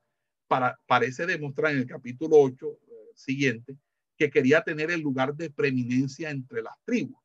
para, 0.49 0.79
parece 0.87 1.25
demostrar 1.25 1.73
en 1.73 1.79
el 1.79 1.87
capítulo 1.87 2.37
8 2.41 2.67
eh, 2.67 2.95
siguiente 3.15 3.77
que 4.17 4.31
quería 4.31 4.63
tener 4.63 4.91
el 4.91 5.01
lugar 5.01 5.35
de 5.35 5.51
preeminencia 5.51 6.31
entre 6.31 6.63
las 6.63 6.75
tribus, 6.85 7.19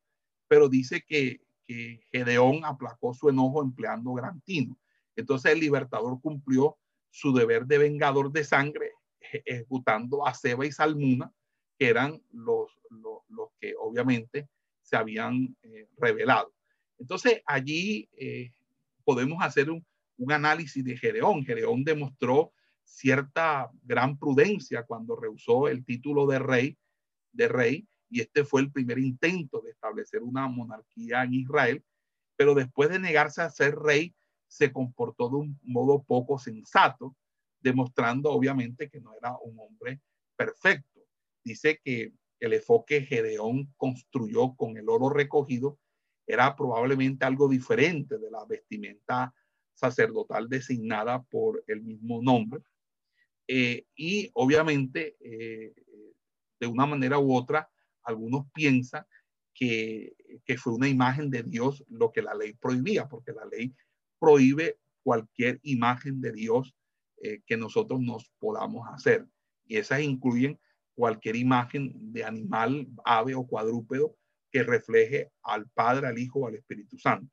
pero 0.48 0.70
dice 0.70 1.04
que, 1.06 1.42
que 1.66 2.00
Gedeón 2.12 2.64
aplacó 2.64 3.14
su 3.14 3.30
enojo 3.30 3.62
empleando 3.62 4.14
gran 4.14 4.40
tino. 4.42 4.80
Entonces 5.16 5.52
el 5.52 5.60
libertador 5.60 6.22
cumplió 6.22 6.78
su 7.18 7.34
deber 7.34 7.66
de 7.66 7.80
vengador 7.80 8.32
de 8.32 8.44
sangre, 8.44 8.92
ejecutando 9.20 10.28
a 10.28 10.36
Seba 10.36 10.68
y 10.68 10.72
Salmuna, 10.72 11.34
que 11.80 11.90
eran 11.90 12.22
los, 12.32 12.70
los, 12.92 13.50
que 13.60 13.74
obviamente 13.76 14.48
se 14.84 14.98
habían 14.98 15.58
eh, 15.64 15.88
revelado. 15.98 16.54
Entonces 17.00 17.42
allí 17.48 18.08
eh, 18.18 18.52
podemos 19.04 19.44
hacer 19.44 19.72
un, 19.72 19.84
análisis 20.30 20.84
de 20.84 20.96
Gedeón. 20.96 21.44
Gedeón 21.44 21.84
demostró 21.84 22.54
cierta 22.84 23.72
gran 23.84 24.18
prudencia 24.20 24.84
cuando 24.84 25.16
rehusó 25.16 25.68
el 25.68 25.84
título 25.86 26.28
de 26.28 26.38
rey, 26.38 26.78
de 27.32 27.48
rey, 27.48 27.88
y 28.10 28.22
este 28.22 28.44
fue 28.44 28.62
el 28.62 28.72
primer 28.72 29.00
intento 29.00 29.62
de 29.62 29.72
establecer 29.72 30.22
una 30.22 30.48
monarquía 30.48 31.24
en 31.24 31.34
Israel, 31.34 31.84
pero 32.36 32.54
después 32.54 32.90
de 32.90 33.00
negarse 33.00 33.42
a 33.42 33.50
ser 33.50 33.76
rey, 33.76 34.16
se 34.48 34.72
comportó 34.72 35.30
de 35.30 35.36
un 35.36 35.60
modo 35.64 36.04
poco 36.04 36.40
sensato, 36.40 37.16
demostrando 37.60 38.32
obviamente 38.32 38.90
que 38.90 39.02
no 39.02 39.14
era 39.16 39.36
un 39.44 39.60
hombre 39.60 40.02
perfecto. 40.36 41.02
Dice 41.44 41.80
que 41.84 42.14
el 42.40 42.54
enfoque 42.54 43.02
Gedeón 43.02 43.74
construyó 43.78 44.56
con 44.56 44.78
el 44.78 44.90
oro 44.90 45.10
recogido 45.10 45.80
era 46.28 46.54
probablemente 46.56 47.26
algo 47.26 47.48
diferente 47.48 48.18
de 48.18 48.30
la 48.30 48.44
vestimenta 48.46 49.34
sacerdotal 49.74 50.50
designada 50.50 51.24
por 51.24 51.64
el 51.68 51.82
mismo 51.82 52.22
nombre. 52.22 52.62
Eh, 53.48 53.86
y 53.96 54.30
obviamente, 54.34 55.16
eh, 55.22 55.74
de 56.60 56.68
una 56.68 56.86
manera 56.86 57.18
u 57.18 57.34
otra, 57.34 57.70
algunos 58.04 58.46
piensan 58.54 59.06
que, 59.54 60.16
que, 60.44 60.58
fue 60.58 60.74
una 60.74 60.90
imagen 60.90 61.30
de 61.30 61.44
Dios 61.44 61.84
lo 61.88 62.12
que 62.12 62.22
la 62.22 62.36
ley 62.36 62.54
prohibía, 62.54 63.08
porque 63.08 63.32
la 63.32 63.46
ley 63.46 63.74
prohíbe 64.20 64.78
cualquier 65.04 65.60
imagen 65.64 66.22
de 66.22 66.32
Dios 66.32 66.76
eh, 67.22 67.42
que 67.46 67.58
nosotros 67.58 68.02
nos 68.02 68.30
podamos 68.40 68.88
hacer. 68.94 69.26
Y 69.66 69.78
esas 69.78 70.02
incluyen 70.02 70.60
cualquier 70.96 71.36
imagen 71.36 71.94
de 72.12 72.24
animal, 72.24 72.88
ave 73.06 73.36
o 73.36 73.46
cuadrúpedo 73.46 74.16
que 74.52 74.64
refleje 74.64 75.32
al 75.44 75.68
Padre, 75.70 76.08
al 76.08 76.18
Hijo, 76.18 76.48
al 76.48 76.56
Espíritu 76.56 76.98
Santo. 76.98 77.32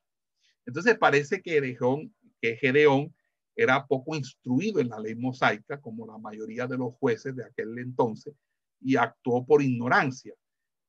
Entonces 0.66 0.96
parece 0.98 1.40
que, 1.40 1.60
Gedeón, 1.60 2.14
que 2.40 2.56
Gedeón 2.56 3.14
era 3.56 3.86
poco 3.86 4.16
instruido 4.16 4.80
en 4.80 4.88
la 4.88 4.98
ley 4.98 5.14
mosaica, 5.14 5.80
como 5.80 6.06
la 6.06 6.18
mayoría 6.18 6.66
de 6.66 6.76
los 6.76 6.94
jueces 6.94 7.36
de 7.36 7.44
aquel 7.44 7.78
entonces, 7.78 8.34
y 8.80 8.96
actuó 8.96 9.46
por 9.46 9.62
ignorancia. 9.62 10.34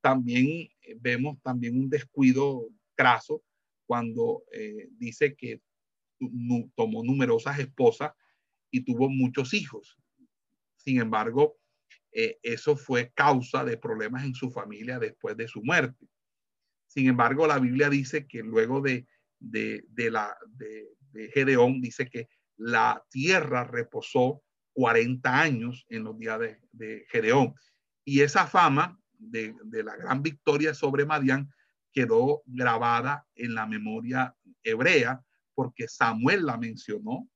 También 0.02 0.70
eh, 0.82 0.98
vemos 1.00 1.42
también 1.42 1.80
un 1.80 1.90
descuido 1.90 2.68
craso 2.96 3.44
cuando 3.86 4.44
eh, 4.52 4.90
dice 4.98 5.36
que 5.36 5.62
tomó 6.76 7.04
numerosas 7.04 7.60
esposas 7.60 8.12
y 8.72 8.82
tuvo 8.82 9.10
muchos 9.10 9.54
hijos. 9.54 9.98
Sin 10.76 11.00
embargo, 11.00 11.58
eh, 12.12 12.40
eso 12.44 12.78
fue 12.78 13.12
causa 13.14 13.66
de 13.66 13.78
problemas 13.78 14.24
en 14.24 14.36
su 14.36 14.50
familia 14.50 15.00
después 15.00 15.36
de 15.36 15.48
su 15.48 15.62
muerte. 15.62 16.08
Sin 16.88 17.10
embargo, 17.10 17.46
la 17.46 17.60
Biblia 17.60 17.90
dice 17.90 18.26
que 18.26 18.42
luego 18.42 18.80
de, 18.80 19.06
de, 19.38 19.84
la, 20.12 20.38
de, 20.48 20.88
Gedeón, 21.34 21.82
dice 21.82 22.10
que 22.10 22.30
la 22.56 23.04
tierra 23.10 23.66
reposó 23.66 24.44
40 24.74 25.42
años 25.42 25.86
en 25.90 26.06
los 26.06 26.18
días 26.18 26.40
de, 26.72 27.06
Gedeón. 27.10 27.54
Y 28.06 28.22
esa 28.22 28.48
fama 28.48 28.98
de, 29.18 29.54
la 29.84 29.98
gran 29.98 30.22
victoria 30.22 30.74
sobre 30.74 31.06
Madián 31.06 31.52
quedó 31.92 32.44
grabada 32.46 33.28
en 33.36 33.56
la 33.56 33.66
memoria 33.66 34.36
hebrea 34.64 35.25
porque 35.56 35.88
Samuel 35.88 36.46
la 36.46 36.58
mencionó. 36.58 37.28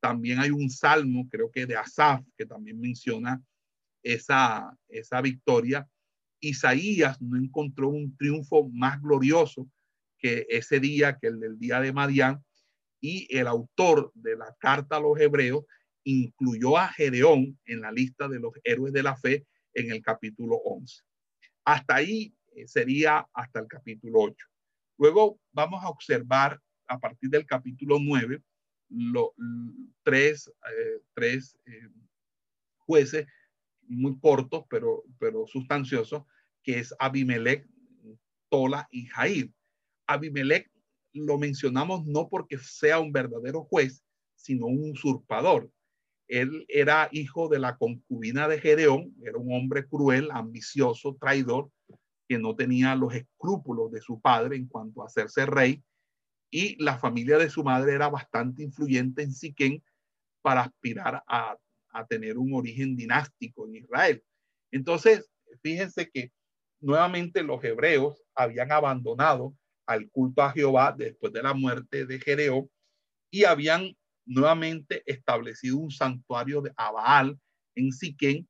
También 0.00 0.40
hay 0.40 0.50
un 0.50 0.68
salmo, 0.68 1.28
creo 1.30 1.50
que 1.50 1.64
de 1.64 1.76
Asaf, 1.76 2.24
que 2.36 2.44
también 2.44 2.80
menciona 2.80 3.42
esa, 4.02 4.76
esa 4.88 5.20
victoria 5.20 5.88
Isaías 6.42 7.22
no 7.22 7.38
encontró 7.38 7.88
un 7.88 8.16
triunfo 8.16 8.68
más 8.70 9.00
glorioso 9.00 9.70
que 10.18 10.44
ese 10.50 10.80
día, 10.80 11.18
que 11.18 11.28
el 11.28 11.40
del 11.40 11.58
día 11.58 11.80
de 11.80 11.92
Madián, 11.92 12.44
y 13.00 13.26
el 13.36 13.46
autor 13.46 14.12
de 14.14 14.36
la 14.36 14.54
carta 14.58 14.96
a 14.96 15.00
los 15.00 15.18
hebreos 15.18 15.64
incluyó 16.04 16.76
a 16.76 16.88
Gedeón 16.88 17.58
en 17.64 17.80
la 17.80 17.92
lista 17.92 18.28
de 18.28 18.40
los 18.40 18.52
héroes 18.64 18.92
de 18.92 19.02
la 19.02 19.16
fe 19.16 19.46
en 19.72 19.90
el 19.90 20.02
capítulo 20.02 20.56
11. 20.56 21.02
Hasta 21.64 21.96
ahí 21.96 22.34
eh, 22.54 22.66
sería 22.66 23.26
hasta 23.32 23.60
el 23.60 23.68
capítulo 23.68 24.20
8. 24.20 24.46
Luego 24.98 25.40
vamos 25.52 25.82
a 25.82 25.88
observar 25.88 26.60
a 26.86 26.98
partir 26.98 27.30
del 27.30 27.46
capítulo 27.46 27.98
9 28.00 28.42
los 28.88 29.30
tres, 30.02 30.48
eh, 30.48 31.00
tres 31.14 31.58
eh, 31.64 31.88
jueces 32.78 33.26
muy 33.88 34.18
cortos, 34.20 34.64
pero, 34.68 35.02
pero 35.18 35.46
sustanciosos, 35.46 36.24
que 36.62 36.78
es 36.78 36.94
Abimelech, 36.98 37.66
Tola 38.48 38.86
y 38.90 39.06
Jair. 39.06 39.50
Abimelech 40.06 40.70
lo 41.14 41.38
mencionamos 41.38 42.06
no 42.06 42.28
porque 42.28 42.58
sea 42.58 43.00
un 43.00 43.12
verdadero 43.12 43.64
juez, 43.64 44.02
sino 44.34 44.66
un 44.66 44.90
usurpador. 44.92 45.70
Él 46.28 46.64
era 46.68 47.08
hijo 47.12 47.48
de 47.48 47.58
la 47.58 47.76
concubina 47.76 48.48
de 48.48 48.60
Gedeón, 48.60 49.14
era 49.22 49.38
un 49.38 49.52
hombre 49.52 49.86
cruel, 49.86 50.30
ambicioso, 50.32 51.16
traidor, 51.20 51.70
que 52.28 52.38
no 52.38 52.54
tenía 52.56 52.94
los 52.94 53.14
escrúpulos 53.14 53.90
de 53.90 54.00
su 54.00 54.20
padre 54.20 54.56
en 54.56 54.66
cuanto 54.66 55.02
a 55.02 55.06
hacerse 55.06 55.44
rey, 55.44 55.82
y 56.52 56.76
la 56.80 56.98
familia 56.98 57.38
de 57.38 57.48
su 57.48 57.64
madre 57.64 57.94
era 57.94 58.10
bastante 58.10 58.62
influyente 58.62 59.22
en 59.22 59.32
Siquén 59.32 59.82
para 60.42 60.60
aspirar 60.60 61.24
a, 61.26 61.56
tener 62.08 62.38
un 62.38 62.54
origen 62.54 62.96
dinástico 62.96 63.66
en 63.66 63.76
Israel. 63.76 64.24
Entonces, 64.70 65.30
fíjense 65.62 66.10
que 66.10 66.32
nuevamente 66.80 67.42
los 67.42 67.62
hebreos 67.64 68.22
habían 68.34 68.72
abandonado 68.72 69.54
al 69.86 70.08
culto 70.10 70.42
a 70.42 70.52
Jehová 70.52 70.94
después 70.96 71.32
de 71.32 71.42
la 71.42 71.52
muerte 71.52 72.06
de 72.06 72.18
Jereo 72.18 72.70
y 73.30 73.44
habían 73.44 73.94
nuevamente 74.24 75.02
establecido 75.06 75.78
un 75.78 75.90
santuario 75.90 76.62
de 76.62 76.72
Abaal 76.76 77.38
en 77.74 77.92
Siquén 77.92 78.48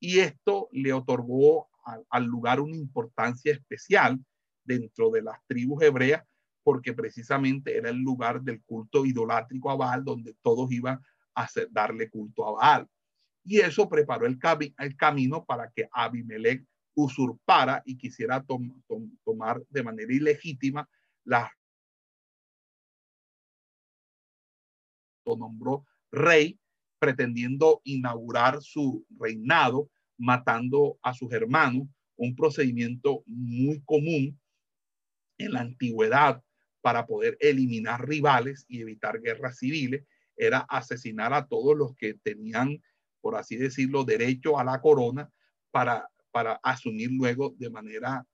y 0.00 0.20
esto 0.20 0.68
le 0.72 0.92
otorgó 0.92 1.68
al, 2.10 2.24
lugar 2.24 2.60
una 2.60 2.76
importancia 2.76 3.52
especial 3.52 4.18
dentro 4.64 5.10
de 5.10 5.22
las 5.22 5.38
tribus 5.46 5.82
hebreas 5.82 6.27
porque 6.68 6.92
precisamente 6.92 7.78
era 7.78 7.88
el 7.88 7.96
lugar 7.96 8.42
del 8.42 8.62
culto 8.62 9.06
idolátrico 9.06 9.70
a 9.70 9.74
Baal 9.74 10.04
donde 10.04 10.34
todos 10.42 10.70
iban 10.70 11.00
a 11.34 11.44
hacer, 11.44 11.66
darle 11.70 12.10
culto 12.10 12.46
a 12.46 12.52
Baal. 12.52 12.86
Y 13.42 13.60
eso 13.60 13.88
preparó 13.88 14.26
el, 14.26 14.38
camino 14.38 15.46
para 15.46 15.70
que 15.70 15.88
Abimelech 15.90 16.62
usurpara 16.94 17.82
y 17.86 17.96
quisiera 17.96 18.44
tomar 18.44 19.62
de 19.70 19.82
manera 19.82 20.12
ilegítima 20.12 20.86
la 21.24 21.50
lo 25.24 25.36
nombró 25.38 25.86
rey 26.12 26.60
pretendiendo 26.98 27.80
inaugurar 27.84 28.60
su 28.60 29.06
reinado 29.18 29.88
matando 30.18 30.98
a 31.00 31.14
sus 31.14 31.32
hermanos, 31.32 31.88
un 32.16 32.36
procedimiento 32.36 33.22
muy 33.24 33.80
común 33.86 34.38
en 35.38 35.52
la 35.52 35.60
antigüedad 35.60 36.42
para 36.80 37.06
poder 37.06 37.36
eliminar 37.40 38.06
rivales 38.06 38.64
y 38.68 38.80
evitar 38.80 39.20
guerras 39.20 39.58
civiles, 39.58 40.04
era 40.36 40.60
asesinar 40.68 41.34
a 41.34 41.46
todos 41.46 41.76
los 41.76 41.94
que 41.96 42.14
tenían, 42.14 42.82
por 43.20 43.36
así 43.36 43.56
decirlo, 43.56 44.04
derecho 44.04 44.58
a 44.58 44.64
la 44.64 44.80
corona 44.80 45.30
para, 45.70 46.08
para 46.30 46.60
asumir 46.62 47.10
luego 47.10 47.54
de 47.58 47.70
manera, 47.70 48.24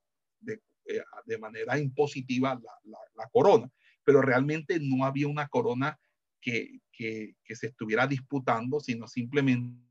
de, 0.41 0.61
eh, 0.87 1.39
manera 1.39 1.79
impositiva 1.79 2.61
la, 2.85 3.29
corona. 3.33 3.71
Pero 4.05 4.21
realmente 4.21 4.79
no 4.81 5.05
había 5.05 5.29
una 5.29 5.49
corona 5.49 5.99
que, 6.41 6.81
que, 6.93 7.37
que 7.43 7.57
se 7.57 7.69
estuviera 7.69 8.07
disputando, 8.07 8.79
sino 8.81 9.09
simplemente 9.09 9.85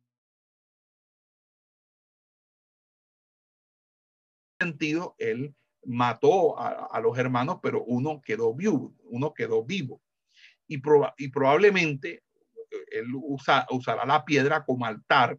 sentido, 4.59 5.15
él 5.17 5.55
mató 5.85 6.57
a, 6.59 6.99
los 7.01 7.17
hermanos, 7.17 7.59
pero 7.61 7.83
uno 7.83 8.21
quedó 8.21 8.53
vivo, 8.53 8.93
uno 9.05 9.33
quedó 9.33 9.63
vivo. 9.63 10.01
Y, 10.67 10.81
y 11.17 11.27
probablemente 11.29 12.23
eh, 12.71 12.85
él 12.91 13.07
usa, 13.13 13.67
usará 13.71 14.05
la 14.05 14.23
piedra 14.23 14.63
como 14.63 14.85
altar 14.85 15.37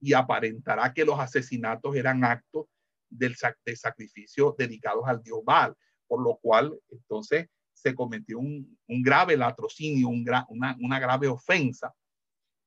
y 0.00 0.12
aparentará 0.12 0.92
que 0.92 1.04
los 1.04 1.18
asesinatos 1.18 1.96
eran 1.96 2.24
actos 2.24 2.66
del 3.08 3.36
de 3.64 3.76
sacrificio 3.76 4.54
dedicados 4.58 5.04
al 5.06 5.22
dios 5.22 5.40
Baal, 5.44 5.74
por 6.06 6.22
lo 6.22 6.36
cual 6.36 6.72
entonces 6.90 7.48
se 7.72 7.94
cometió 7.94 8.38
un, 8.38 8.78
grave 8.86 9.36
latrocinio, 9.36 10.08
un 10.08 10.24
una, 10.48 10.76
una, 10.80 10.98
grave 10.98 11.28
ofensa 11.28 11.92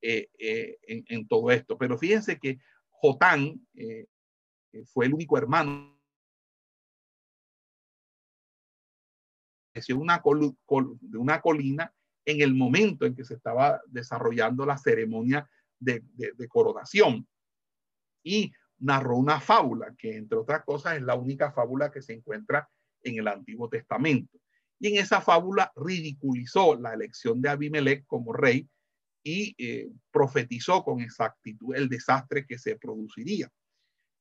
eh, 0.01 0.29
eh, 0.37 0.77
en, 0.87 1.27
todo 1.27 1.51
esto. 1.51 1.77
Pero 1.77 1.97
fíjense 1.97 2.39
que 2.39 2.59
Jotán 2.89 3.59
fue 4.85 5.05
el 5.05 5.13
único 5.13 5.37
hermano 5.37 5.96
una, 9.93 10.21
de 11.01 11.17
una 11.17 11.41
colina 11.41 11.93
en 12.25 12.41
el 12.41 12.53
momento 12.53 13.05
en 13.05 13.15
que 13.15 13.23
se 13.23 13.35
estaba 13.35 13.81
desarrollando 13.87 14.65
la 14.65 14.77
ceremonia 14.77 15.49
de, 15.79 16.03
coronación. 16.49 17.27
Y 18.23 18.51
narró 18.79 19.15
una 19.15 19.39
fábula, 19.39 19.95
que 19.97 20.17
entre 20.17 20.37
otras 20.37 20.63
cosas 20.65 20.97
es 20.97 21.03
la 21.03 21.15
única 21.15 21.51
fábula 21.51 21.89
que 21.89 22.01
se 22.01 22.13
encuentra 22.13 22.69
en 23.01 23.17
el 23.17 23.27
Antiguo 23.27 23.69
Testamento. 23.69 24.37
Y 24.79 24.89
en 24.89 24.97
esa 24.97 25.21
fábula 25.21 25.71
ridiculizó 25.75 26.75
la 26.75 26.93
elección 26.93 27.41
de 27.41 27.49
Abimelech 27.49 28.05
como 28.05 28.33
rey 28.33 28.67
y 29.23 29.55
eh, 29.57 29.89
profetizó 30.11 30.83
con 30.83 31.01
exactitud 31.01 31.75
el 31.75 31.89
desastre 31.89 32.45
que 32.45 32.59
se 32.59 32.75
produciría. 32.75 33.49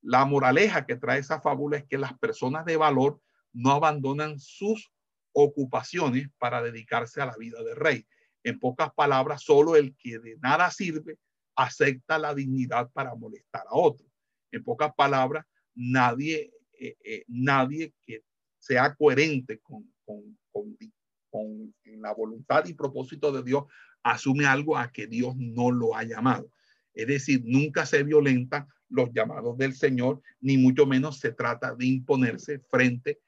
La 0.01 0.25
moraleja 0.25 0.87
que 0.87 0.97
trae 0.97 1.19
esa 1.19 1.41
fábula 1.41 1.79
es 1.79 1.85
que 1.85 1.99
las 1.99 2.17
personas 2.19 2.65
de 2.65 2.77
valor 2.77 3.21
no 3.53 3.73
abandonan 3.73 4.39
sus 4.39 4.93
ocupaciones 5.39 6.30
para 6.39 6.62
dedicarse 6.62 7.20
a 7.20 7.26
la 7.26 7.37
vida 7.37 7.62
de 7.62 7.74
rey. 7.74 8.07
En 8.43 8.59
pocas 8.59 8.91
palabras, 8.95 9.43
solo 9.43 9.76
el 9.76 9.95
que 9.97 10.18
de 10.18 10.39
nada 10.39 10.70
sirve 10.70 11.18
acepta 11.55 12.18
la 12.18 12.34
dignidad 12.34 12.91
para 12.93 13.14
molestar 13.14 13.64
a 13.68 13.76
otro. 13.76 14.07
En 14.51 14.64
pocas 14.64 14.95
palabras, 14.97 15.45
nadie, 15.74 16.53
eh, 16.80 16.97
eh, 17.05 17.24
nadie 17.28 17.93
que 18.01 18.22
sea 18.59 18.95
coherente 18.95 19.61
con, 19.61 19.95
con 20.05 21.74
la 21.84 22.14
voluntad 22.14 22.64
y 22.64 22.72
propósito 22.72 23.30
de 23.30 23.43
Dios 23.43 23.64
asume 24.03 24.47
algo 24.47 24.78
a 24.78 24.91
que 24.91 25.07
Dios 25.07 25.34
no 25.37 25.70
lo 25.70 25.95
ha 25.95 26.05
llamado. 26.05 26.51
Es 26.95 27.09
decir, 27.09 27.43
nunca 27.45 27.84
se 27.84 28.03
violentan 28.03 28.66
los 28.89 29.11
llamados 29.12 29.59
del 29.59 29.74
Señor, 29.74 30.22
ni 30.41 30.57
mucho 30.57 30.87
menos 30.87 31.18
se 31.18 31.32
trata 31.32 31.74
de 31.74 31.84
imponerse 31.84 32.61
frente 32.70 33.20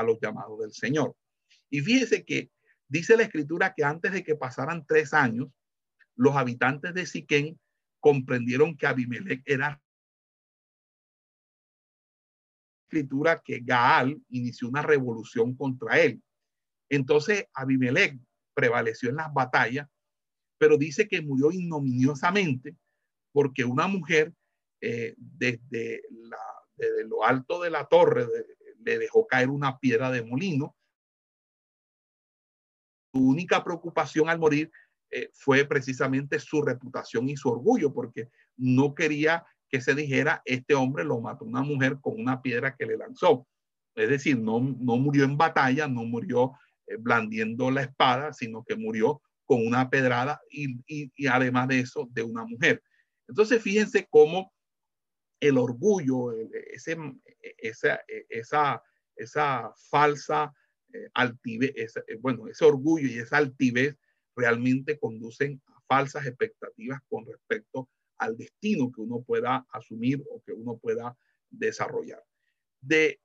a, 0.00 0.04
los 0.04 0.18
llamados 0.20 0.58
del 0.60 0.72
Señor. 0.72 1.14
Y 1.68 1.80
fíjese 1.80 2.24
que 2.24 2.50
dice 2.88 3.16
la 3.16 3.22
escritura 3.22 3.74
que 3.74 3.84
antes 3.84 4.12
de 4.12 4.24
que 4.24 4.36
pasaran 4.36 4.84
tres 4.86 5.14
años, 5.14 5.48
los 6.16 6.36
habitantes 6.36 6.94
de 6.94 7.06
Siquén 7.06 7.58
comprendieron 8.00 8.76
que 8.76 8.86
Abimelech 8.86 9.42
era 9.44 9.80
escritura 12.90 13.40
que 13.44 13.60
Gaal 13.60 14.20
inició 14.30 14.68
una 14.68 14.82
revolución 14.82 15.54
contra 15.54 16.00
él. 16.00 16.20
Entonces 16.88 17.46
Abimelech 17.54 18.18
prevaleció 18.52 19.10
en 19.10 19.16
las 19.16 19.32
batallas, 19.32 19.88
pero 20.58 20.76
dice 20.76 21.06
que 21.06 21.22
murió 21.22 21.52
ignominiosamente 21.52 22.76
porque 23.32 23.64
una 23.64 23.86
mujer 23.86 24.34
eh, 24.80 25.14
desde, 25.16 26.02
desde 26.76 27.04
lo 27.06 27.24
alto 27.24 27.62
de 27.62 27.70
la 27.70 27.86
torre 27.86 28.26
de, 28.26 28.44
le 28.84 28.98
dejó 28.98 29.26
caer 29.26 29.50
una 29.50 29.78
piedra 29.78 30.10
de 30.10 30.22
molino. 30.22 30.76
Su 33.12 33.20
única 33.20 33.62
preocupación 33.64 34.28
al 34.28 34.38
morir 34.38 34.70
eh, 35.10 35.30
fue 35.32 35.64
precisamente 35.64 36.38
su 36.38 36.62
reputación 36.62 37.28
y 37.28 37.36
su 37.36 37.48
orgullo, 37.48 37.92
porque 37.92 38.28
no 38.56 38.94
quería 38.94 39.44
que 39.68 39.80
se 39.80 39.94
dijera, 39.94 40.42
este 40.44 40.74
hombre 40.74 41.04
lo 41.04 41.20
mató 41.20 41.44
una 41.44 41.62
mujer 41.62 41.98
con 42.00 42.20
una 42.20 42.42
piedra 42.42 42.76
que 42.76 42.86
le 42.86 42.96
lanzó. 42.96 43.46
Es 43.94 44.08
decir, 44.08 44.38
no, 44.38 44.60
no 44.60 44.96
murió 44.96 45.24
en 45.24 45.36
batalla, 45.36 45.88
no 45.88 46.04
murió 46.04 46.52
eh, 46.86 46.96
blandiendo 46.96 47.70
la 47.70 47.82
espada, 47.82 48.32
sino 48.32 48.64
que 48.64 48.76
murió 48.76 49.22
con 49.44 49.66
una 49.66 49.90
pedrada 49.90 50.40
y, 50.50 50.80
y, 50.86 51.26
además 51.26 51.68
de 51.68 51.80
eso, 51.80 52.08
de 52.12 52.22
una 52.22 52.44
mujer. 52.44 52.82
Entonces, 53.28 53.60
fíjense 53.62 54.06
cómo 54.08 54.52
el 55.40 55.58
orgullo, 55.58 56.32
ese, 56.72 56.96
esa, 57.42 58.00
esa, 58.28 58.82
esa 59.16 59.72
falsa 59.90 60.52
eh, 60.92 61.08
altivez, 61.14 61.72
eh, 61.76 62.16
bueno, 62.20 62.48
ese 62.48 62.64
orgullo 62.64 63.06
y 63.06 63.18
esa 63.18 63.36
altivez 63.36 63.96
realmente 64.34 64.98
conducen 64.98 65.62
a 65.66 65.80
falsas 65.86 66.26
expectativas 66.26 67.00
con 67.08 67.26
respecto 67.26 67.88
al 68.18 68.36
destino 68.36 68.90
que 68.92 69.00
uno 69.00 69.22
pueda 69.22 69.66
asumir 69.72 70.22
o 70.30 70.42
que 70.42 70.52
uno 70.52 70.78
pueda 70.78 71.16
desarrollar. 71.48 72.22
De, 72.80 73.20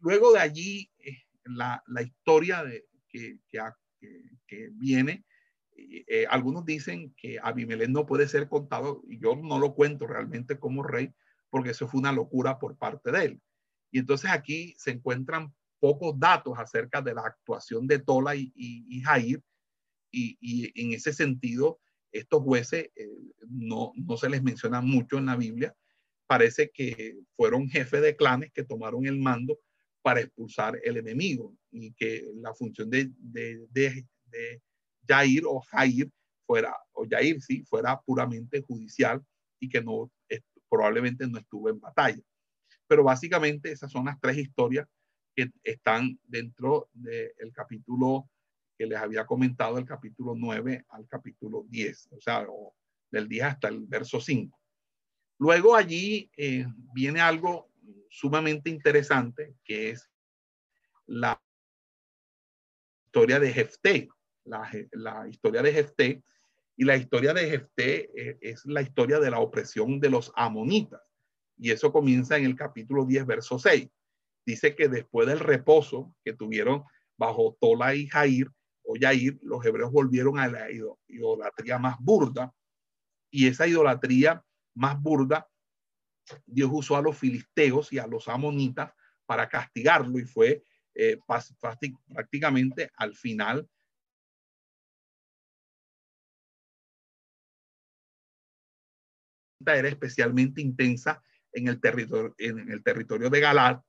luego 0.00 0.32
de 0.32 0.40
allí, 0.40 0.90
eh, 0.98 1.22
la, 1.44 1.82
la, 1.86 2.02
historia 2.02 2.64
de, 2.64 2.86
que, 3.08 3.38
que, 3.50 3.60
que 4.46 4.70
viene, 4.72 5.24
algunos 6.30 6.64
dicen 6.64 7.14
que 7.16 7.38
Abimelech 7.42 7.90
no 7.90 8.06
puede 8.06 8.28
ser 8.28 8.48
contado, 8.48 9.02
y 9.08 9.18
yo 9.18 9.36
no 9.36 9.58
lo 9.58 9.74
cuento 9.74 10.06
realmente 10.06 10.58
como 10.58 10.82
rey, 10.82 11.12
porque 11.56 11.70
eso 11.70 11.88
fue 11.88 12.00
una 12.00 12.12
locura 12.12 12.58
por 12.58 12.76
parte 12.76 13.10
de 13.10 13.24
él. 13.24 13.40
Y 13.90 14.00
entonces 14.00 14.30
aquí 14.30 14.74
se 14.76 14.90
encuentran 14.90 15.54
pocos 15.80 16.12
datos 16.18 16.52
acerca 16.58 17.00
de 17.00 17.14
la 17.14 17.22
actuación 17.22 17.86
de 17.86 17.98
Tola 17.98 18.36
y, 18.36 19.00
Jair. 19.02 19.42
Y, 20.10 20.70
en 20.78 20.92
ese 20.92 21.14
sentido, 21.14 21.80
estos 22.12 22.42
jueces 22.42 22.90
eh, 22.94 23.08
no, 23.48 23.92
no 23.94 24.18
se 24.18 24.28
les 24.28 24.42
menciona 24.42 24.82
mucho 24.82 25.16
en 25.16 25.24
la 25.24 25.36
Biblia. 25.36 25.74
Parece 26.26 26.70
que 26.70 27.16
fueron 27.36 27.70
jefes 27.70 28.02
de 28.02 28.16
clanes 28.16 28.52
que 28.52 28.62
tomaron 28.62 29.06
el 29.06 29.18
mando 29.18 29.58
para 30.02 30.20
expulsar 30.20 30.78
el 30.84 30.98
enemigo 30.98 31.56
y 31.70 31.94
que 31.94 32.22
la 32.34 32.52
función 32.52 32.90
de, 32.90 33.10
de, 33.16 33.66
de, 33.70 34.06
de 34.26 34.62
Jair 35.08 35.44
o 35.46 35.62
Jair 35.62 36.10
fuera, 36.46 36.76
o 36.92 37.06
Jair 37.08 37.40
sí, 37.40 37.64
fuera 37.64 37.98
puramente 38.02 38.60
judicial 38.60 39.24
y 39.58 39.70
que 39.70 39.80
no 39.80 40.10
probablemente 40.68 41.26
no 41.26 41.38
estuvo 41.38 41.68
en 41.68 41.80
batalla. 41.80 42.22
Pero 42.86 43.04
básicamente 43.04 43.72
esas 43.72 43.90
son 43.90 44.06
las 44.06 44.20
tres 44.20 44.38
historias 44.38 44.86
que 45.34 45.50
están 45.62 46.18
dentro 46.24 46.88
del 46.92 47.52
capítulo 47.52 48.28
que 48.78 48.86
les 48.86 48.98
había 48.98 49.26
comentado, 49.26 49.78
el 49.78 49.86
capítulo 49.86 50.34
9 50.36 50.84
al 50.90 51.06
capítulo 51.06 51.64
10, 51.68 52.08
o 52.12 52.20
sea, 52.20 52.46
del 53.10 53.28
10 53.28 53.44
hasta 53.44 53.68
el 53.68 53.86
verso 53.86 54.20
5. 54.20 54.58
Luego 55.38 55.76
allí 55.76 56.30
eh, 56.36 56.66
viene 56.94 57.20
algo 57.20 57.70
sumamente 58.10 58.70
interesante, 58.70 59.54
que 59.64 59.90
es 59.90 60.10
la 61.06 61.40
historia 63.06 63.40
de 63.40 63.52
Jefté, 63.52 64.08
la, 64.44 64.70
la 64.92 65.28
historia 65.28 65.62
de 65.62 65.72
Jefté, 65.72 66.22
y 66.76 66.84
la 66.84 66.96
historia 66.96 67.32
de 67.32 67.48
Jefté 67.48 68.10
eh, 68.14 68.38
es 68.40 68.66
la 68.66 68.82
historia 68.82 69.18
de 69.18 69.30
la 69.30 69.40
opresión 69.40 69.98
de 69.98 70.10
los 70.10 70.30
amonitas. 70.36 71.00
Y 71.56 71.70
eso 71.70 71.90
comienza 71.90 72.36
en 72.36 72.44
el 72.44 72.54
capítulo 72.54 73.06
10, 73.06 73.26
verso 73.26 73.58
6. 73.58 73.88
Dice 74.44 74.76
que 74.76 74.88
después 74.88 75.26
del 75.26 75.40
reposo 75.40 76.14
que 76.22 76.34
tuvieron 76.34 76.84
bajo 77.16 77.56
Tola 77.60 77.94
y 77.94 78.06
Jair 78.06 78.50
o 78.84 78.96
Yair, 78.96 79.38
los 79.42 79.64
hebreos 79.64 79.90
volvieron 79.90 80.38
a 80.38 80.48
la 80.48 80.68
idolatría 81.08 81.78
más 81.78 81.96
burda. 81.98 82.52
Y 83.30 83.48
esa 83.48 83.66
idolatría 83.66 84.44
más 84.74 85.00
burda, 85.00 85.48
Dios 86.44 86.70
usó 86.72 86.96
a 86.96 87.02
los 87.02 87.16
filisteos 87.16 87.90
y 87.92 87.98
a 87.98 88.06
los 88.06 88.28
amonitas 88.28 88.92
para 89.24 89.48
castigarlo 89.48 90.18
y 90.18 90.24
fue 90.24 90.62
eh, 90.94 91.18
prácticamente 92.12 92.90
al 92.96 93.14
final 93.14 93.68
era 99.74 99.88
especialmente 99.88 100.60
intensa 100.60 101.22
en 101.52 101.68
el 101.68 101.80
territorio, 101.80 103.30
de 103.30 103.40
Galad 103.40 103.80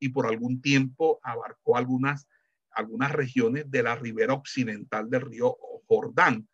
y 0.00 0.08
por 0.08 0.26
algún 0.26 0.60
tiempo 0.60 1.20
abarcó 1.22 1.76
algunas, 1.76 2.26
algunas 2.72 3.12
regiones 3.12 3.70
de 3.70 3.84
la 3.84 3.94
ribera 3.94 4.34
occidental 4.34 5.08
del 5.08 5.20
río 5.20 5.56
Jordán. 5.86 6.48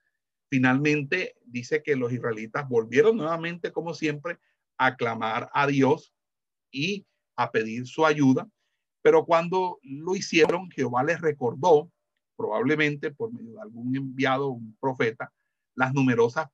Finalmente 0.50 1.36
dice 1.44 1.82
que 1.82 1.96
los 1.96 2.12
israelitas 2.12 2.68
volvieron 2.68 3.16
nuevamente, 3.16 3.72
como 3.72 3.94
siempre, 3.94 4.38
a 4.76 4.96
clamar 4.96 5.50
a 5.54 5.66
Dios 5.66 6.12
y 6.70 7.06
a 7.36 7.50
pedir 7.50 7.86
su 7.86 8.04
ayuda, 8.04 8.48
pero 9.02 9.24
cuando 9.24 9.78
lo 9.82 10.16
hicieron, 10.16 10.70
Jehová 10.70 11.02
les 11.02 11.20
recordó, 11.20 11.90
probablemente 12.36 13.10
por 13.10 13.32
medio 13.32 13.54
de 13.54 13.60
algún 13.62 13.96
enviado, 13.96 14.48
un 14.48 14.76
profeta, 14.78 15.32
las 15.74 15.94
numerosas 15.94 16.48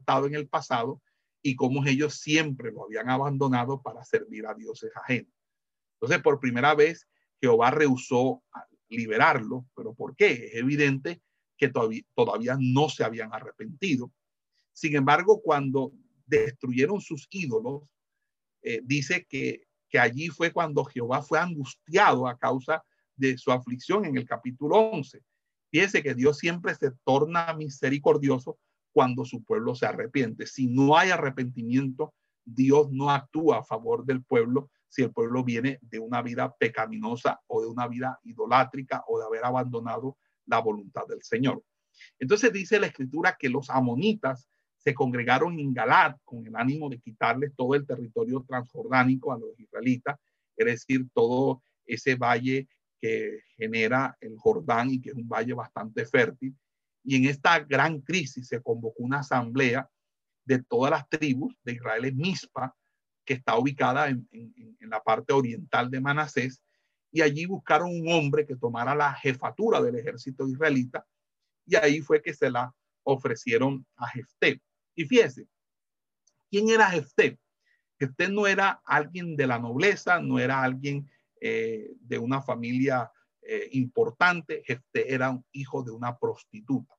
estado 0.00 0.26
en 0.26 0.34
el 0.34 0.48
pasado 0.48 1.00
y 1.42 1.56
cómo 1.56 1.84
ellos 1.86 2.14
siempre 2.14 2.72
lo 2.72 2.84
habían 2.84 3.08
abandonado 3.08 3.80
para 3.82 4.04
servir 4.04 4.46
a 4.46 4.54
dioses 4.54 4.90
ajenos. 4.96 5.32
Entonces, 5.94 6.22
por 6.22 6.40
primera 6.40 6.74
vez, 6.74 7.06
Jehová 7.40 7.70
rehusó 7.70 8.42
liberarlo, 8.88 9.66
pero 9.74 9.94
¿por 9.94 10.14
qué? 10.16 10.46
Es 10.46 10.54
evidente 10.56 11.22
que 11.56 11.68
todavía, 11.68 12.02
todavía 12.14 12.56
no 12.58 12.88
se 12.88 13.04
habían 13.04 13.32
arrepentido. 13.32 14.12
Sin 14.72 14.96
embargo, 14.96 15.40
cuando 15.42 15.92
destruyeron 16.26 17.00
sus 17.00 17.26
ídolos, 17.30 17.82
eh, 18.62 18.80
dice 18.84 19.26
que, 19.28 19.66
que 19.88 19.98
allí 19.98 20.28
fue 20.28 20.52
cuando 20.52 20.84
Jehová 20.84 21.22
fue 21.22 21.38
angustiado 21.38 22.26
a 22.26 22.38
causa 22.38 22.82
de 23.16 23.36
su 23.36 23.52
aflicción 23.52 24.04
en 24.04 24.16
el 24.16 24.26
capítulo 24.26 24.76
11. 24.76 25.22
Fíjese 25.70 26.02
que 26.02 26.14
Dios 26.14 26.38
siempre 26.38 26.74
se 26.74 26.90
torna 27.04 27.52
misericordioso 27.54 28.58
cuando 28.92 29.24
su 29.24 29.42
pueblo 29.42 29.74
se 29.74 29.86
arrepiente. 29.86 30.46
Si 30.46 30.66
no 30.66 30.96
hay 30.96 31.10
arrepentimiento, 31.10 32.14
Dios 32.44 32.90
no 32.90 33.10
actúa 33.10 33.58
a 33.58 33.64
favor 33.64 34.04
del 34.04 34.22
pueblo 34.22 34.70
si 34.88 35.02
el 35.02 35.12
pueblo 35.12 35.44
viene 35.44 35.78
de 35.82 35.98
una 35.98 36.20
vida 36.20 36.54
pecaminosa 36.56 37.40
o 37.46 37.60
de 37.62 37.68
una 37.68 37.86
vida 37.86 38.18
idolátrica 38.24 39.04
o 39.06 39.18
de 39.18 39.26
haber 39.26 39.44
abandonado 39.44 40.16
la 40.46 40.58
voluntad 40.58 41.06
del 41.08 41.22
Señor. 41.22 41.62
Entonces 42.18 42.52
dice 42.52 42.80
la 42.80 42.86
escritura 42.86 43.36
que 43.38 43.48
los 43.48 43.70
amonitas 43.70 44.48
se 44.76 44.94
congregaron 44.94 45.58
en 45.58 45.74
Galad 45.74 46.16
con 46.24 46.46
el 46.46 46.56
ánimo 46.56 46.88
de 46.88 46.98
quitarles 46.98 47.54
todo 47.54 47.74
el 47.74 47.86
territorio 47.86 48.44
transjordánico 48.48 49.32
a 49.32 49.38
los 49.38 49.58
israelitas, 49.58 50.18
es 50.56 50.66
decir, 50.66 51.06
todo 51.12 51.62
ese 51.84 52.14
valle 52.16 52.66
que 52.98 53.40
genera 53.56 54.16
el 54.20 54.36
Jordán 54.38 54.90
y 54.90 55.00
que 55.00 55.10
es 55.10 55.16
un 55.16 55.28
valle 55.28 55.54
bastante 55.54 56.04
fértil, 56.06 56.56
y 57.02 57.16
en 57.16 57.24
esta 57.26 57.60
gran 57.60 58.00
crisis 58.00 58.48
se 58.48 58.62
convocó 58.62 59.02
una 59.02 59.20
asamblea 59.20 59.88
de 60.44 60.62
todas 60.62 60.90
las 60.90 61.08
tribus 61.08 61.54
de 61.64 61.72
Israel 61.72 62.04
en 62.04 62.16
Mispa, 62.16 62.74
que 63.24 63.34
está 63.34 63.56
ubicada 63.56 64.08
en, 64.08 64.28
la 64.80 65.00
parte 65.02 65.32
oriental 65.32 65.90
de 65.90 66.00
Manasés, 66.00 66.60
y 67.12 67.22
allí 67.22 67.46
buscaron 67.46 67.90
un 67.90 68.10
hombre 68.10 68.46
que 68.46 68.56
tomara 68.56 68.94
la 68.94 69.14
jefatura 69.14 69.80
del 69.80 69.96
ejército 69.96 70.48
israelita, 70.48 71.06
y 71.66 71.76
ahí 71.76 72.00
fue 72.00 72.20
que 72.20 72.34
se 72.34 72.50
la 72.50 72.74
ofrecieron 73.04 73.86
a 73.96 74.08
Jefté. 74.08 74.60
Y 74.96 75.04
fíjese, 75.04 75.46
¿quién 76.50 76.68
era 76.68 76.90
Jefté? 76.90 77.38
Jefté 77.98 78.28
no 78.28 78.46
era 78.46 78.80
alguien 78.84 79.36
de 79.36 79.46
la 79.46 79.58
nobleza, 79.58 80.20
no 80.20 80.38
era 80.38 80.62
alguien 80.62 81.08
eh, 81.40 81.92
de 82.00 82.18
una 82.18 82.42
familia 82.42 83.10
eh, 83.52 83.68
importante, 83.72 84.62
Jefté 84.64 85.12
era 85.12 85.30
un 85.30 85.44
hijo 85.50 85.82
de 85.82 85.90
una 85.90 86.16
prostituta 86.16 86.94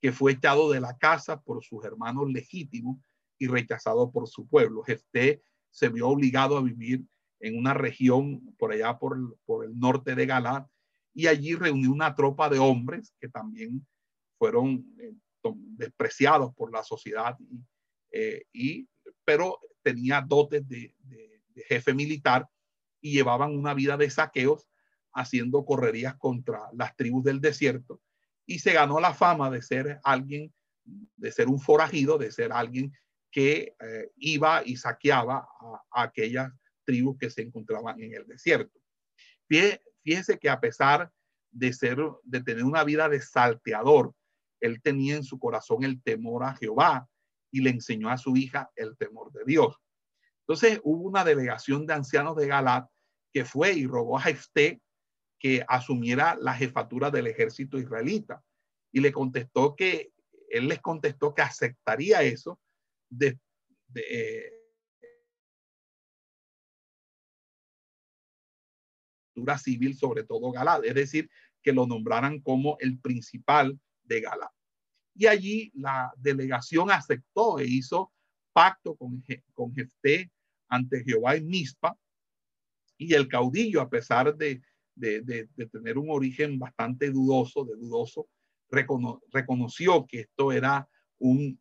que 0.00 0.12
fue 0.12 0.30
echado 0.30 0.70
de 0.70 0.78
la 0.78 0.96
casa 0.96 1.42
por 1.42 1.64
sus 1.64 1.84
hermanos 1.84 2.30
legítimos 2.30 3.00
y 3.36 3.48
rechazado 3.48 4.12
por 4.12 4.28
su 4.28 4.46
pueblo. 4.46 4.84
Jefté 4.84 5.42
se 5.72 5.88
vio 5.88 6.06
obligado 6.06 6.56
a 6.56 6.62
vivir 6.62 7.04
en 7.40 7.58
una 7.58 7.74
región 7.74 8.54
por 8.60 8.70
allá 8.70 8.96
por, 8.96 9.18
el 9.64 9.76
norte 9.76 10.14
de 10.14 10.24
Galad 10.24 10.66
y 11.12 11.26
allí 11.26 11.56
reunió 11.56 11.90
una 11.90 12.14
tropa 12.14 12.48
de 12.48 12.60
hombres 12.60 13.12
que 13.18 13.28
también 13.28 13.84
fueron 14.38 14.86
eh, 15.00 15.14
despreciados 15.42 16.54
por 16.54 16.72
la 16.72 16.84
sociedad 16.84 17.36
eh, 18.12 18.44
y, 18.52 18.88
pero 19.24 19.58
tenía 19.82 20.20
dotes 20.20 20.68
de 20.68 20.94
jefe 21.66 21.92
militar 21.92 22.48
y 23.00 23.14
llevaban 23.14 23.56
una 23.56 23.74
vida 23.74 23.96
de 23.96 24.08
saqueos 24.10 24.68
haciendo 25.12 25.64
correrías 25.64 26.16
contra 26.16 26.68
las 26.72 26.94
tribus 26.96 27.24
del 27.24 27.40
desierto 27.40 28.00
y 28.46 28.58
se 28.60 28.72
ganó 28.72 28.98
la 28.98 29.12
fama 29.12 29.50
de 29.50 29.62
ser 29.62 30.00
alguien, 30.02 30.52
de 31.16 31.30
ser 31.30 31.48
un 31.48 31.60
forajido, 31.60 32.16
de 32.16 32.32
ser 32.32 32.52
alguien 32.52 32.92
que 33.30 33.76
eh, 33.78 34.10
iba 34.16 34.62
y 34.64 34.76
saqueaba 34.76 35.46
a, 35.92 36.02
aquellas 36.02 36.50
tribus 36.84 37.18
que 37.18 37.28
se 37.28 37.42
encontraban 37.42 38.00
en 38.00 38.14
el 38.14 38.26
desierto. 38.26 38.80
Fíjese 39.46 40.38
que 40.38 40.48
a 40.48 40.58
pesar 40.58 41.12
de 41.50 41.72
ser, 41.74 41.98
de 42.22 42.42
tener 42.42 42.64
una 42.64 42.84
vida 42.84 43.08
de 43.08 43.20
salteador, 43.20 44.14
él 44.60 44.80
tenía 44.80 45.16
en 45.16 45.24
su 45.24 45.38
corazón 45.38 45.84
el 45.84 46.02
temor 46.02 46.44
a 46.44 46.54
Jehová 46.54 47.06
y 47.50 47.60
le 47.60 47.70
enseñó 47.70 48.08
a 48.08 48.16
su 48.16 48.34
hija 48.36 48.70
el 48.76 48.96
temor 48.96 49.30
de 49.32 49.44
Dios. 49.44 49.76
Entonces 50.40 50.80
hubo 50.82 51.06
una 51.06 51.24
delegación 51.24 51.86
de 51.86 51.92
ancianos 51.92 52.34
de 52.36 52.46
Galat 52.46 52.88
que 53.32 53.44
fue 53.44 53.74
y 53.74 53.86
rogó 53.86 54.16
a 54.16 54.22
Jefté 54.22 54.80
que 55.38 55.64
asumiera 55.68 56.36
la 56.40 56.54
jefatura 56.54 57.10
del 57.10 57.26
ejército 57.26 57.78
israelita. 57.78 58.42
Y 58.92 59.00
le 59.00 59.12
contestó 59.12 59.76
que, 59.76 60.12
él 60.50 60.68
les 60.68 60.80
contestó 60.80 61.34
que 61.34 61.42
aceptaría 61.42 62.22
eso 62.22 62.58
de, 63.10 63.38
de 63.88 64.58
civil, 69.58 69.94
sobre 69.94 70.24
todo 70.24 70.50
Galad, 70.50 70.84
es 70.84 70.94
decir, 70.94 71.30
que 71.62 71.72
lo 71.72 71.86
nombraran 71.86 72.40
como 72.40 72.76
el 72.80 72.98
principal 72.98 73.78
de 74.04 74.20
Galad. 74.20 74.50
Y 75.14 75.26
allí 75.26 75.70
la 75.74 76.12
delegación 76.16 76.90
aceptó 76.90 77.58
e 77.58 77.66
hizo 77.66 78.12
pacto 78.52 78.96
con, 78.96 79.22
con 79.54 79.74
ante 80.68 81.04
Jehová 81.04 81.36
en 81.36 81.46
Mispa, 81.46 81.96
y 82.98 83.14
el 83.14 83.28
caudillo, 83.28 83.80
a 83.80 83.88
pesar 83.88 84.36
de 84.36 84.60
de, 84.98 85.48
tener 85.70 85.98
un 85.98 86.10
origen 86.10 86.58
bastante 86.58 87.10
dudoso, 87.10 87.64
de 87.64 87.76
dudoso, 87.76 88.28
reconoció 88.70 90.06
que 90.06 90.20
esto 90.20 90.52
era 90.52 90.88
un, 91.18 91.58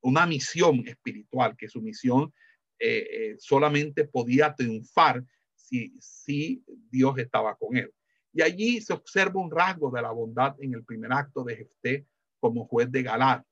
una 0.00 0.26
misión 0.26 0.86
espiritual, 0.86 1.56
que 1.56 1.68
su 1.68 1.80
misión 1.80 2.32
eh, 2.78 3.06
eh, 3.10 3.36
solamente 3.38 4.04
podía 4.04 4.54
triunfar 4.54 5.24
si, 5.54 5.94
si 6.00 6.64
Dios 6.90 7.18
estaba 7.18 7.56
con 7.56 7.76
él. 7.76 7.92
Y 8.32 8.42
allí 8.42 8.80
se 8.80 8.92
observa 8.92 9.40
un 9.40 9.50
rasgo 9.50 9.90
de 9.90 10.02
la 10.02 10.12
bondad 10.12 10.54
en 10.60 10.74
el 10.74 10.84
primer 10.84 11.12
acto 11.12 11.42
de 11.44 11.56
Jefté 11.56 12.06
como 12.38 12.66
juez 12.66 12.90
de 12.90 13.02
Galad. 13.02 13.42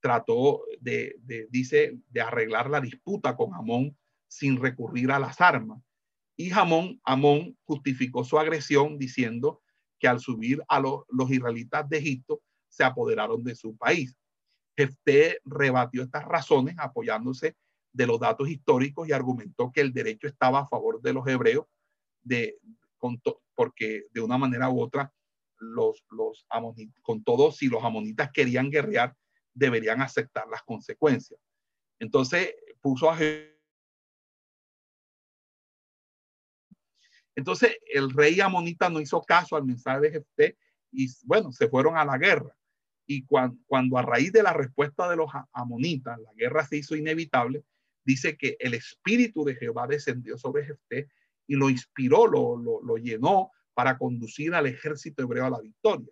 Trató 0.00 0.64
de, 0.80 1.16
dice, 1.50 1.96
de 2.08 2.20
arreglar 2.20 2.68
la 2.68 2.80
disputa 2.80 3.36
con 3.36 3.54
Amón 3.54 3.96
sin 4.26 4.60
recurrir 4.60 5.12
a 5.12 5.18
las 5.18 5.40
armas. 5.40 5.80
Y 6.36 6.50
Jamón, 6.50 7.00
Amón 7.04 7.56
justificó 7.64 8.24
su 8.24 8.38
agresión 8.38 8.98
diciendo 8.98 9.62
que 9.98 10.08
al 10.08 10.20
subir 10.20 10.62
a 10.68 10.80
los, 10.80 11.04
israelitas 11.30 11.88
de 11.88 11.98
Egipto 11.98 12.42
se 12.68 12.84
apoderaron 12.84 13.44
de 13.44 13.54
su 13.54 13.76
país. 13.76 14.16
Jefté 14.76 15.38
rebatió 15.44 16.02
estas 16.02 16.24
razones 16.24 16.74
apoyándose 16.78 17.56
de 17.92 18.06
los 18.06 18.18
datos 18.18 18.48
históricos 18.48 19.08
y 19.08 19.12
argumentó 19.12 19.70
que 19.70 19.82
el 19.82 19.92
derecho 19.92 20.26
estaba 20.26 20.60
a 20.60 20.66
favor 20.66 21.00
de 21.02 21.12
los 21.12 21.26
hebreos 21.26 21.66
de, 22.22 22.58
porque 23.54 24.06
de 24.10 24.20
una 24.20 24.38
manera 24.38 24.70
u 24.70 24.80
otra 24.80 25.12
los, 25.58 26.02
los 26.10 26.46
con 27.02 27.22
todo, 27.22 27.52
si 27.52 27.68
los 27.68 27.84
amonitas 27.84 28.30
querían 28.32 28.70
guerrear, 28.70 29.14
deberían 29.54 30.00
aceptar 30.00 30.48
las 30.48 30.62
consecuencias. 30.62 31.38
Entonces 32.00 32.54
puso 32.80 33.10
a 33.10 33.16
Entonces 37.34 37.76
el 37.92 38.10
rey 38.10 38.40
amonita 38.40 38.88
no 38.88 39.00
hizo 39.00 39.22
caso 39.22 39.56
al 39.56 39.64
mensaje 39.64 40.00
de 40.00 40.10
Jefté 40.10 40.58
y 40.90 41.08
bueno, 41.24 41.52
se 41.52 41.68
fueron 41.68 41.96
a 41.96 42.04
la 42.04 42.18
guerra. 42.18 42.56
Y 43.06 43.24
cuando, 43.24 43.58
cuando 43.66 43.98
a 43.98 44.02
raíz 44.02 44.32
de 44.32 44.42
la 44.42 44.52
respuesta 44.52 45.08
de 45.08 45.16
los 45.16 45.30
amonitas, 45.52 46.18
la 46.20 46.32
guerra 46.34 46.66
se 46.66 46.76
hizo 46.76 46.94
inevitable, 46.94 47.64
dice 48.04 48.36
que 48.36 48.56
el 48.60 48.74
espíritu 48.74 49.44
de 49.44 49.56
Jehová 49.56 49.86
descendió 49.86 50.36
sobre 50.36 50.66
Jefté 50.66 51.08
y 51.46 51.56
lo 51.56 51.68
inspiró, 51.68 52.26
lo, 52.26 52.56
lo, 52.56 52.96
llenó 52.96 53.50
para 53.74 53.98
conducir 53.98 54.54
al 54.54 54.66
ejército 54.66 55.22
hebreo 55.22 55.46
a 55.46 55.50
la 55.50 55.60
victoria. 55.60 56.08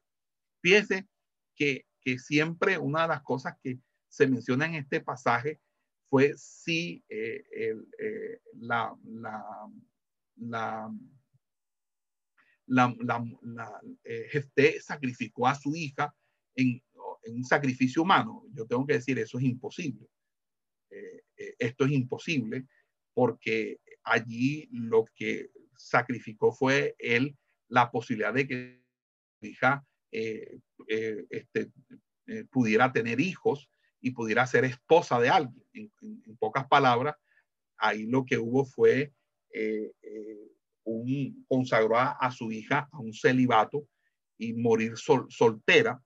Fíjense 0.62 1.07
que, 1.55 1.87
que 2.01 2.18
siempre 2.18 2.79
una 2.79 3.03
de 3.03 3.09
las 3.09 3.23
cosas 3.23 3.57
que 3.62 3.79
se 4.09 4.27
menciona 4.27 4.66
en 4.66 4.75
este 4.75 5.01
pasaje 5.01 5.61
fue 6.09 6.35
si 6.37 7.05
eh, 7.09 7.45
eh, 7.53 8.41
la, 8.55 8.93
la, 10.41 10.91
la, 12.66 13.80
eh, 14.05 14.80
sacrificó 14.80 15.47
a 15.47 15.55
su 15.55 15.74
hija 15.74 16.14
en, 16.55 16.82
en, 17.24 17.34
un 17.34 17.45
sacrificio 17.45 18.03
humano. 18.03 18.45
Yo 18.53 18.66
tengo 18.66 18.86
que 18.86 18.95
decir, 18.95 19.18
eso 19.18 19.38
es 19.38 19.45
imposible. 19.45 20.09
Eh, 20.91 21.22
eh, 21.36 21.55
esto 21.59 21.84
es 21.84 21.93
imposible 21.93 22.66
porque 23.12 23.80
allí 24.05 24.68
lo 24.72 25.05
que 25.14 25.51
sacrificó 25.76 26.53
fue 26.53 26.95
él 26.99 27.36
la 27.68 27.91
posibilidad 27.91 28.34
de 28.34 28.47
que 28.47 28.84
su 29.41 29.47
hija 29.47 29.84
este, 30.11 31.70
pudiera 32.51 32.93
tener 32.93 33.20
hijos 33.20 33.68
y 34.01 34.11
pudiera 34.12 34.47
ser 34.47 34.64
esposa 34.64 35.20
de 35.20 35.28
alguien. 35.28 35.64
En, 35.72 36.36
pocas 36.38 36.66
palabras, 36.66 37.16
ahí 37.76 38.07
lo 38.07 38.24
que 38.24 38.38
hubo 38.38 38.64
fue 38.64 39.12
eh, 39.53 39.92
eh, 40.03 40.53
un, 40.84 41.44
consagró 41.48 41.98
a, 41.98 42.30
su 42.30 42.51
hija 42.51 42.88
a 42.90 42.98
un 42.98 43.12
celibato 43.12 43.86
y 44.38 44.53
morir 44.55 44.94
soltera, 44.96 46.03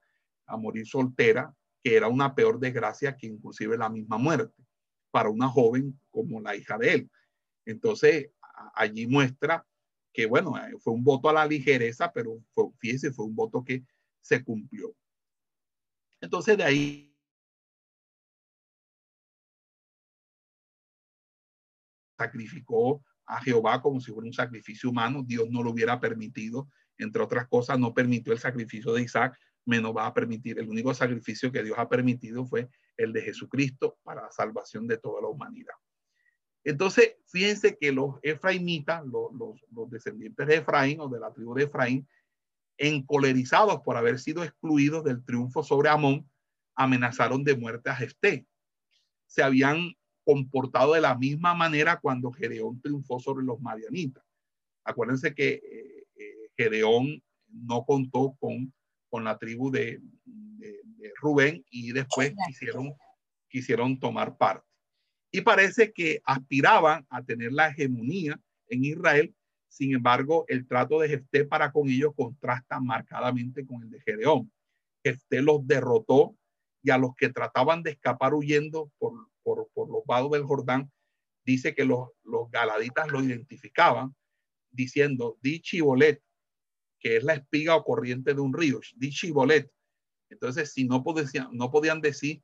a 0.46 0.56
morir 0.56 0.86
soltera, 0.86 1.54
que 1.82 1.96
era 1.96 2.08
una 2.08 2.34
peor 2.34 2.58
desgracia 2.58 3.16
que 3.16 3.26
inclusive 3.26 3.76
la 3.76 3.88
misma 3.88 4.18
muerte 4.18 4.64
para 5.10 5.28
una 5.28 5.48
joven 5.48 5.98
como 6.10 6.40
la 6.40 6.56
hija 6.56 6.76
de 6.78 6.94
él. 6.94 7.10
Entonces, 7.66 8.30
allí 8.74 9.06
muestra 9.06 9.66
que, 10.12 10.26
bueno, 10.26 10.56
eh, 10.58 10.76
fue 10.78 10.92
un 10.92 11.04
voto 11.04 11.28
a 11.28 11.32
la 11.32 11.46
ligereza, 11.46 12.12
pero 12.12 12.38
fue, 12.52 12.66
fíjese, 12.78 13.12
fue 13.12 13.26
un 13.26 13.34
voto 13.34 13.64
que 13.64 13.84
se 14.20 14.42
cumplió. 14.42 14.94
Entonces, 16.20 16.56
de 16.56 16.64
ahí 16.64 17.16
sacrificó 22.16 23.02
a 23.26 23.40
Jehová 23.40 23.80
como 23.80 24.00
si 24.00 24.12
fuera 24.12 24.26
un 24.26 24.32
sacrificio 24.32 24.90
humano. 24.90 25.22
Dios 25.24 25.48
no 25.50 25.62
lo 25.62 25.70
hubiera 25.70 26.00
permitido, 26.00 26.68
entre 26.98 27.22
otras 27.22 27.48
cosas, 27.48 27.78
no 27.78 27.94
permitió 27.94 28.32
el 28.32 28.38
sacrificio 28.38 28.92
de 28.92 29.02
Isaac, 29.02 29.38
menos 29.64 29.96
va 29.96 30.06
a 30.06 30.14
permitir. 30.14 30.58
El 30.58 30.68
único 30.68 30.94
sacrificio 30.94 31.50
que 31.50 31.62
Dios 31.62 31.78
ha 31.78 31.88
permitido 31.88 32.44
fue 32.44 32.68
el 32.96 33.12
de 33.12 33.22
Jesucristo 33.22 33.98
para 34.02 34.22
la 34.22 34.30
salvación 34.30 34.86
de 34.86 34.98
toda 34.98 35.22
la 35.22 35.28
humanidad. 35.28 35.74
Entonces, 36.64 37.16
fíjense 37.26 37.76
que 37.78 37.92
los 37.92 38.16
efraimitas, 38.22 39.04
los, 39.04 39.32
los, 39.70 39.90
descendientes 39.90 40.46
de 40.46 40.56
Efraín 40.56 41.00
o 41.00 41.08
de 41.08 41.20
la 41.20 41.32
tribu 41.32 41.54
de 41.54 41.64
Efraín, 41.64 42.08
encolerizados 42.78 43.82
por 43.82 43.96
haber 43.96 44.18
sido 44.18 44.42
excluidos 44.42 45.04
del 45.04 45.24
triunfo 45.24 45.62
sobre 45.62 45.90
Amón, 45.90 46.28
amenazaron 46.74 47.44
de 47.44 47.54
muerte 47.54 47.90
a 47.90 47.96
Jefté. 47.96 48.46
Se 49.26 49.42
habían 49.42 49.94
comportado 50.24 50.94
de 50.94 51.00
la 51.00 51.16
misma 51.16 51.54
manera 51.54 52.00
cuando 52.00 52.32
Gedeón 52.32 52.80
triunfó 52.80 53.20
sobre 53.20 53.44
los 53.44 53.60
madianitas. 53.60 54.24
Acuérdense 54.84 55.34
que 55.34 55.54
eh, 55.54 56.06
eh, 56.16 56.48
Gedeón 56.56 57.22
no 57.48 57.84
contó 57.84 58.36
con, 58.40 58.72
con 59.08 59.24
la 59.24 59.38
tribu 59.38 59.70
de, 59.70 60.00
Rubén 61.20 61.64
y 61.70 61.92
después 61.92 62.34
quisieron, 62.46 62.94
quisieron 63.48 63.98
tomar 64.00 64.36
parte. 64.36 64.66
Y 65.30 65.42
parece 65.42 65.92
que 65.92 66.20
aspiraban 66.24 67.06
a 67.10 67.22
tener 67.22 67.52
la 67.52 67.68
hegemonía 67.68 68.40
en 68.68 68.84
Israel. 68.84 69.34
Sin 69.68 69.94
embargo, 69.94 70.44
el 70.48 70.66
trato 70.66 71.00
de 71.00 71.08
Jefté 71.08 71.44
para 71.44 71.72
con 71.72 71.88
ellos 71.88 72.14
contrasta 72.16 72.80
marcadamente 72.80 73.66
con 73.66 73.82
el 73.82 73.90
de 73.90 74.00
Gedeón. 74.00 74.50
Jefté 75.04 75.42
los 75.42 75.66
derrotó 75.66 76.36
y 76.82 76.90
a 76.90 76.98
los 76.98 77.14
que 77.16 77.28
trataban 77.28 77.82
de 77.82 77.90
escapar 77.92 78.34
huyendo 78.34 78.90
por, 78.98 79.28
por, 79.44 79.68
los 79.76 80.04
vados 80.06 80.32
del 80.32 80.44
Jordán, 80.44 80.90
dice 81.44 81.74
que 81.74 81.84
los, 81.84 82.08
los 82.24 82.50
galaditas 82.50 83.08
lo 83.12 83.22
identificaban 83.22 84.14
diciendo, 84.70 85.38
di 85.40 85.60
chibolet, 85.60 86.20
que 86.98 87.18
es 87.18 87.24
la 87.24 87.34
espiga 87.34 87.76
o 87.76 87.84
corriente 87.84 88.34
de 88.34 88.40
un 88.40 88.52
río, 88.52 88.80
di 88.96 89.10
chibolet. 89.10 89.70
Entonces, 90.30 90.72
si 90.72 90.84
no, 90.84 91.04
podían, 91.04 91.50
no 91.52 91.70
podían 91.70 92.00
decir 92.00 92.42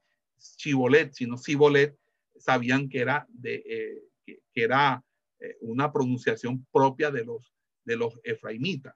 chibolet, 0.57 1.13
sino 1.13 1.37
cibolet, 1.37 1.99
sabían 2.39 2.89
que 2.89 3.01
era, 3.01 3.27
de, 3.31 3.63
eh, 3.67 4.03
que, 4.25 4.63
era 4.63 5.03
eh, 5.41 5.57
una 5.63 5.93
pronunciación 5.93 6.67
propia 6.71 7.11
de 7.11 7.25
los, 7.25 7.55
de 7.85 7.97
los 7.97 8.21
efraimitas. 8.23 8.95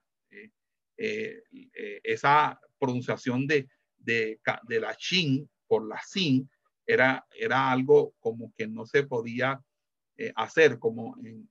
Eh, 0.97 1.43
esa 2.05 2.61
pronunciación 2.79 3.49
de, 3.49 3.69
de, 3.97 4.41
de 4.69 4.81
la 4.81 4.95
chin 4.95 5.51
por 5.67 5.89
la 5.89 6.01
sin 6.07 6.49
era, 6.87 7.27
era 7.39 7.71
algo 7.71 8.15
como 8.21 8.53
que 8.57 8.67
no 8.67 8.87
se 8.87 9.05
podía 9.05 9.63
eh, 10.17 10.33
hacer, 10.37 10.79
como 10.79 11.17
en, 11.25 11.49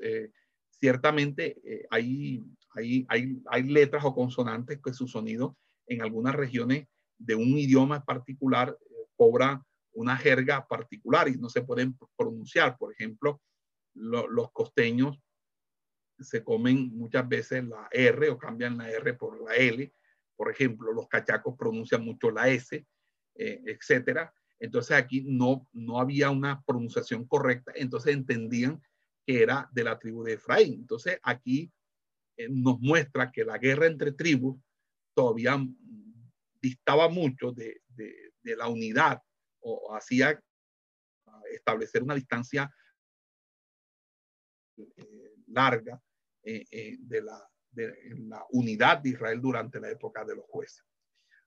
eh, 0.00 0.30
ciertamente 0.68 1.56
eh, 1.64 1.86
hay, 1.90 2.44
hay, 2.74 3.06
hay, 3.08 3.42
hay, 3.46 3.62
letras 3.62 4.04
o 4.04 4.14
consonantes 4.14 4.78
que 4.82 4.92
su 4.92 5.08
sonido 5.08 5.56
en 5.86 6.02
algunas 6.02 6.34
regiones 6.34 6.86
de 7.16 7.34
un 7.34 7.56
idioma 7.56 8.04
particular 8.04 8.76
cobra 9.16 9.64
una 9.94 10.18
jerga 10.18 10.66
particular 10.66 11.28
y 11.28 11.36
no 11.36 11.48
se 11.48 11.62
pueden 11.62 11.96
pronunciar. 12.14 12.76
Por 12.76 12.92
ejemplo, 12.92 13.40
los 13.94 14.52
costeños 14.52 15.18
se 16.18 16.44
comen 16.44 16.90
muchas 16.94 17.26
veces 17.26 17.64
la 17.64 17.88
R 17.90 18.28
o 18.28 18.36
cambian 18.36 18.76
la 18.76 18.90
R 18.90 19.14
por 19.14 19.40
la 19.40 19.54
L. 19.54 19.94
Por 20.36 20.50
ejemplo, 20.50 20.92
los 20.92 21.08
cachacos 21.08 21.56
pronuncian 21.56 22.04
mucho 22.04 22.30
la 22.30 22.48
S, 22.48 22.84
etcétera. 23.34 24.34
Entonces 24.64 24.96
aquí 24.96 25.22
no, 25.26 25.68
no 25.74 26.00
había 26.00 26.30
una 26.30 26.62
pronunciación 26.64 27.26
correcta, 27.26 27.72
entonces 27.74 28.14
entendían 28.14 28.82
que 29.26 29.42
era 29.42 29.68
de 29.72 29.84
la 29.84 29.98
tribu 29.98 30.24
de 30.24 30.34
Efraín. 30.34 30.72
Entonces 30.80 31.18
aquí 31.22 31.70
eh, 32.38 32.48
nos 32.48 32.80
muestra 32.80 33.30
que 33.30 33.44
la 33.44 33.58
guerra 33.58 33.86
entre 33.86 34.12
tribus 34.12 34.58
todavía 35.14 35.62
distaba 36.62 37.10
mucho 37.10 37.52
de, 37.52 37.82
la 38.42 38.68
unidad 38.68 39.20
o 39.60 39.94
hacía 39.94 40.42
establecer 41.52 42.02
una 42.02 42.14
distancia 42.14 42.74
eh, 44.78 45.34
larga 45.48 46.00
eh, 46.42 46.96
de, 47.00 47.22
la, 47.22 47.50
de 47.70 47.94
la 48.16 48.46
unidad 48.50 48.98
de 48.98 49.10
Israel 49.10 49.42
durante 49.42 49.78
la 49.78 49.90
época 49.90 50.24
de 50.24 50.36
los 50.36 50.46
jueces. 50.46 50.84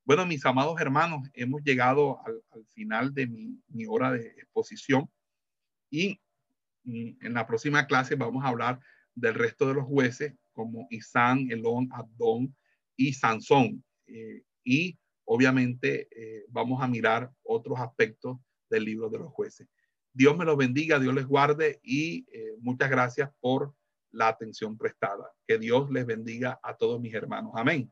Bueno, 0.08 0.26
mis 0.26 0.46
amados 0.46 0.80
hermanos, 0.80 1.28
hemos 1.34 1.62
llegado 1.64 2.26
al, 2.26 2.42
final 2.72 3.14
de 3.14 3.28
mi, 3.28 3.86
hora 3.90 4.14
de 4.14 4.28
exposición 4.38 5.12
y 5.92 6.22
en 6.86 7.34
la 7.34 7.46
próxima 7.46 7.88
clase 7.88 8.16
vamos 8.16 8.46
a 8.46 8.48
hablar 8.48 8.80
del 9.14 9.34
resto 9.34 9.68
de 9.68 9.74
los 9.74 9.84
jueces 9.84 10.34
como 10.54 10.88
Isán, 10.92 11.52
Elón, 11.52 11.90
Abdón 11.92 12.56
y 12.96 13.12
Sansón. 13.12 13.84
Eh, 14.06 14.44
y 14.64 14.98
obviamente 15.26 16.08
eh, 16.10 16.46
vamos 16.48 16.82
a 16.82 16.88
mirar 16.88 17.30
otros 17.44 17.78
aspectos 17.78 18.38
del 18.70 18.86
libro 18.86 19.10
de 19.10 19.18
los 19.18 19.34
jueces. 19.34 19.68
Dios 20.14 20.38
me 20.38 20.46
los 20.46 20.56
bendiga, 20.56 21.00
Dios 21.00 21.16
les 21.16 21.26
guarde 21.26 21.82
y 21.84 22.26
eh, 22.32 22.56
muchas 22.60 22.90
gracias 22.90 23.30
por 23.42 23.76
la 24.12 24.30
atención 24.30 24.78
prestada. 24.78 25.30
Que 25.46 25.58
Dios 25.58 25.92
les 25.92 26.06
bendiga 26.06 26.62
a 26.64 26.78
todos 26.78 27.02
mis 27.02 27.14
hermanos. 27.14 27.52
Amén. 27.56 27.92